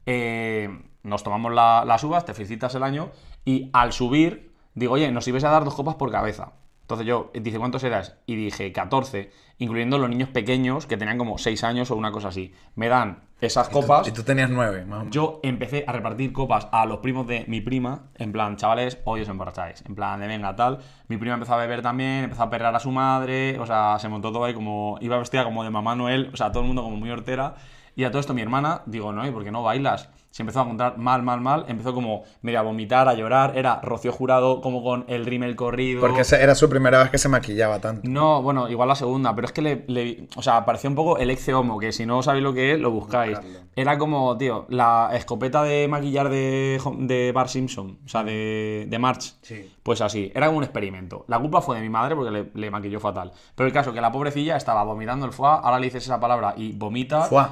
Eh, 0.06 0.68
nos 1.02 1.22
tomamos 1.22 1.52
la- 1.52 1.84
las 1.86 2.02
uvas, 2.04 2.24
te 2.24 2.34
felicitas 2.34 2.74
el 2.74 2.82
año. 2.82 3.10
Y 3.44 3.70
al 3.72 3.92
subir, 3.92 4.52
digo, 4.74 4.94
oye, 4.94 5.10
nos 5.12 5.26
ibas 5.28 5.44
a 5.44 5.50
dar 5.50 5.64
dos 5.64 5.74
copas 5.74 5.94
por 5.94 6.10
cabeza. 6.10 6.52
Entonces 6.88 7.06
yo, 7.06 7.30
dice, 7.34 7.58
¿cuántos 7.58 7.84
eras? 7.84 8.16
Y 8.24 8.34
dije, 8.34 8.72
14, 8.72 9.30
incluyendo 9.58 9.98
los 9.98 10.08
niños 10.08 10.30
pequeños 10.30 10.86
que 10.86 10.96
tenían 10.96 11.18
como 11.18 11.36
6 11.36 11.62
años 11.64 11.90
o 11.90 11.96
una 11.96 12.12
cosa 12.12 12.28
así. 12.28 12.54
Me 12.76 12.88
dan 12.88 13.24
esas 13.42 13.68
copas. 13.68 14.08
Y 14.08 14.12
tú 14.12 14.22
tenías 14.22 14.48
nueve, 14.48 14.86
más 14.86 14.96
o 14.96 14.98
menos. 15.00 15.14
Yo 15.14 15.40
empecé 15.42 15.84
a 15.86 15.92
repartir 15.92 16.32
copas 16.32 16.66
a 16.72 16.86
los 16.86 17.00
primos 17.00 17.26
de 17.26 17.44
mi 17.46 17.60
prima, 17.60 18.06
en 18.14 18.32
plan, 18.32 18.56
chavales, 18.56 18.96
hoy 19.04 19.20
os 19.20 19.28
emborracháis, 19.28 19.84
en 19.86 19.96
plan, 19.96 20.18
de 20.18 20.28
venga, 20.28 20.56
tal. 20.56 20.78
Mi 21.08 21.18
prima 21.18 21.34
empezó 21.34 21.52
a 21.52 21.56
beber 21.58 21.82
también, 21.82 22.24
empezó 22.24 22.44
a 22.44 22.48
perrar 22.48 22.74
a 22.74 22.80
su 22.80 22.90
madre, 22.90 23.58
o 23.58 23.66
sea, 23.66 23.98
se 23.98 24.08
montó 24.08 24.32
todo 24.32 24.46
ahí 24.46 24.54
como, 24.54 24.96
iba 25.02 25.18
vestida 25.18 25.44
como 25.44 25.64
de 25.64 25.68
mamá 25.68 25.94
Noel, 25.94 26.30
o 26.32 26.38
sea, 26.38 26.50
todo 26.52 26.62
el 26.62 26.68
mundo 26.68 26.82
como 26.82 26.96
muy 26.96 27.10
hortera. 27.10 27.56
Y 27.96 28.04
a 28.04 28.10
todo 28.10 28.20
esto 28.20 28.32
mi 28.32 28.40
hermana, 28.40 28.80
digo, 28.86 29.12
no, 29.12 29.26
¿y 29.26 29.30
por 29.30 29.44
qué 29.44 29.50
no 29.50 29.62
bailas? 29.62 30.08
Se 30.30 30.42
empezó 30.42 30.60
a 30.60 30.62
encontrar 30.64 30.98
mal, 30.98 31.22
mal, 31.22 31.40
mal, 31.40 31.64
empezó 31.68 31.94
como 31.94 32.22
medio 32.42 32.60
a 32.60 32.62
vomitar, 32.62 33.08
a 33.08 33.14
llorar, 33.14 33.56
era 33.56 33.80
Rocío 33.82 34.12
Jurado 34.12 34.60
como 34.60 34.84
con 34.84 35.04
el 35.08 35.24
rímel 35.26 35.56
corrido. 35.56 36.00
Porque 36.00 36.22
era 36.38 36.54
su 36.54 36.68
primera 36.68 36.98
vez 37.02 37.10
que 37.10 37.18
se 37.18 37.28
maquillaba 37.28 37.80
tanto. 37.80 38.02
No, 38.08 38.42
bueno, 38.42 38.68
igual 38.68 38.88
la 38.88 38.94
segunda, 38.94 39.34
pero 39.34 39.46
es 39.46 39.52
que 39.52 39.62
le, 39.62 39.84
le- 39.88 40.28
o 40.36 40.42
sea, 40.42 40.64
parecía 40.64 40.90
un 40.90 40.96
poco 40.96 41.18
el 41.18 41.30
ex 41.30 41.48
homo, 41.48 41.78
que 41.78 41.90
si 41.92 42.06
no 42.06 42.22
sabéis 42.22 42.44
lo 42.44 42.52
que 42.52 42.72
es, 42.72 42.78
lo 42.78 42.90
buscáis. 42.90 43.36
Buscarlo. 43.38 43.58
Era 43.74 43.96
como, 43.98 44.36
tío, 44.36 44.66
la 44.68 45.10
escopeta 45.14 45.62
de 45.62 45.88
maquillar 45.88 46.28
de, 46.28 46.80
de 46.98 47.32
Bart 47.32 47.48
Simpson, 47.48 47.98
o 48.04 48.08
sea, 48.08 48.22
de, 48.22 48.86
de 48.88 48.98
March. 48.98 49.34
Sí. 49.42 49.72
Pues 49.82 50.00
así, 50.02 50.30
era 50.34 50.46
como 50.46 50.58
un 50.58 50.64
experimento. 50.64 51.24
La 51.28 51.38
culpa 51.40 51.60
fue 51.62 51.76
de 51.76 51.82
mi 51.82 51.88
madre 51.88 52.14
porque 52.14 52.30
le, 52.30 52.50
le 52.54 52.70
maquilló 52.70 53.00
fatal. 53.00 53.32
Pero 53.54 53.66
el 53.66 53.72
caso 53.72 53.92
que 53.92 54.00
la 54.00 54.12
pobrecilla 54.12 54.56
estaba 54.56 54.84
vomitando 54.84 55.24
el 55.26 55.32
foie, 55.32 55.48
ahora 55.62 55.78
le 55.80 55.86
dices 55.86 56.04
esa 56.04 56.20
palabra 56.20 56.54
y 56.56 56.72
vomita. 56.72 57.22
Foie. 57.22 57.46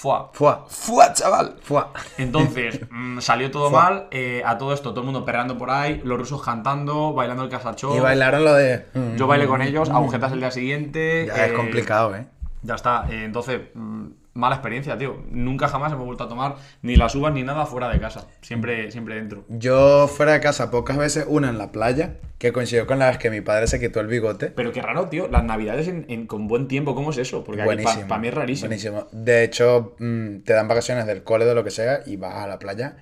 Foie. 0.00 0.28
Foie. 0.32 0.54
Foie, 0.66 1.12
chaval. 1.12 1.56
Foie. 1.62 1.84
Entonces, 2.16 2.80
mm, 2.90 3.18
salió 3.20 3.50
todo 3.50 3.68
Fua. 3.68 3.82
mal, 3.82 4.06
eh, 4.10 4.42
a 4.46 4.56
todo 4.56 4.72
esto, 4.72 4.90
todo 4.90 5.00
el 5.00 5.04
mundo 5.06 5.26
perreando 5.26 5.58
por 5.58 5.70
ahí, 5.70 6.00
los 6.04 6.18
rusos 6.18 6.42
cantando, 6.42 7.12
bailando 7.12 7.44
el 7.44 7.50
casachón. 7.50 7.94
Y 7.96 8.00
bailaron 8.00 8.42
lo 8.44 8.54
de. 8.54 8.86
mm, 8.94 9.16
Yo 9.16 9.26
bailé 9.26 9.46
con 9.46 9.60
ellos, 9.60 9.90
agujetas 9.90 10.32
el 10.32 10.40
día 10.40 10.50
siguiente. 10.50 11.26
Ya 11.26 11.44
es 11.46 11.52
eh, 11.52 11.54
complicado, 11.54 12.16
¿eh? 12.16 12.26
Ya 12.62 12.76
está. 12.76 13.04
eh, 13.10 13.24
entonces, 13.24 13.60
mm, 13.74 14.06
mala 14.34 14.56
experiencia, 14.56 14.96
tío. 14.96 15.22
Nunca 15.30 15.68
jamás 15.68 15.92
hemos 15.92 16.06
vuelto 16.06 16.24
a 16.24 16.28
tomar 16.28 16.56
ni 16.82 16.96
las 16.96 17.14
uvas 17.14 17.32
ni 17.32 17.42
nada 17.42 17.66
fuera 17.66 17.88
de 17.88 17.98
casa. 18.00 18.26
Siempre, 18.42 18.90
siempre 18.90 19.16
dentro. 19.16 19.44
Yo 19.48 20.06
fuera 20.08 20.32
de 20.32 20.40
casa 20.40 20.70
pocas 20.70 20.96
veces, 20.96 21.24
una 21.28 21.48
en 21.48 21.58
la 21.58 21.72
playa, 21.72 22.14
que 22.38 22.52
coincidió 22.52 22.86
con 22.86 22.98
la 22.98 23.08
vez 23.08 23.18
que 23.18 23.30
mi 23.30 23.40
padre 23.40 23.66
se 23.66 23.78
quitó 23.80 24.00
el 24.00 24.06
bigote. 24.06 24.46
Pero 24.46 24.72
qué 24.72 24.80
raro, 24.82 25.08
tío. 25.08 25.28
Las 25.28 25.44
navidades 25.44 25.88
en- 25.88 26.06
en- 26.08 26.26
con 26.26 26.46
buen 26.48 26.68
tiempo, 26.68 26.94
¿cómo 26.94 27.10
es 27.10 27.18
eso? 27.18 27.44
Porque 27.44 27.58
para 27.62 27.66
Buenísimo. 27.74 28.18
mí 28.18 28.28
es 28.28 28.34
rarísimo. 28.34 28.68
Buenísimo. 28.68 29.06
De 29.12 29.44
hecho, 29.44 29.94
mm, 29.98 30.38
te 30.40 30.52
dan 30.54 30.68
vacaciones 30.68 31.06
del 31.06 31.22
cole 31.22 31.44
de 31.44 31.54
lo 31.54 31.64
que 31.64 31.70
sea 31.70 32.00
y 32.06 32.16
vas 32.16 32.34
a 32.36 32.46
la 32.46 32.58
playa 32.58 32.96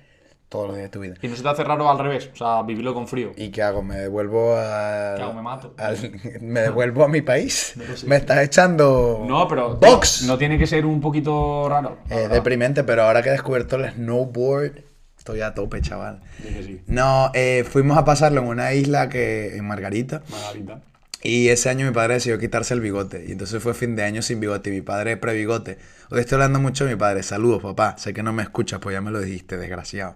todos 0.49 0.67
los 0.67 0.75
días 0.77 0.87
de 0.87 0.91
tu 0.91 0.99
vida. 0.99 1.13
Y 1.21 1.27
no 1.27 1.35
se 1.35 1.43
te 1.43 1.49
hace 1.49 1.63
raro 1.63 1.89
al 1.89 1.99
revés, 1.99 2.29
o 2.33 2.35
sea, 2.35 2.63
vivirlo 2.63 2.93
con 2.95 3.07
frío. 3.07 3.31
¿Y 3.37 3.49
qué 3.51 3.61
hago? 3.61 3.83
¿Me 3.83 3.95
devuelvo 3.97 4.55
a... 4.57 5.13
¿Qué 5.15 5.21
hago? 5.21 5.33
¿Me 5.33 5.41
mato? 5.43 5.73
al- 5.77 6.11
¿Me 6.41 6.61
devuelvo 6.61 7.03
a 7.03 7.07
mi 7.07 7.21
país? 7.21 7.75
¿Me 8.07 8.15
estás 8.15 8.39
echando... 8.39 9.23
No, 9.27 9.47
pero. 9.47 9.75
¡Box! 9.77 10.23
No 10.23 10.37
tiene 10.37 10.57
que 10.57 10.65
ser 10.67 10.85
un 10.85 10.99
poquito 11.01 11.69
raro. 11.69 11.97
verdad. 12.09 12.29
deprimente, 12.31 12.83
pero 12.83 13.03
ahora 13.03 13.21
que 13.21 13.29
he 13.29 13.31
descubierto 13.33 13.75
el 13.75 13.91
snowboard, 13.93 14.83
estoy 15.17 15.41
a 15.41 15.53
tope, 15.53 15.81
chaval. 15.81 16.19
Que 16.41 16.63
sí. 16.63 16.81
No, 16.87 17.29
eh, 17.35 17.63
fuimos 17.69 17.97
a 17.97 18.03
pasarlo 18.03 18.41
en 18.41 18.47
una 18.47 18.73
isla 18.73 19.07
que 19.07 19.55
en 19.55 19.65
Margarita. 19.67 20.23
Margarita. 20.31 20.81
Y 21.21 21.49
ese 21.49 21.69
año 21.69 21.85
mi 21.85 21.91
padre 21.91 22.15
decidió 22.15 22.39
quitarse 22.39 22.73
el 22.73 22.79
bigote. 22.79 23.25
Y 23.27 23.33
entonces 23.33 23.61
fue 23.61 23.73
fin 23.73 23.95
de 23.95 24.03
año 24.03 24.21
sin 24.21 24.39
bigote. 24.39 24.69
Y 24.69 24.73
mi 24.73 24.81
padre 24.81 25.17
pre-bigote. 25.17 25.77
Hoy 26.09 26.21
estoy 26.21 26.35
hablando 26.35 26.59
mucho 26.59 26.85
de 26.85 26.91
mi 26.91 26.97
padre. 26.97 27.23
Saludos, 27.23 27.61
papá. 27.61 27.97
Sé 27.97 28.13
que 28.13 28.23
no 28.23 28.31
me 28.31 28.43
escuchas, 28.43 28.79
pues 28.79 28.93
ya 28.93 29.01
me 29.01 29.11
lo 29.11 29.19
dijiste, 29.19 29.57
desgraciado. 29.57 30.15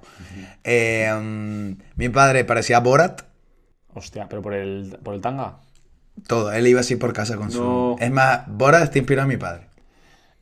Eh, 0.64 1.12
mm, 1.14 1.72
mi 1.98 2.10
padre 2.10 2.46
parecía 2.46 2.80
Borat. 2.80 3.24
Hostia, 3.94 4.28
pero 4.30 4.42
por 4.42 4.54
el, 4.54 4.98
por 5.04 5.14
el 5.14 5.22
tanga. 5.22 5.58
Todo. 6.26 6.54
Él 6.54 6.68
iba 6.68 6.80
así 6.80 6.96
por 6.96 7.12
casa 7.12 7.36
con 7.36 7.52
su... 7.52 7.62
No. 7.62 7.96
Es 8.00 8.12
más, 8.12 8.44
Borat 8.48 8.84
está 8.84 8.98
inspirado 9.00 9.30
en 9.30 9.36
mi 9.36 9.38
padre. 9.38 9.68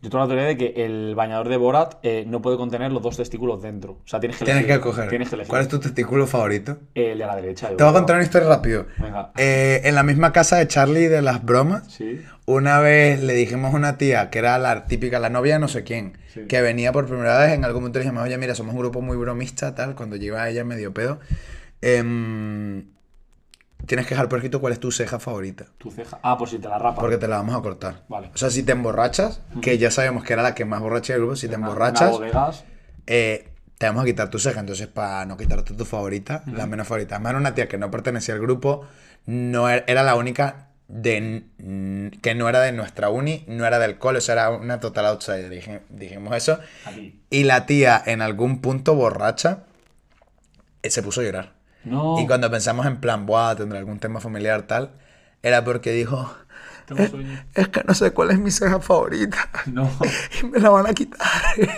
Yo 0.02 0.10
tengo 0.10 0.24
la 0.24 0.28
teoría 0.28 0.46
de 0.48 0.58
que 0.58 0.74
el 0.84 1.14
bañador 1.14 1.48
de 1.48 1.58
Borat 1.58 1.96
eh, 2.02 2.24
no 2.28 2.42
puede 2.42 2.58
contener 2.58 2.92
los 2.92 3.04
dos 3.04 3.18
testículos 3.18 3.62
dentro. 3.62 4.00
O 4.04 4.08
sea, 4.08 4.20
tienes 4.20 4.38
que 4.38 4.46
Tienes 4.46 4.64
elegir. 4.64 4.78
que 4.82 4.82
coger. 4.84 5.10
Tienes 5.10 5.30
que 5.30 5.36
elegir. 5.36 5.50
¿Cuál 5.50 5.62
es 5.62 5.68
tu 5.68 5.80
testículo 5.80 6.26
favorito? 6.26 6.80
El 6.96 7.20
de 7.20 7.26
la 7.26 7.36
derecha. 7.36 7.68
Te 7.70 7.76
voy 7.84 7.92
a 7.92 7.94
contar 7.94 8.16
una 8.16 8.26
historia 8.26 8.50
rápido. 8.50 8.88
Venga. 8.98 9.32
Eh, 9.38 9.82
en 9.84 9.94
la 9.94 10.02
misma 10.02 10.34
casa 10.34 10.58
de 10.58 10.68
Charlie 10.68 11.08
de 11.08 11.22
las 11.22 11.46
bromas, 11.46 11.84
Sí. 11.92 12.20
una 12.48 12.80
vez 12.80 13.22
le 13.22 13.34
dijimos 13.34 13.74
a 13.74 13.78
una 13.78 13.98
tía 14.00 14.32
que 14.32 14.40
era 14.40 14.58
la 14.58 14.86
típica, 14.88 15.20
la 15.20 15.30
novia 15.30 15.54
de 15.54 15.60
no 15.60 15.68
sé 15.68 15.84
quién, 15.84 16.18
Sí. 16.34 16.42
que 16.48 16.62
venía 16.62 16.92
por 16.92 17.06
primera 17.06 17.38
vez, 17.38 17.52
en 17.52 17.64
algún 17.64 17.82
momento 17.84 18.00
le 18.00 18.06
dijimos, 18.06 18.24
oye, 18.24 18.38
mira, 18.40 18.56
somos 18.56 18.74
un 18.74 18.80
grupo 18.80 19.02
muy 19.02 19.18
bromista, 19.18 19.76
tal, 19.76 19.94
cuando 19.96 20.16
lleva 20.16 20.50
ella 20.50 20.64
medio 20.64 20.94
pedo. 20.94 21.20
Tienes 23.86 24.06
que 24.08 24.12
dejar 24.16 24.30
por 24.30 24.40
escrito 24.40 24.62
cuál 24.62 24.74
es 24.74 24.80
tu 24.80 24.92
ceja 24.92 25.20
favorita, 25.20 25.66
Tu 25.78 25.92
ceja. 25.92 26.20
Ah, 26.24 26.38
pues 26.38 26.52
si 26.52 26.60
te 26.60 26.68
la 26.68 26.78
rapa. 26.78 27.00
porque 27.02 27.18
te 27.18 27.28
la 27.28 27.38
vamos 27.38 27.56
a 27.56 27.62
cortar. 27.62 28.04
Vale. 28.10 28.30
O 28.34 28.38
sea, 28.38 28.50
si 28.50 28.64
te 28.64 28.72
emborrachas, 28.72 29.42
que 29.62 29.78
ya 29.78 29.92
sabemos 29.92 30.24
que 30.24 30.34
era 30.34 30.44
la 30.44 30.56
que 30.56 30.66
más 30.66 30.80
borracha 30.82 31.14
del 31.14 31.22
grupo, 31.24 31.36
si 31.36 31.48
te 31.48 31.56
Una- 31.56 31.68
emborrachas, 31.68 32.16
una 32.18 32.52
eh, 33.08 33.50
te 33.78 33.86
vamos 33.88 34.04
a 34.04 34.06
quitar 34.06 34.30
tu 34.30 34.38
ceja. 34.40 34.60
Entonces, 34.60 34.88
para 34.88 35.26
no 35.26 35.38
quitarte 35.38 35.74
tu 35.74 35.86
favorita, 35.86 36.44
la 36.48 36.68
menos 36.68 36.88
favorita. 36.88 37.16
Además, 37.16 37.32
era 37.32 37.40
una 37.40 37.54
tía 37.56 37.68
que 37.68 37.78
no 37.78 37.90
pertenecía 37.92 38.36
al 38.36 38.42
grupo, 38.42 38.86
no 39.26 39.70
era, 39.70 39.84
era 39.88 40.04
la 40.04 40.16
única 40.16 40.68
de, 40.88 41.46
que 42.22 42.36
no 42.36 42.48
era 42.50 42.60
de 42.62 42.74
nuestra 42.74 43.10
uni, 43.10 43.44
no 43.48 43.66
era 43.66 43.80
del 43.80 43.98
cole, 43.98 44.20
o 44.20 44.22
sea, 44.22 44.34
era 44.34 44.50
una 44.52 44.80
total 44.80 45.06
outsider. 45.08 45.50
Dije- 45.50 45.82
dijimos 45.90 46.36
eso. 46.36 46.60
Aquí. 46.86 47.22
Y 47.30 47.44
la 47.46 47.66
tía, 47.66 48.02
en 48.06 48.22
algún 48.22 48.62
punto 48.62 48.94
borracha, 48.94 49.64
eh, 50.84 50.90
se 50.90 51.02
puso 51.02 51.22
a 51.22 51.24
llorar. 51.24 51.54
No. 51.84 52.20
Y 52.20 52.28
cuando 52.28 52.50
pensamos 52.52 52.86
en 52.86 52.98
plan, 52.98 53.26
Buah, 53.26 53.56
tendrá 53.56 53.80
algún 53.80 54.00
tema 54.00 54.20
familiar 54.20 54.64
tal, 54.64 54.92
era 55.44 55.64
porque 55.64 55.92
dijo, 55.92 56.32
Tengo 56.86 57.08
sueño. 57.08 57.44
es 57.56 57.68
que 57.70 57.84
no 57.84 57.94
sé 57.96 58.12
cuál 58.12 58.32
es 58.32 58.40
mi 58.40 58.52
ceja 58.52 58.80
favorita. 58.80 59.50
No. 59.66 59.90
Y 60.42 60.46
me 60.46 60.60
la 60.60 60.70
van 60.70 60.88
a 60.88 60.94
quitar. 60.94 61.28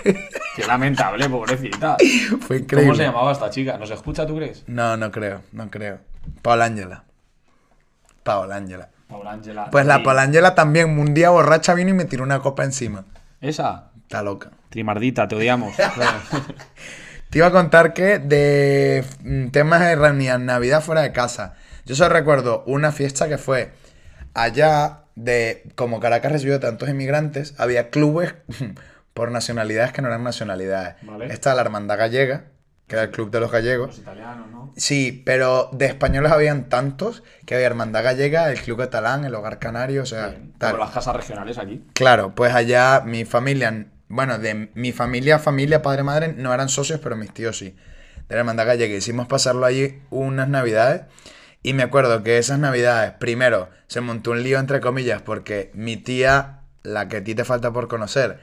Qué 0.04 0.66
lamentable, 0.68 1.30
pobrecita. 1.30 1.97
Fue 2.41 2.58
increíble. 2.58 2.88
¿Cómo 2.88 2.95
se 2.95 3.04
llamaba 3.04 3.32
esta 3.32 3.49
chica? 3.49 3.78
¿Nos 3.78 3.91
escucha, 3.91 4.26
tú 4.28 4.36
crees? 4.38 4.64
No, 4.68 4.97
no 4.97 5.12
creo, 5.12 5.41
no 5.51 5.70
creo. 5.72 5.99
Paola 6.41 6.66
Ángela. 6.66 7.04
Paola 8.24 8.56
Ángela. 8.56 8.89
Paula 9.08 9.32
Ángela. 9.32 9.70
Pues 9.70 9.86
la 9.86 9.99
Tri- 9.99 10.04
Paola 10.04 10.22
Ángela 10.24 10.56
también 10.56 10.97
un 10.99 11.14
día 11.14 11.30
borracha 11.30 11.74
vino 11.74 11.89
y 11.91 11.93
me 11.93 12.06
tiró 12.06 12.24
una 12.24 12.39
copa 12.39 12.64
encima. 12.64 13.06
Esa. 13.41 13.91
Está 14.01 14.24
loca. 14.24 14.51
Trimardita, 14.70 15.28
te 15.28 15.36
odiamos. 15.36 15.74
Te 17.34 17.40
iba 17.40 17.48
a 17.48 17.52
contar 17.52 17.94
que 17.94 18.20
de 18.20 19.04
mm, 19.24 19.48
temas 19.48 19.80
de 19.82 20.38
Navidad 20.38 20.84
fuera 20.84 21.02
de 21.02 21.12
casa. 21.12 21.56
Yo 21.84 21.96
solo 21.96 22.10
recuerdo 22.10 22.64
una 22.68 22.92
fiesta 22.92 23.28
que 23.28 23.40
fue 23.40 23.72
allá 24.36 25.06
de 25.16 25.64
como 25.74 26.00
Caracas 26.00 26.32
recibió 26.32 26.60
tantos 26.60 26.90
inmigrantes, 26.90 27.56
había 27.58 27.90
clubes 27.90 28.36
por 29.16 29.32
nacionalidades 29.32 29.94
que 29.94 30.04
no 30.04 30.10
eran 30.10 30.24
nacionalidades. 30.24 30.98
Vale. 31.02 31.34
Está 31.34 31.56
la 31.56 31.62
Hermandad 31.62 31.98
Gallega, 31.98 32.44
que 32.86 32.98
era 32.98 33.06
el 33.06 33.10
club 33.10 33.32
de 33.32 33.40
los 33.40 33.52
gallegos. 33.52 33.88
Los 33.88 33.98
italianos, 33.98 34.52
¿no? 34.52 34.72
Sí, 34.78 35.24
pero 35.26 35.72
de 35.74 35.88
españoles 35.88 36.32
habían 36.32 36.70
tantos 36.70 37.24
que 37.48 37.56
había 37.56 37.66
Hermandad 37.66 38.04
Gallega, 38.04 38.52
el 38.52 38.62
Club 38.62 38.78
Catalán, 38.78 39.26
el 39.26 39.34
Hogar 39.34 39.58
Canario, 39.58 40.04
o 40.04 40.06
sea, 40.06 40.28
Bien. 40.28 40.54
tal. 40.60 40.78
Las 40.78 40.92
casas 40.92 41.16
regionales 41.16 41.58
aquí. 41.58 41.84
Claro, 41.96 42.36
pues 42.36 42.54
allá 42.54 43.02
mi 43.04 43.26
familia, 43.26 43.88
bueno, 44.08 44.38
de 44.39 44.70
mi 44.74 44.91
familia, 44.91 45.39
familia, 45.39 45.82
padre, 45.82 46.04
madre, 46.04 46.34
no 46.34 46.54
eran 46.54 46.70
socios, 46.70 46.99
pero 47.01 47.16
mis 47.16 47.34
tíos 47.34 47.58
sí. 47.58 47.76
De 48.28 48.36
la 48.36 48.39
Hermandad 48.39 48.68
Gallega. 48.68 48.95
Hicimos 48.95 49.28
pasarlo 49.28 49.66
allí 49.66 50.01
unas 50.10 50.47
navidades. 50.47 51.04
Y 51.62 51.74
me 51.74 51.84
acuerdo 51.84 52.24
que 52.24 52.38
esas 52.38 52.60
navidades, 52.60 53.14
primero, 53.14 53.70
se 53.88 54.01
montó 54.01 54.32
un 54.32 54.43
lío 54.43 54.60
entre 54.60 54.82
comillas, 54.82 55.22
porque 55.22 55.72
mi 55.74 55.95
tía, 55.95 56.60
la 56.84 57.08
que 57.08 57.18
a 57.18 57.24
ti 57.24 57.36
te 57.36 57.45
falta 57.45 57.72
por 57.72 57.88
conocer, 57.88 58.39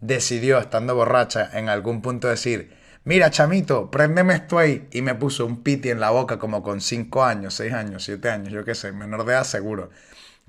decidió, 0.00 0.58
estando 0.58 0.94
borracha, 0.94 1.50
en 1.52 1.68
algún 1.68 2.00
punto 2.00 2.28
decir, 2.28 2.74
mira, 3.04 3.30
chamito, 3.30 3.90
préndeme 3.90 4.34
esto 4.34 4.58
ahí. 4.58 4.88
Y 4.90 5.02
me 5.02 5.14
puso 5.14 5.44
un 5.44 5.62
piti 5.62 5.90
en 5.90 6.00
la 6.00 6.10
boca 6.10 6.38
como 6.38 6.62
con 6.62 6.80
5 6.80 7.24
años, 7.24 7.54
6 7.54 7.72
años, 7.74 8.04
7 8.04 8.30
años, 8.30 8.52
yo 8.52 8.64
qué 8.64 8.74
sé, 8.74 8.92
menor 8.92 9.26
de 9.26 9.34
edad 9.34 9.44
seguro. 9.44 9.90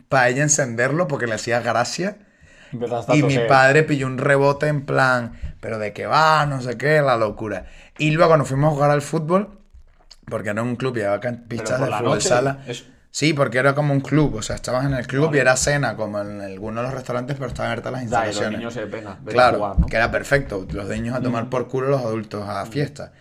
Para 0.07 0.29
ella 0.29 0.43
encenderlo 0.43 1.07
porque 1.07 1.27
le 1.27 1.35
hacía 1.35 1.59
gracia. 1.59 2.17
Y 3.09 3.23
mi 3.23 3.37
padre 3.47 3.83
pilló 3.83 4.07
un 4.07 4.17
rebote 4.17 4.67
en 4.67 4.85
plan, 4.85 5.33
pero 5.59 5.79
de 5.79 5.93
qué 5.93 6.05
va, 6.05 6.45
no 6.45 6.61
sé 6.61 6.77
qué, 6.77 7.01
la 7.01 7.17
locura. 7.17 7.65
Y 7.97 8.11
luego 8.11 8.37
nos 8.37 8.47
fuimos 8.47 8.71
a 8.71 8.75
jugar 8.75 8.91
al 8.91 9.01
fútbol, 9.01 9.59
porque 10.29 10.49
era 10.49 10.61
un 10.63 10.75
club 10.75 10.97
y 10.97 11.01
había 11.01 11.19
pistas 11.47 11.79
de 11.79 11.87
fútbol 11.91 12.05
noche, 12.09 12.29
sala. 12.29 12.59
es- 12.67 12.85
Sí, 13.11 13.33
porque 13.33 13.59
era 13.59 13.75
como 13.75 13.93
un 13.93 14.01
club, 14.01 14.33
o 14.35 14.41
sea, 14.41 14.55
estabas 14.55 14.85
en 14.85 14.93
el 14.95 15.05
club 15.05 15.25
Vale. 15.27 15.37
y 15.37 15.41
era 15.41 15.55
cena, 15.55 15.95
como 15.95 16.19
en 16.19 16.41
algunos 16.41 16.77
de 16.77 16.87
los 16.89 16.93
restaurantes, 16.95 17.35
pero 17.35 17.47
estaban 17.47 17.71
abiertas 17.71 17.91
las 17.93 18.01
Da, 18.01 18.05
y 18.07 18.09
los 18.09 18.17
instalaciones. 18.27 18.59
niños 18.59 18.73
se 18.73 18.85
venga, 18.85 19.17
vete 19.21 19.29
a 19.29 19.33
Claro, 19.33 19.57
jugar, 19.59 19.79
¿no? 19.79 19.85
que 19.87 19.95
era 19.97 20.09
perfecto. 20.09 20.65
Los 20.71 20.89
niños 20.89 21.15
a 21.15 21.21
tomar 21.21 21.47
por 21.47 21.67
culo, 21.67 21.89
los 21.89 22.01
adultos 22.01 22.49
a 22.49 22.65
fiesta. 22.65 23.11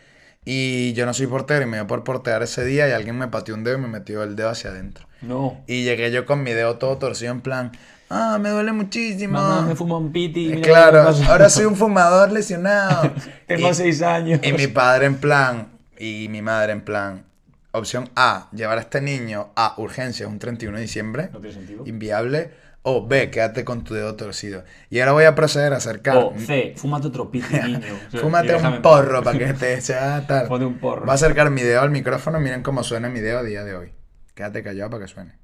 Y 0.44 0.92
yo 0.94 1.06
no 1.06 1.14
soy 1.14 1.26
portero 1.28 1.62
y 1.62 1.66
me 1.66 1.76
dio 1.76 1.86
por 1.86 2.02
portear 2.02 2.42
ese 2.42 2.64
día 2.64 2.88
y 2.88 2.92
alguien 2.92 3.16
me 3.16 3.28
pateó 3.28 3.54
un 3.54 3.62
dedo 3.64 3.78
y 3.78 3.80
me 3.80 3.88
metió 3.88 4.22
el 4.24 4.34
dedo 4.34 4.50
hacia 4.50 4.70
adentro. 4.70 5.06
No. 5.20 5.62
Y 5.68 5.84
llegué 5.84 6.10
yo 6.10 6.26
con 6.26 6.42
mi 6.42 6.52
dedo 6.52 6.78
todo 6.78 6.98
torcido 6.98 7.30
en 7.30 7.40
plan, 7.42 7.70
ah, 8.10 8.38
me 8.40 8.48
duele 8.50 8.72
muchísimo. 8.72 9.34
Mamá, 9.34 9.62
me 9.62 9.76
fumo 9.76 9.98
un 9.98 10.10
piti. 10.12 10.52
Eh, 10.52 10.60
Claro, 10.60 11.08
ahora 11.28 11.48
soy 11.48 11.66
un 11.66 11.76
fumador 11.76 12.32
lesionado. 12.32 13.12
Tengo 13.46 13.70
Y- 13.70 13.74
seis 13.74 14.02
años. 14.02 14.40
Y 14.42 14.52
mi 14.52 14.66
padre 14.66 15.06
en 15.06 15.16
plan, 15.18 15.68
y 15.96 16.26
mi 16.28 16.42
madre 16.42 16.72
en 16.72 16.80
plan, 16.80 17.24
opción 17.70 18.10
A, 18.16 18.48
llevar 18.52 18.78
a 18.78 18.80
este 18.80 19.00
niño 19.00 19.50
a 19.54 19.74
urgencias 19.78 20.28
un 20.28 20.40
31 20.40 20.76
de 20.76 20.82
diciembre, 20.82 21.30
No 21.32 21.38
tiene 21.38 21.54
sentido. 21.54 21.86
inviable, 21.86 22.50
o 22.84 23.06
B, 23.06 23.30
quédate 23.30 23.64
con 23.64 23.84
tu 23.84 23.94
dedo 23.94 24.16
torcido. 24.16 24.64
Y 24.90 24.98
ahora 25.00 25.12
voy 25.12 25.24
a 25.24 25.34
proceder 25.34 25.72
a 25.72 25.76
acercar. 25.76 26.16
O 26.16 26.34
C, 26.36 26.74
fúmate 26.76 27.06
otro 27.08 27.30
piti, 27.30 27.54
niño. 27.54 27.80
Fúmate 28.20 28.54
un 28.56 28.82
porro 28.82 29.22
para 29.22 29.38
que 29.38 29.52
te 29.54 29.80
sea 29.80 30.26
tal. 30.26 30.48
Ponte 30.48 30.64
un 30.66 30.78
porro. 30.78 31.06
Va 31.06 31.12
a 31.12 31.14
acercar 31.14 31.50
mi 31.50 31.62
dedo 31.62 31.80
al 31.80 31.90
micrófono, 31.90 32.40
miren 32.40 32.62
cómo 32.62 32.82
suena 32.82 33.08
mi 33.08 33.20
dedo 33.20 33.38
a 33.38 33.42
día 33.44 33.62
de 33.64 33.76
hoy. 33.76 33.92
Quédate 34.34 34.62
callado 34.62 34.90
para 34.90 35.04
que 35.04 35.08
suene. 35.12 35.34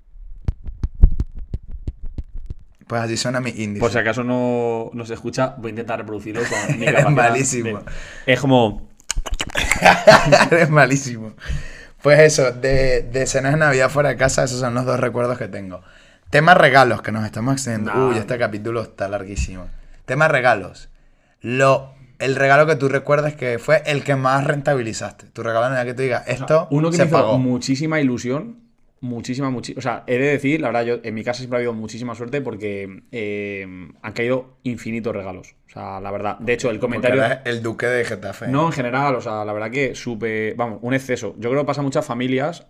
Pues 2.86 3.02
así 3.02 3.16
suena 3.18 3.40
mi 3.40 3.50
índice. 3.50 3.80
Por 3.80 3.92
si 3.92 3.98
acaso 3.98 4.24
no, 4.24 4.90
no 4.94 5.04
se 5.04 5.12
escucha, 5.14 5.54
voy 5.58 5.68
a 5.68 5.70
intentar 5.70 5.98
reproducirlo 5.98 6.40
con 6.42 6.78
mi 6.80 6.86
Eres 6.86 7.08
malísimo. 7.10 7.80
de- 7.80 8.32
Es 8.32 8.40
como... 8.40 8.88
Eres 10.50 10.70
malísimo. 10.70 11.34
Pues 12.02 12.18
eso, 12.20 12.50
de, 12.52 13.02
de 13.02 13.26
cenas 13.26 13.52
de 13.52 13.58
Navidad 13.58 13.90
fuera 13.90 14.08
de 14.08 14.16
casa, 14.16 14.44
esos 14.44 14.60
son 14.60 14.72
los 14.74 14.86
dos 14.86 14.98
recuerdos 15.00 15.36
que 15.36 15.48
tengo. 15.48 15.82
Tema 16.30 16.52
regalos, 16.54 17.00
que 17.00 17.10
nos 17.10 17.24
estamos 17.24 17.54
extendiendo. 17.54 17.94
Nah. 17.94 18.08
Uy, 18.08 18.18
este 18.18 18.36
capítulo 18.38 18.82
está 18.82 19.08
larguísimo. 19.08 19.66
Tema 20.04 20.28
regalos. 20.28 20.90
Lo, 21.40 21.94
el 22.18 22.36
regalo 22.36 22.66
que 22.66 22.76
tú 22.76 22.88
recuerdas 22.88 23.34
que 23.34 23.58
fue 23.58 23.82
el 23.86 24.04
que 24.04 24.14
más 24.14 24.44
rentabilizaste. 24.44 25.26
Tu 25.28 25.42
regalo 25.42 25.64
de 25.66 25.70
Navidad 25.70 25.86
que 25.86 25.94
tú 25.94 26.02
digas, 26.02 26.24
esto 26.28 26.68
Uno 26.70 26.90
que 26.90 26.96
se 26.96 27.04
me 27.04 27.08
hizo 27.08 27.16
pagó. 27.16 27.38
muchísima 27.38 28.00
ilusión. 28.00 28.68
Muchísima, 29.00 29.48
muchísima. 29.48 29.78
O 29.78 29.82
sea, 29.82 30.02
he 30.06 30.18
de 30.18 30.26
decir, 30.26 30.60
la 30.60 30.68
verdad, 30.68 30.84
yo 30.84 30.98
en 31.02 31.14
mi 31.14 31.22
casa 31.22 31.38
siempre 31.38 31.56
ha 31.56 31.60
habido 31.60 31.72
muchísima 31.72 32.14
suerte 32.16 32.40
porque 32.42 33.04
eh, 33.12 33.64
han 34.02 34.12
caído 34.12 34.58
infinitos 34.64 35.14
regalos. 35.14 35.54
O 35.68 35.70
sea, 35.70 36.00
la 36.00 36.10
verdad. 36.10 36.36
De 36.40 36.52
hecho, 36.52 36.68
el 36.68 36.80
comentario. 36.80 37.22
el 37.44 37.62
duque 37.62 37.86
de 37.86 38.04
Getafe. 38.04 38.48
No, 38.48 38.66
en 38.66 38.72
general, 38.72 39.14
o 39.14 39.20
sea, 39.20 39.44
la 39.44 39.52
verdad 39.52 39.70
que 39.70 39.94
supe. 39.94 40.52
Vamos, 40.56 40.80
un 40.82 40.94
exceso. 40.94 41.36
Yo 41.38 41.48
creo 41.48 41.62
que 41.62 41.66
pasa 41.66 41.80
a 41.80 41.84
muchas 41.84 42.04
familias 42.04 42.66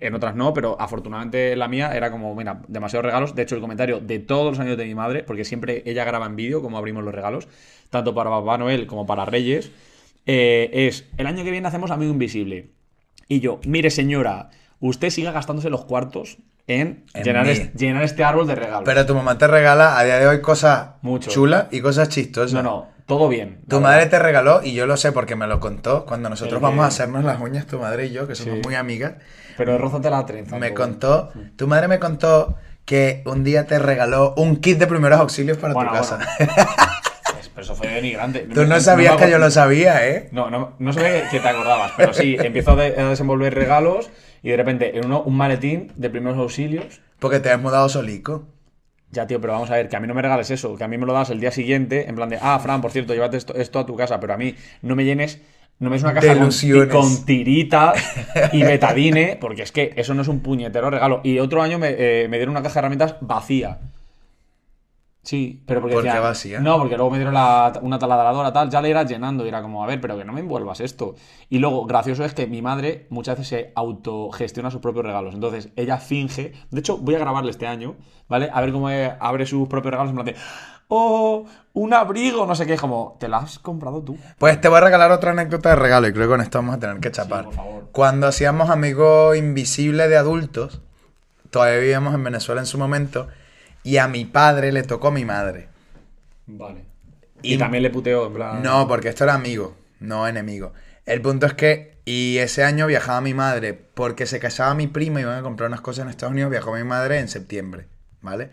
En 0.00 0.14
otras 0.14 0.34
no, 0.36 0.52
pero 0.52 0.76
afortunadamente 0.80 1.56
la 1.56 1.66
mía 1.66 1.96
era 1.96 2.10
como, 2.10 2.34
mira, 2.34 2.60
demasiados 2.68 3.06
regalos. 3.06 3.34
De 3.34 3.42
hecho, 3.42 3.54
el 3.54 3.60
comentario 3.60 4.00
de 4.00 4.18
todos 4.18 4.50
los 4.52 4.58
años 4.60 4.76
de 4.76 4.84
mi 4.84 4.94
madre, 4.94 5.22
porque 5.22 5.44
siempre 5.44 5.82
ella 5.86 6.04
graba 6.04 6.26
en 6.26 6.36
vídeo 6.36 6.60
cómo 6.60 6.76
abrimos 6.76 7.02
los 7.04 7.14
regalos, 7.14 7.48
tanto 7.90 8.14
para 8.14 8.28
Papá 8.30 8.58
Noel 8.58 8.86
como 8.86 9.06
para 9.06 9.24
Reyes, 9.24 9.70
eh, 10.26 10.68
es, 10.72 11.06
el 11.16 11.26
año 11.26 11.42
que 11.42 11.50
viene 11.50 11.66
hacemos 11.68 11.90
Amigo 11.90 12.12
Invisible. 12.12 12.68
Y 13.28 13.40
yo, 13.40 13.60
mire 13.66 13.90
señora, 13.90 14.50
usted 14.80 15.08
siga 15.10 15.32
gastándose 15.32 15.70
los 15.70 15.86
cuartos 15.86 16.36
en, 16.66 17.04
En 17.14 17.24
llenar, 17.24 17.46
mí. 17.46 17.52
es- 17.52 17.72
llenar 17.74 18.02
este 18.02 18.24
árbol 18.24 18.46
de 18.46 18.56
regalos. 18.56 18.82
Pero 18.84 19.06
tu 19.06 19.14
mamá 19.14 19.38
te 19.38 19.46
regala 19.46 19.98
a 19.98 20.04
día 20.04 20.18
de 20.18 20.26
hoy 20.26 20.42
cosas 20.42 20.90
Mucho. 21.00 21.30
chulas 21.30 21.66
y 21.70 21.80
cosas 21.80 22.10
chistosas. 22.10 22.52
no, 22.52 22.62
no, 22.62 22.88
todo 23.08 23.28
bien. 23.28 23.58
Tu 23.68 23.80
madre 23.80 24.06
te 24.06 24.18
regaló, 24.20 24.62
y 24.62 24.74
yo 24.74 24.86
lo 24.86 24.96
sé 24.96 25.10
porque 25.10 25.34
me 25.34 25.46
lo 25.48 25.58
contó, 25.58 26.04
cuando 26.06 26.28
nosotros 26.28 26.58
El 26.58 26.62
vamos 26.62 26.84
a 26.84 26.88
hacernos 26.88 27.24
las 27.24 27.40
uñas, 27.40 27.66
tu 27.66 27.80
madre 27.80 28.06
y 28.06 28.12
yo, 28.12 28.28
que 28.28 28.36
somos 28.36 28.56
Sí. 28.56 28.60
muy 28.64 28.74
amigas, 28.76 29.14
Pero 29.56 29.76
rózate 29.78 30.10
la 30.10 30.24
trenza. 30.26 30.56
me 30.58 30.72
contó, 30.74 31.32
tu 31.56 31.66
madre 31.66 31.88
me 31.88 31.98
contó 31.98 32.56
que 32.84 33.22
un 33.26 33.42
día 33.44 33.66
te 33.66 33.78
regaló 33.78 34.34
un 34.36 34.56
kit 34.56 34.78
de 34.78 34.86
primeros 34.86 35.18
auxilios 35.20 35.56
para 35.58 35.74
Bueno, 35.74 35.90
tu 35.90 35.96
casa. 35.96 36.18
bueno. 36.38 36.52
Pero 37.54 37.64
eso 37.64 37.74
fue 37.74 37.88
denigrante. 37.88 38.40
Tú 38.54 38.66
no 38.66 38.78
sabías 38.78 39.16
que 39.16 39.28
yo 39.28 39.38
lo 39.38 39.50
sabía, 39.50 40.06
¿eh? 40.06 40.28
No, 40.30 40.48
no, 40.48 40.74
no 40.78 40.92
sé 40.92 41.24
que 41.28 41.40
te 41.40 41.48
acordabas, 41.48 41.90
pero 41.96 42.12
sí, 42.14 42.36
empiezo 42.38 42.72
a 42.72 42.76
desenvolver 42.76 43.52
regalos 43.52 44.10
y 44.44 44.50
de 44.50 44.56
repente 44.56 44.96
en 44.96 45.06
uno 45.06 45.22
un 45.22 45.36
maletín 45.36 45.92
de 45.96 46.08
primeros 46.08 46.38
auxilios. 46.38 47.00
Porque 47.18 47.40
te 47.40 47.50
has 47.50 47.60
mudado 47.60 47.88
solico. 47.88 48.46
Ya, 49.10 49.26
tío, 49.26 49.40
pero 49.40 49.54
vamos 49.54 49.70
a 49.70 49.74
ver, 49.74 49.88
que 49.88 49.96
a 49.96 50.00
mí 50.00 50.06
no 50.06 50.14
me 50.14 50.20
regales 50.20 50.50
eso, 50.50 50.76
que 50.76 50.84
a 50.84 50.88
mí 50.88 50.98
me 50.98 51.06
lo 51.06 51.14
das 51.14 51.30
el 51.30 51.40
día 51.40 51.50
siguiente, 51.50 52.08
en 52.08 52.14
plan 52.14 52.28
de, 52.28 52.38
ah, 52.40 52.58
Fran, 52.58 52.82
por 52.82 52.90
cierto, 52.90 53.14
llévate 53.14 53.38
esto, 53.38 53.54
esto 53.54 53.78
a 53.78 53.86
tu 53.86 53.96
casa, 53.96 54.20
pero 54.20 54.34
a 54.34 54.36
mí 54.36 54.54
no 54.82 54.96
me 54.96 55.04
llenes, 55.04 55.40
no 55.78 55.88
me 55.88 55.96
es 55.96 56.02
una 56.02 56.12
caja 56.12 56.36
con, 56.36 56.50
con 56.90 57.24
tiritas 57.24 58.02
y 58.52 58.62
betadine, 58.64 59.38
porque 59.40 59.62
es 59.62 59.72
que 59.72 59.92
eso 59.96 60.12
no 60.12 60.22
es 60.22 60.28
un 60.28 60.40
puñetero 60.40 60.90
regalo. 60.90 61.20
Y 61.24 61.38
otro 61.38 61.62
año 61.62 61.78
me, 61.78 61.94
eh, 61.96 62.28
me 62.28 62.36
dieron 62.36 62.52
una 62.52 62.62
caja 62.62 62.74
de 62.74 62.78
herramientas 62.80 63.16
vacía. 63.20 63.78
Sí, 65.22 65.62
pero 65.66 65.80
porque 65.82 65.94
¿Por 65.94 66.02
qué 66.04 66.08
decía- 66.08 66.20
vacía? 66.22 66.60
No, 66.60 66.78
porque 66.78 66.96
luego 66.96 67.10
me 67.10 67.18
dieron 67.18 67.34
la- 67.34 67.78
una 67.82 67.98
taladradora 67.98 68.50
tal, 68.52 68.70
ya 68.70 68.80
le 68.80 68.88
era 68.90 69.02
llenando 69.02 69.44
y 69.44 69.48
era 69.48 69.60
como, 69.60 69.84
a 69.84 69.86
ver, 69.86 70.00
pero 70.00 70.16
que 70.16 70.24
no 70.24 70.32
me 70.32 70.40
envuelvas 70.40 70.80
esto. 70.80 71.16
Y 71.50 71.58
luego, 71.58 71.84
gracioso 71.84 72.24
es 72.24 72.32
que 72.32 72.46
mi 72.46 72.62
madre 72.62 73.06
muchas 73.10 73.36
veces 73.36 73.48
se 73.48 73.72
autogestiona 73.74 74.70
sus 74.70 74.80
propios 74.80 75.04
regalos. 75.04 75.34
Entonces, 75.34 75.68
ella 75.76 75.98
finge, 75.98 76.52
de 76.70 76.80
hecho, 76.80 76.96
voy 76.98 77.14
a 77.16 77.18
grabarle 77.18 77.50
este 77.50 77.66
año, 77.66 77.96
¿vale? 78.28 78.48
A 78.52 78.60
ver 78.62 78.72
cómo 78.72 78.88
eh, 78.90 79.14
abre 79.20 79.44
sus 79.44 79.68
propios 79.68 79.90
regalos 79.92 80.10
en 80.10 80.14
plan 80.16 80.26
de, 80.26 80.36
oh, 80.88 81.44
un 81.74 81.92
abrigo, 81.92 82.46
no 82.46 82.54
sé 82.54 82.64
qué, 82.64 82.76
como, 82.76 83.16
te 83.20 83.28
lo 83.28 83.36
has 83.36 83.58
comprado 83.58 84.02
tú. 84.02 84.16
Pues 84.38 84.58
te 84.60 84.68
voy 84.68 84.78
a 84.78 84.80
regalar 84.82 85.10
otra 85.12 85.32
anécdota 85.32 85.70
de 85.70 85.76
regalo 85.76 86.08
y 86.08 86.12
creo 86.12 86.24
que 86.26 86.30
con 86.30 86.40
esto 86.40 86.58
vamos 86.58 86.76
a 86.76 86.78
tener 86.78 87.00
que 87.00 87.10
chapar. 87.10 87.44
por 87.44 87.54
favor. 87.54 87.88
Cuando 87.92 88.26
hacíamos 88.28 88.70
Amigo 88.70 89.34
Invisible 89.34 90.08
de 90.08 90.16
adultos, 90.16 90.80
todavía 91.50 91.78
vivíamos 91.80 92.14
en 92.14 92.24
Venezuela 92.24 92.60
en 92.62 92.66
su 92.66 92.78
momento, 92.78 93.28
y 93.88 93.96
a 93.96 94.06
mi 94.06 94.24
padre 94.24 94.70
le 94.72 94.82
tocó 94.82 95.10
mi 95.10 95.24
madre. 95.24 95.68
Vale. 96.46 96.84
Y, 97.42 97.54
Y- 97.54 97.58
también 97.58 97.82
le 97.82 97.90
puteo, 97.90 98.26
en 98.26 98.34
plan... 98.34 98.62
No, 98.62 98.86
porque 98.88 99.08
esto 99.08 99.24
era 99.24 99.34
amigo, 99.34 99.76
no 100.00 100.26
enemigo. 100.28 100.72
El 101.06 101.22
punto 101.22 101.46
es 101.46 101.54
que, 101.54 101.96
y 102.04 102.38
ese 102.38 102.64
año 102.64 102.86
viajaba 102.86 103.20
mi 103.20 103.32
madre, 103.34 103.72
porque 103.72 104.26
se 104.26 104.40
casaba 104.40 104.74
mi 104.74 104.88
prima 104.88 105.20
y 105.20 105.22
iban 105.22 105.38
a 105.38 105.42
comprar 105.42 105.68
unas 105.68 105.80
cosas 105.80 106.04
en 106.04 106.10
Estados 106.10 106.32
Unidos, 106.32 106.50
viajó 106.50 106.74
mi 106.74 106.84
madre 106.84 107.18
en 107.18 107.28
septiembre, 107.28 107.86
¿vale? 108.20 108.50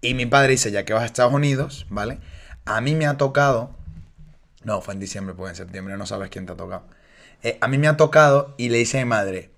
Y 0.00 0.14
mi 0.14 0.26
padre 0.26 0.52
dice, 0.52 0.70
ya 0.70 0.84
que 0.84 0.92
vas 0.92 1.02
a 1.02 1.06
Estados 1.06 1.34
Unidos, 1.34 1.86
¿vale? 1.90 2.18
A 2.66 2.80
mí 2.80 2.94
me 2.94 3.06
ha 3.06 3.16
tocado, 3.16 3.74
no, 4.64 4.80
fue 4.82 4.94
en 4.94 5.00
diciembre, 5.00 5.34
pues 5.34 5.50
en 5.50 5.56
septiembre 5.56 5.96
no 5.96 6.06
sabes 6.06 6.30
quién 6.30 6.46
te 6.46 6.52
ha 6.52 6.56
tocado. 6.56 6.84
Eh, 7.42 7.58
a 7.60 7.68
mí 7.68 7.78
me 7.78 7.88
ha 7.88 7.96
tocado 7.96 8.54
y 8.58 8.70
le 8.70 8.78
dice 8.78 8.98
a 9.00 9.04
mi 9.04 9.08
madre, 9.10 9.50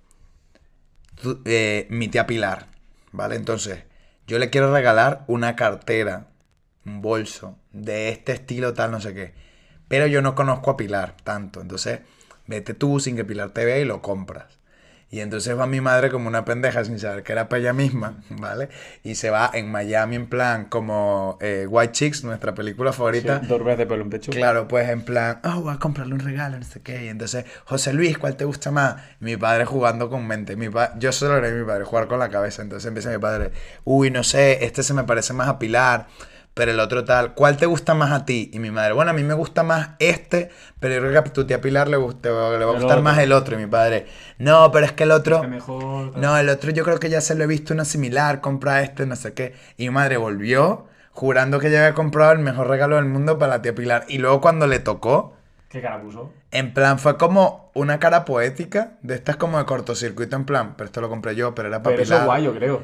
eh, 1.44 1.86
mi 1.90 2.08
tía 2.08 2.26
Pilar, 2.26 2.68
¿vale? 3.12 3.36
Entonces, 3.36 3.84
yo 4.30 4.38
le 4.38 4.48
quiero 4.48 4.72
regalar 4.72 5.24
una 5.26 5.56
cartera, 5.56 6.28
un 6.86 7.02
bolso, 7.02 7.58
de 7.72 8.10
este 8.10 8.30
estilo 8.30 8.74
tal, 8.74 8.92
no 8.92 9.00
sé 9.00 9.12
qué. 9.12 9.34
Pero 9.88 10.06
yo 10.06 10.22
no 10.22 10.36
conozco 10.36 10.70
a 10.70 10.76
Pilar 10.76 11.16
tanto. 11.24 11.60
Entonces, 11.60 11.98
vete 12.46 12.72
tú 12.72 13.00
sin 13.00 13.16
que 13.16 13.24
Pilar 13.24 13.50
te 13.50 13.64
vea 13.64 13.80
y 13.80 13.84
lo 13.84 14.02
compras. 14.02 14.59
Y 15.12 15.18
entonces 15.20 15.58
va 15.58 15.66
mi 15.66 15.80
madre 15.80 16.08
como 16.08 16.28
una 16.28 16.44
pendeja 16.44 16.84
sin 16.84 16.96
saber 17.00 17.24
que 17.24 17.32
era 17.32 17.48
para 17.48 17.60
ella 17.60 17.72
misma, 17.72 18.18
¿vale? 18.30 18.68
Y 19.02 19.16
se 19.16 19.28
va 19.30 19.50
en 19.52 19.68
Miami 19.68 20.14
en 20.14 20.28
plan 20.28 20.66
como 20.66 21.36
eh, 21.40 21.66
White 21.68 21.92
Chicks, 21.92 22.22
nuestra 22.22 22.54
película 22.54 22.92
Sí, 22.92 22.98
favorita. 22.98 23.40
dos 23.40 23.64
veces 23.64 23.78
de 23.78 23.86
pelo 23.86 24.02
en 24.04 24.10
pecho. 24.10 24.30
Claro, 24.30 24.68
pues 24.68 24.88
en 24.88 25.02
plan, 25.02 25.40
oh, 25.42 25.62
voy 25.62 25.74
a 25.74 25.78
comprarle 25.78 26.14
un 26.14 26.20
regalo, 26.20 26.56
no 26.58 26.64
sé 26.64 26.80
qué. 26.80 27.06
Y 27.06 27.08
entonces, 27.08 27.44
José 27.64 27.92
Luis, 27.92 28.18
¿cuál 28.18 28.36
te 28.36 28.44
gusta 28.44 28.70
más? 28.70 29.02
Y 29.20 29.24
mi 29.24 29.36
padre 29.36 29.64
jugando 29.64 30.08
con 30.08 30.26
mente. 30.28 30.54
Mi 30.54 30.68
pa- 30.68 30.96
Yo 30.96 31.10
solo 31.10 31.36
era 31.38 31.50
mi 31.50 31.64
padre, 31.66 31.84
jugar 31.84 32.06
con 32.06 32.20
la 32.20 32.28
cabeza. 32.28 32.62
Entonces 32.62 32.86
empieza 32.86 33.10
mi 33.10 33.18
padre, 33.18 33.50
uy, 33.82 34.12
no 34.12 34.22
sé, 34.22 34.64
este 34.64 34.84
se 34.84 34.94
me 34.94 35.02
parece 35.02 35.32
más 35.32 35.48
a 35.48 35.58
Pilar, 35.58 36.06
pero 36.54 36.72
el 36.72 36.80
otro 36.80 37.04
tal. 37.04 37.34
¿Cuál 37.34 37.56
te 37.56 37.66
gusta 37.66 37.94
más 37.94 38.10
a 38.12 38.24
ti? 38.26 38.50
Y 38.52 38.58
mi 38.58 38.70
madre, 38.70 38.92
bueno, 38.92 39.10
a 39.12 39.14
mí 39.14 39.22
me 39.22 39.34
gusta 39.34 39.62
más 39.62 39.90
este, 39.98 40.50
pero 40.78 40.94
yo 40.94 41.00
creo 41.00 41.12
que 41.12 41.18
a 41.18 41.32
tu 41.32 41.46
tía 41.46 41.60
Pilar 41.60 41.88
le, 41.88 41.96
guste- 41.96 42.28
le 42.28 42.64
va 42.64 42.72
a 42.72 42.74
El 42.74 42.80
gustar 42.80 42.98
otro. 42.98 43.02
más 43.02 43.18
el 43.18 43.32
otro. 43.32 43.54
Y 43.54 43.58
mi 43.58 43.66
padre, 43.66 44.06
no, 44.38 44.70
pero 44.72 44.86
es 44.86 44.92
que 44.92 45.04
el 45.04 45.10
otro... 45.12 45.36
Este 45.36 45.48
mejor... 45.48 46.16
No, 46.18 46.36
el 46.36 46.48
otro 46.48 46.70
yo 46.72 46.84
creo 46.84 46.98
que 47.00 47.08
ya 47.10 47.20
se 47.20 47.34
lo 47.34 47.44
he 47.44 47.46
visto 47.46 47.72
uno 47.74 47.84
similar, 47.84 48.40
compra 48.40 48.82
este, 48.82 49.06
no 49.06 49.16
sé 49.16 49.32
qué. 49.32 49.54
Y 49.76 49.84
mi 49.84 49.90
madre 49.90 50.16
volvió 50.16 50.86
jurando 51.12 51.58
que 51.60 51.70
ya 51.70 51.78
había 51.80 51.94
comprado 51.94 52.32
el 52.32 52.38
mejor 52.40 52.68
regalo 52.68 52.96
del 52.96 53.04
mundo 53.06 53.38
para 53.38 53.56
la 53.56 53.62
tía 53.62 53.74
Pilar. 53.74 54.04
Y 54.08 54.18
luego 54.18 54.40
cuando 54.40 54.66
le 54.66 54.78
tocó, 54.80 55.34
¿Qué 55.68 55.80
cara 55.80 56.00
puso? 56.02 56.32
en 56.50 56.74
plan, 56.74 56.98
fue 56.98 57.16
como 57.16 57.70
una 57.74 57.98
cara 58.00 58.24
poética, 58.24 58.92
de 59.02 59.14
estas 59.14 59.36
como 59.36 59.58
de 59.58 59.64
cortocircuito, 59.66 60.34
en 60.36 60.44
plan, 60.44 60.74
pero 60.76 60.86
esto 60.86 61.00
lo 61.00 61.08
compré 61.08 61.36
yo, 61.36 61.54
pero 61.54 61.68
era 61.68 61.82
para 61.82 61.94
Pero 61.94 62.02
eso 62.02 62.10
Pilar. 62.10 62.20
es 62.22 62.26
guay, 62.26 62.44
yo 62.44 62.54
creo. 62.54 62.82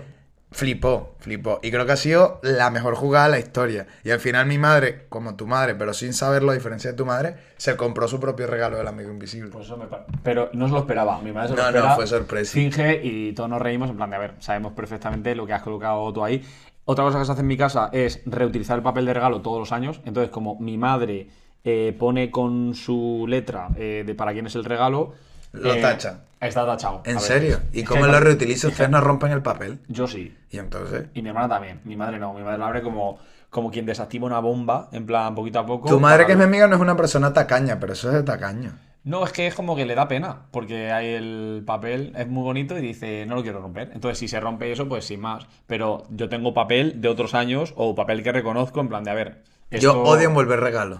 Flipó, 0.57 1.17
flipó. 1.19 1.61
Y 1.63 1.71
creo 1.71 1.85
que 1.85 1.93
ha 1.93 1.97
sido 1.97 2.41
la 2.43 2.71
mejor 2.71 2.95
jugada 2.95 3.27
de 3.27 3.31
la 3.33 3.39
historia. 3.39 3.87
Y 4.05 4.11
al 4.11 4.21
final 4.21 4.47
mi 4.47 4.57
madre, 4.57 5.05
como 5.11 5.37
tu 5.37 5.47
madre, 5.47 5.75
pero 5.75 5.93
sin 5.93 6.15
saberlo, 6.15 6.53
a 6.53 6.55
diferencia 6.55 6.93
de 6.93 6.97
tu 6.97 7.05
madre, 7.05 7.37
se 7.59 7.77
compró 7.77 8.09
su 8.09 8.19
propio 8.21 8.47
regalo 8.47 8.79
del 8.79 8.89
amigo 8.89 9.11
invisible. 9.11 9.51
Pues 9.51 9.67
eso 9.67 9.77
me 9.77 9.85
Pero 10.23 10.49
no 10.55 10.67
se 10.67 10.73
lo 10.73 10.79
esperaba. 10.79 11.21
Mi 11.21 11.31
madre 11.31 11.51
se 11.51 11.57
lo 11.57 11.71
No, 11.71 11.89
no, 11.89 11.95
fue 11.95 12.07
sorpresa. 12.07 12.55
Finge 12.55 13.03
y 13.05 13.35
todos 13.35 13.51
nos 13.51 13.61
reímos 13.61 13.91
en 13.91 13.97
plan 13.99 14.09
de, 14.09 14.17
a 14.17 14.19
ver, 14.19 14.33
sabemos 14.39 14.73
perfectamente 14.73 15.35
lo 15.35 15.47
que 15.47 15.53
has 15.53 15.61
colocado 15.61 16.11
tú 16.11 16.25
ahí. 16.25 16.43
Otra 16.87 17.05
cosa 17.05 17.19
que 17.19 17.27
se 17.27 17.33
hace 17.33 17.43
en 17.43 17.49
mi 17.49 17.59
casa 17.59 17.91
es 17.93 18.23
reutilizar 18.25 18.79
el 18.79 18.83
papel 18.83 19.05
de 19.05 19.13
regalo 19.13 19.43
todos 19.43 19.59
los 19.59 19.73
años. 19.73 20.01
Entonces, 20.07 20.31
como 20.31 20.59
mi 20.59 20.79
madre 20.79 21.29
eh, 21.65 21.95
pone 21.99 22.31
con 22.31 22.75
su 22.75 23.27
letra 23.29 23.69
eh, 23.77 24.05
de 24.07 24.15
para 24.15 24.33
quién 24.33 24.47
es 24.47 24.55
el 24.55 24.65
regalo... 24.65 25.13
Lo 25.53 25.75
eh, 25.75 25.83
tacha. 25.83 26.21
Está 26.41 26.67
tachado. 26.67 27.03
¿En 27.05 27.19
serio? 27.21 27.61
¿Y 27.73 27.81
es 27.81 27.89
cómo 27.89 28.07
lo 28.07 28.13
pa- 28.13 28.21
reutiliza? 28.21 28.69
¿Ustedes 28.69 28.91
no 28.91 29.01
rompen 29.01 29.33
el 29.33 29.43
papel? 29.43 29.79
Yo 29.89 30.07
sí. 30.07 30.37
Y 30.51 30.59
entonces... 30.59 31.07
Y 31.15 31.23
mi 31.23 31.29
hermana 31.31 31.49
también. 31.49 31.81
Mi 31.85 31.97
madre 31.97 32.19
no. 32.19 32.35
Mi 32.35 32.43
madre 32.43 32.59
lo 32.59 32.67
abre 32.67 32.83
como, 32.83 33.19
como 33.51 33.71
quien 33.71 33.87
desactiva 33.87 34.27
una 34.27 34.39
bomba, 34.41 34.89
en 34.93 35.07
plan, 35.07 35.35
poquito 35.35 35.61
a 35.61 35.67
poco. 35.67 35.89
Tu 35.89 35.99
madre, 35.99 36.19
para 36.19 36.27
que 36.27 36.33
es 36.33 36.39
mi 36.39 36.45
amiga, 36.45 36.67
no 36.69 36.77
es 36.77 36.81
una 36.83 36.97
persona 36.97 37.33
tacaña, 37.33 37.81
pero 37.81 37.95
eso 37.95 38.09
es 38.09 38.15
de 38.15 38.23
tacaño. 38.23 38.73
No, 39.05 39.25
es 39.25 39.33
que 39.33 39.47
es 39.47 39.55
como 39.55 39.77
que 39.77 39.87
le 39.87 39.95
da 39.95 40.09
pena, 40.09 40.47
porque 40.51 40.91
hay 40.91 41.15
el 41.15 41.63
papel 41.65 42.13
es 42.17 42.27
muy 42.27 42.43
bonito 42.43 42.77
y 42.77 42.81
dice, 42.83 43.25
no 43.25 43.37
lo 43.37 43.43
quiero 43.43 43.61
romper. 43.61 43.93
Entonces, 43.95 44.19
si 44.19 44.27
se 44.27 44.41
rompe 44.41 44.71
eso, 44.73 44.89
pues 44.89 45.05
sin 45.05 45.21
más. 45.21 45.47
Pero 45.69 46.07
yo 46.11 46.29
tengo 46.29 46.53
papel 46.53 47.01
de 47.01 47.09
otros 47.09 47.33
años 47.35 47.73
o 47.77 47.95
papel 47.95 48.25
que 48.25 48.33
reconozco 48.33 48.81
en 48.81 48.89
plan 48.89 49.05
de, 49.05 49.11
a 49.13 49.15
ver, 49.15 49.45
Yo 49.71 50.03
odio 50.03 50.29
envolver 50.29 50.59
regalos. 50.61 50.99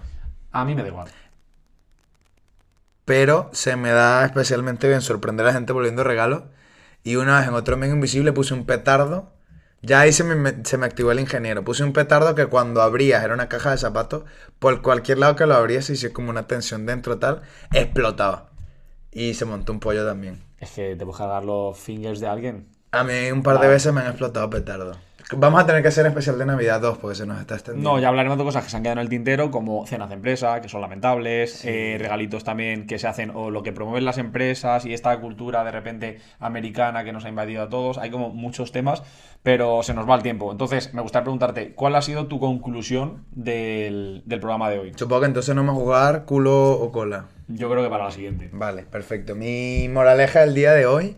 A 0.53 0.65
mí 0.65 0.75
me 0.77 0.83
da 0.83 0.89
igual. 0.89 1.09
Pero 3.07 3.49
se 3.53 3.77
me 3.77 3.91
da 3.91 4.27
especialmente 4.27 4.89
bien 4.89 5.01
sorprender 5.01 5.47
a 5.47 5.51
la 5.51 5.55
gente 5.55 5.73
volviendo 5.73 6.05
regalos. 6.05 6.43
Y 7.05 7.17
una 7.17 7.39
vez 7.39 7.49
en 7.49 7.55
otro 7.55 7.77
amigo 7.77 7.95
invisible 7.95 8.33
puse 8.33 8.53
un 8.53 8.67
petardo. 8.67 9.33
Ya 9.81 10.01
ahí 10.01 10.13
se 10.13 10.25
me, 10.25 10.65
se 10.65 10.77
activó 10.77 11.13
el 11.13 11.21
ingeniero. 11.21 11.65
Puse 11.65 11.85
un 11.85 11.93
petardo 11.93 12.35
que 12.35 12.47
cuando 12.47 12.83
abrías 12.83 13.23
era 13.23 13.33
una 13.33 13.49
caja 13.49 13.71
de 13.71 13.79
zapatos. 13.79 14.25
Por 14.59 14.83
cualquier 14.83 15.19
lado 15.19 15.37
que 15.37 15.47
lo 15.47 15.55
abrías, 15.55 15.89
y 15.89 15.97
si 15.97 16.11
como 16.11 16.31
una 16.31 16.49
tensión 16.49 16.85
dentro 16.85 17.19
tal, 17.19 17.43
explotaba. 17.73 18.51
Y 19.13 19.35
se 19.35 19.45
montó 19.45 19.73
un 19.73 19.79
pollo 19.79 20.05
también. 20.05 20.43
Es 20.59 20.73
que 20.73 20.97
te 20.97 21.05
puedes 21.07 21.21
dar 21.21 21.45
los 21.45 21.79
fingers 21.79 22.19
de 22.19 22.27
alguien. 22.27 22.67
A 22.91 23.05
mí 23.05 23.31
un 23.31 23.45
par 23.45 23.61
de 23.61 23.69
veces 23.69 23.93
me 23.93 24.01
han 24.01 24.09
explotado 24.09 24.51
petardos. 24.51 24.99
Vamos 25.33 25.61
a 25.61 25.67
tener 25.67 25.83
que 25.83 25.89
hacer 25.89 26.07
especial 26.07 26.39
de 26.39 26.47
Navidad 26.47 26.81
2 26.81 26.99
porque 26.99 27.17
se 27.17 27.27
nos 27.27 27.41
está 27.41 27.57
extendiendo. 27.57 27.91
No, 27.91 27.99
ya 27.99 28.09
hablaremos 28.09 28.39
de 28.39 28.45
cosas 28.45 28.63
que 28.63 28.71
se 28.71 28.77
han 28.77 28.85
quedado 28.85 29.01
en 29.01 29.05
el 29.05 29.09
tintero, 29.09 29.51
como 29.51 29.85
cenas 29.85 30.09
de 30.09 30.15
empresa, 30.15 30.61
que 30.61 30.69
son 30.69 30.81
lamentables, 30.81 31.65
eh, 31.65 31.97
regalitos 31.99 32.45
también 32.45 32.87
que 32.87 33.01
se 33.01 33.09
hacen, 33.09 33.33
o 33.35 33.51
lo 33.51 33.65
que 33.65 33.73
promueven 33.73 34.05
las 34.05 34.19
empresas 34.19 34.87
y 34.87 34.95
esta 34.95 35.19
cultura 35.19 35.65
de 35.65 35.73
repente 35.73 36.21
americana 36.39 37.03
que 37.03 37.13
nos 37.13 37.25
ha 37.25 37.29
invadido 37.29 37.65
a 37.65 37.69
todos. 37.69 37.99
Hay 37.99 38.11
como 38.11 38.31
muchos 38.31 38.71
temas, 38.71 39.03
pero 39.43 39.83
se 39.83 39.95
nos 39.95 40.09
va 40.09 40.15
el 40.15 40.23
tiempo. 40.23 40.53
Entonces, 40.53 40.95
me 40.95 41.03
gustaría 41.03 41.25
preguntarte, 41.25 41.73
¿cuál 41.75 41.97
ha 41.97 42.03
sido 42.03 42.29
tu 42.29 42.39
conclusión 42.39 43.25
del, 43.33 44.23
del 44.27 44.39
programa 44.39 44.71
de 44.71 44.79
hoy? 44.79 44.93
Supongo 44.95 45.23
que 45.23 45.27
entonces 45.27 45.53
no 45.57 45.65
vamos 45.65 45.81
a 45.81 45.85
jugar 45.85 46.25
culo 46.25 46.71
o 46.71 46.93
cola. 46.93 47.27
Yo 47.49 47.69
creo 47.69 47.83
que 47.83 47.91
para 47.91 48.05
la 48.05 48.11
siguiente. 48.13 48.49
Vale, 48.53 48.85
perfecto. 48.85 49.35
Mi 49.35 49.89
moraleja 49.89 50.43
del 50.43 50.55
día 50.55 50.73
de 50.73 50.87
hoy 50.87 51.17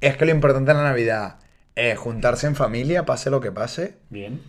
es 0.00 0.16
que 0.16 0.24
lo 0.24 0.30
importante 0.30 0.70
en 0.70 0.78
la 0.78 0.84
Navidad 0.84 1.36
es 1.80 1.98
juntarse 1.98 2.46
en 2.46 2.56
familia, 2.56 3.04
pase 3.06 3.30
lo 3.30 3.40
que 3.40 3.52
pase. 3.52 3.96
Bien. 4.10 4.40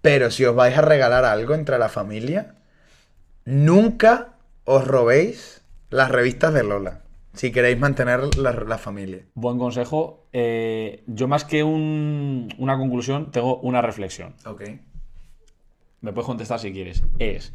Pero 0.00 0.30
si 0.30 0.44
os 0.44 0.54
vais 0.54 0.76
a 0.76 0.82
regalar 0.82 1.24
algo 1.24 1.54
entre 1.54 1.78
la 1.78 1.88
familia, 1.88 2.54
nunca 3.44 4.34
os 4.64 4.86
robéis 4.86 5.62
las 5.90 6.10
revistas 6.10 6.52
de 6.54 6.64
Lola. 6.64 7.00
Si 7.34 7.50
queréis 7.50 7.78
mantener 7.78 8.36
la, 8.36 8.52
la 8.52 8.78
familia. 8.78 9.22
Buen 9.34 9.58
consejo. 9.58 10.26
Eh, 10.32 11.02
yo 11.06 11.28
más 11.28 11.44
que 11.44 11.62
un- 11.64 12.52
una 12.58 12.76
conclusión, 12.76 13.30
tengo 13.30 13.56
una 13.60 13.80
reflexión. 13.80 14.34
Ok. 14.44 14.62
Me 16.02 16.12
puedes 16.12 16.26
contestar 16.26 16.58
si 16.58 16.72
quieres. 16.72 17.02
Es, 17.18 17.52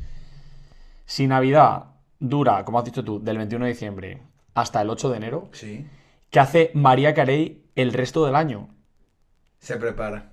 si 1.05 1.27
Navidad 1.27 1.83
dura, 2.19 2.63
como 2.65 2.79
has 2.79 2.85
dicho 2.85 3.03
tú, 3.03 3.19
del 3.23 3.37
21 3.37 3.65
de 3.65 3.71
diciembre 3.71 4.21
hasta 4.55 4.81
el 4.81 4.89
8 4.89 5.09
de 5.11 5.17
enero, 5.17 5.49
Sí. 5.51 5.85
¿qué 6.31 6.39
hace 6.39 6.71
María 6.73 7.13
Carey 7.13 7.61
el 7.77 7.93
resto 7.93 8.25
del 8.25 8.35
año? 8.35 8.69
Se 9.59 9.77
prepara. 9.77 10.31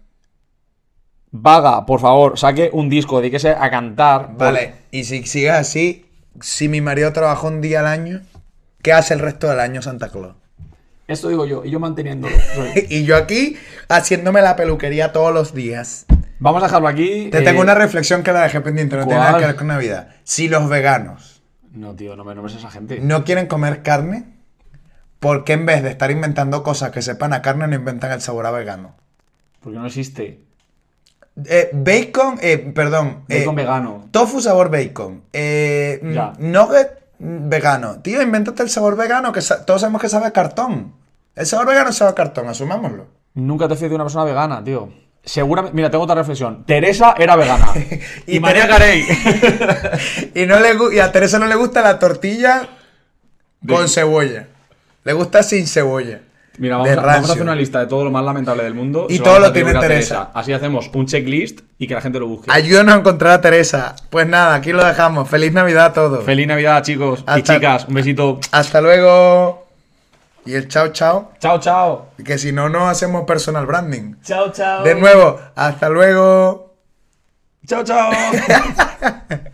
Vaga, 1.31 1.85
por 1.85 2.01
favor, 2.01 2.39
saque 2.39 2.71
un 2.73 2.89
disco, 2.89 3.21
dedíquese 3.21 3.51
a 3.51 3.71
cantar. 3.71 4.29
por- 4.29 4.39
Vale, 4.39 4.75
y 4.91 5.05
si 5.05 5.25
sigue 5.27 5.51
así, 5.51 6.07
si 6.41 6.69
mi 6.69 6.81
marido 6.81 7.13
trabaja 7.13 7.47
un 7.49 7.61
día 7.61 7.81
al 7.81 7.87
año, 7.87 8.23
¿qué 8.83 8.93
hace 8.93 9.15
el 9.15 9.21
resto 9.21 9.49
del 9.49 9.61
año 9.61 9.83
Santa 9.83 10.11
Claus? 10.11 10.37
Esto 11.07 11.29
digo 11.29 11.45
yo, 11.45 11.65
y 11.65 11.71
yo 11.71 11.81
manteniéndolo. 11.81 12.35
Y 12.89 13.05
yo 13.05 13.17
aquí 13.17 13.57
haciéndome 13.89 14.43
la 14.43 14.57
peluquería 14.57 15.13
todos 15.13 15.35
los 15.35 15.53
días. 15.55 16.07
Vamos 16.39 16.63
a 16.63 16.67
dejarlo 16.67 16.89
aquí. 16.89 17.29
Te 17.31 17.39
eh, 17.39 17.43
tengo 17.43 17.61
una 17.61 17.75
reflexión 17.75 18.23
que 18.23 18.33
la 18.33 18.43
dejé 18.43 18.61
pendiente, 18.61 18.97
no 18.97 19.05
tiene 19.07 19.21
nada 19.21 19.39
que 19.39 19.47
ver 19.47 19.57
con 19.57 19.67
Navidad. 19.67 20.09
Si 20.25 20.49
los 20.49 20.69
veganos 20.69 21.43
No, 21.73 21.95
tío, 21.95 22.17
no 22.17 22.25
me 22.25 22.35
nombres 22.35 22.55
a 22.57 22.59
esa 22.59 22.71
gente. 22.71 23.01
no 23.01 23.25
quieren 23.25 23.47
comer 23.49 23.83
carne, 23.83 24.34
¿por 25.25 25.45
qué 25.45 25.55
en 25.55 25.65
vez 25.65 25.83
de 25.83 25.89
estar 25.89 26.11
inventando 26.11 26.63
cosas 26.63 26.91
que 26.91 27.01
sepan 27.01 27.33
a 27.33 27.41
carne 27.41 27.67
no 27.67 27.75
inventan 27.75 28.13
el 28.13 28.21
sabor 28.21 28.45
a 28.45 28.51
vegano? 28.51 28.95
Porque 29.61 29.79
no 29.79 29.87
existe. 29.87 30.41
Eh, 31.47 31.71
bacon, 31.73 32.39
eh, 32.43 32.59
perdón. 32.75 33.25
eh, 33.31 33.39
Bacon 33.41 33.55
vegano. 33.57 34.05
Tofu 34.11 34.41
sabor 34.43 34.71
bacon. 34.71 35.23
Eh, 35.33 35.99
mm, 36.03 36.13
Ya. 36.13 36.33
nugget 36.39 36.91
mm, 37.19 37.49
vegano. 37.49 38.01
Tío, 38.03 38.21
invéntate 38.21 38.63
el 38.63 38.69
sabor 38.69 38.97
vegano, 38.97 39.33
que 39.33 39.41
sa- 39.41 39.65
todos 39.65 39.81
sabemos 39.81 40.03
que 40.03 40.11
sabe 40.11 40.27
a 40.27 40.31
cartón. 40.33 40.93
El 41.35 41.47
sabor 41.47 41.67
vegano 41.69 41.91
sabe 41.93 42.11
a 42.11 42.15
cartón, 42.15 42.47
asumámoslo. 42.49 43.07
Nunca 43.35 43.67
te 43.67 43.77
fíes 43.77 43.89
de 43.91 43.95
una 43.97 44.05
persona 44.05 44.25
vegana, 44.25 44.63
tío. 44.63 44.93
Seguramente. 45.25 45.75
Mira, 45.75 45.91
tengo 45.91 46.05
otra 46.05 46.17
reflexión. 46.17 46.65
Teresa 46.67 47.15
era 47.19 47.35
vegana. 47.35 47.67
y, 48.27 48.37
Y 48.37 48.41
María 48.41 48.69
Carey. 48.69 49.03
y, 50.35 50.45
no 50.47 50.61
le, 50.61 50.77
y 50.95 50.99
a 50.99 51.11
Teresa 51.11 51.39
no 51.39 51.47
le 51.47 51.55
gusta 51.55 51.81
la 51.81 51.99
tortilla 51.99 52.69
con 53.67 53.89
cebolla. 53.89 54.49
Le 55.05 55.13
gusta 55.13 55.43
sin 55.43 55.67
cebolla. 55.67 56.21
Mira, 56.57 56.77
vamos 56.77 56.93
a, 56.93 57.01
vamos 57.01 57.29
a 57.31 57.33
hacer 57.33 57.43
una 57.43 57.55
lista 57.55 57.81
de 57.81 57.87
todo 57.87 58.05
lo 58.05 58.11
más 58.11 58.25
lamentable 58.25 58.63
del 58.63 58.75
mundo. 58.75 59.07
Y 59.11 59.19
todo 59.19 59.39
lo 59.39 59.53
tiene 59.53 59.75
Teresa. 59.75 60.31
Así 60.35 60.53
hacemos 60.53 60.89
un 60.95 61.07
checklist 61.07 61.61
y 61.79 61.87
que 61.87 61.95
la 61.95 62.01
gente 62.01 62.21
lo 62.21 62.29
busque. 62.29 62.51
Ayúdanos 62.51 62.95
a 62.95 62.99
encontrar 62.99 63.33
a 63.33 63.41
Teresa. 63.41 63.97
Pues 64.11 64.27
nada, 64.27 64.55
aquí 64.55 64.73
lo 64.73 64.85
dejamos. 64.85 65.29
Feliz 65.29 65.53
Navidad 65.53 65.87
a 65.87 65.93
todos. 65.93 66.25
Feliz 66.25 66.47
Navidad, 66.47 66.83
chicos 66.83 67.25
y 67.37 67.43
chicas. 67.43 67.87
Un 67.89 67.95
besito. 67.95 68.39
Hasta 68.53 68.81
luego. 68.81 69.67
Y 70.47 70.55
el 70.55 70.69
chao 70.69 70.89
chao. 70.89 71.33
Chao, 71.41 71.59
chao. 71.59 72.11
Que 72.25 72.39
si 72.39 72.53
no, 72.53 72.69
no 72.69 72.89
hacemos 72.89 73.25
personal 73.25 73.67
branding. 73.67 74.15
Chao, 74.23 74.53
chao. 74.53 74.85
De 74.85 74.95
nuevo, 74.95 75.41
hasta 75.55 75.89
luego. 75.89 76.77
Chao, 77.67 77.83
chao. 77.83 78.13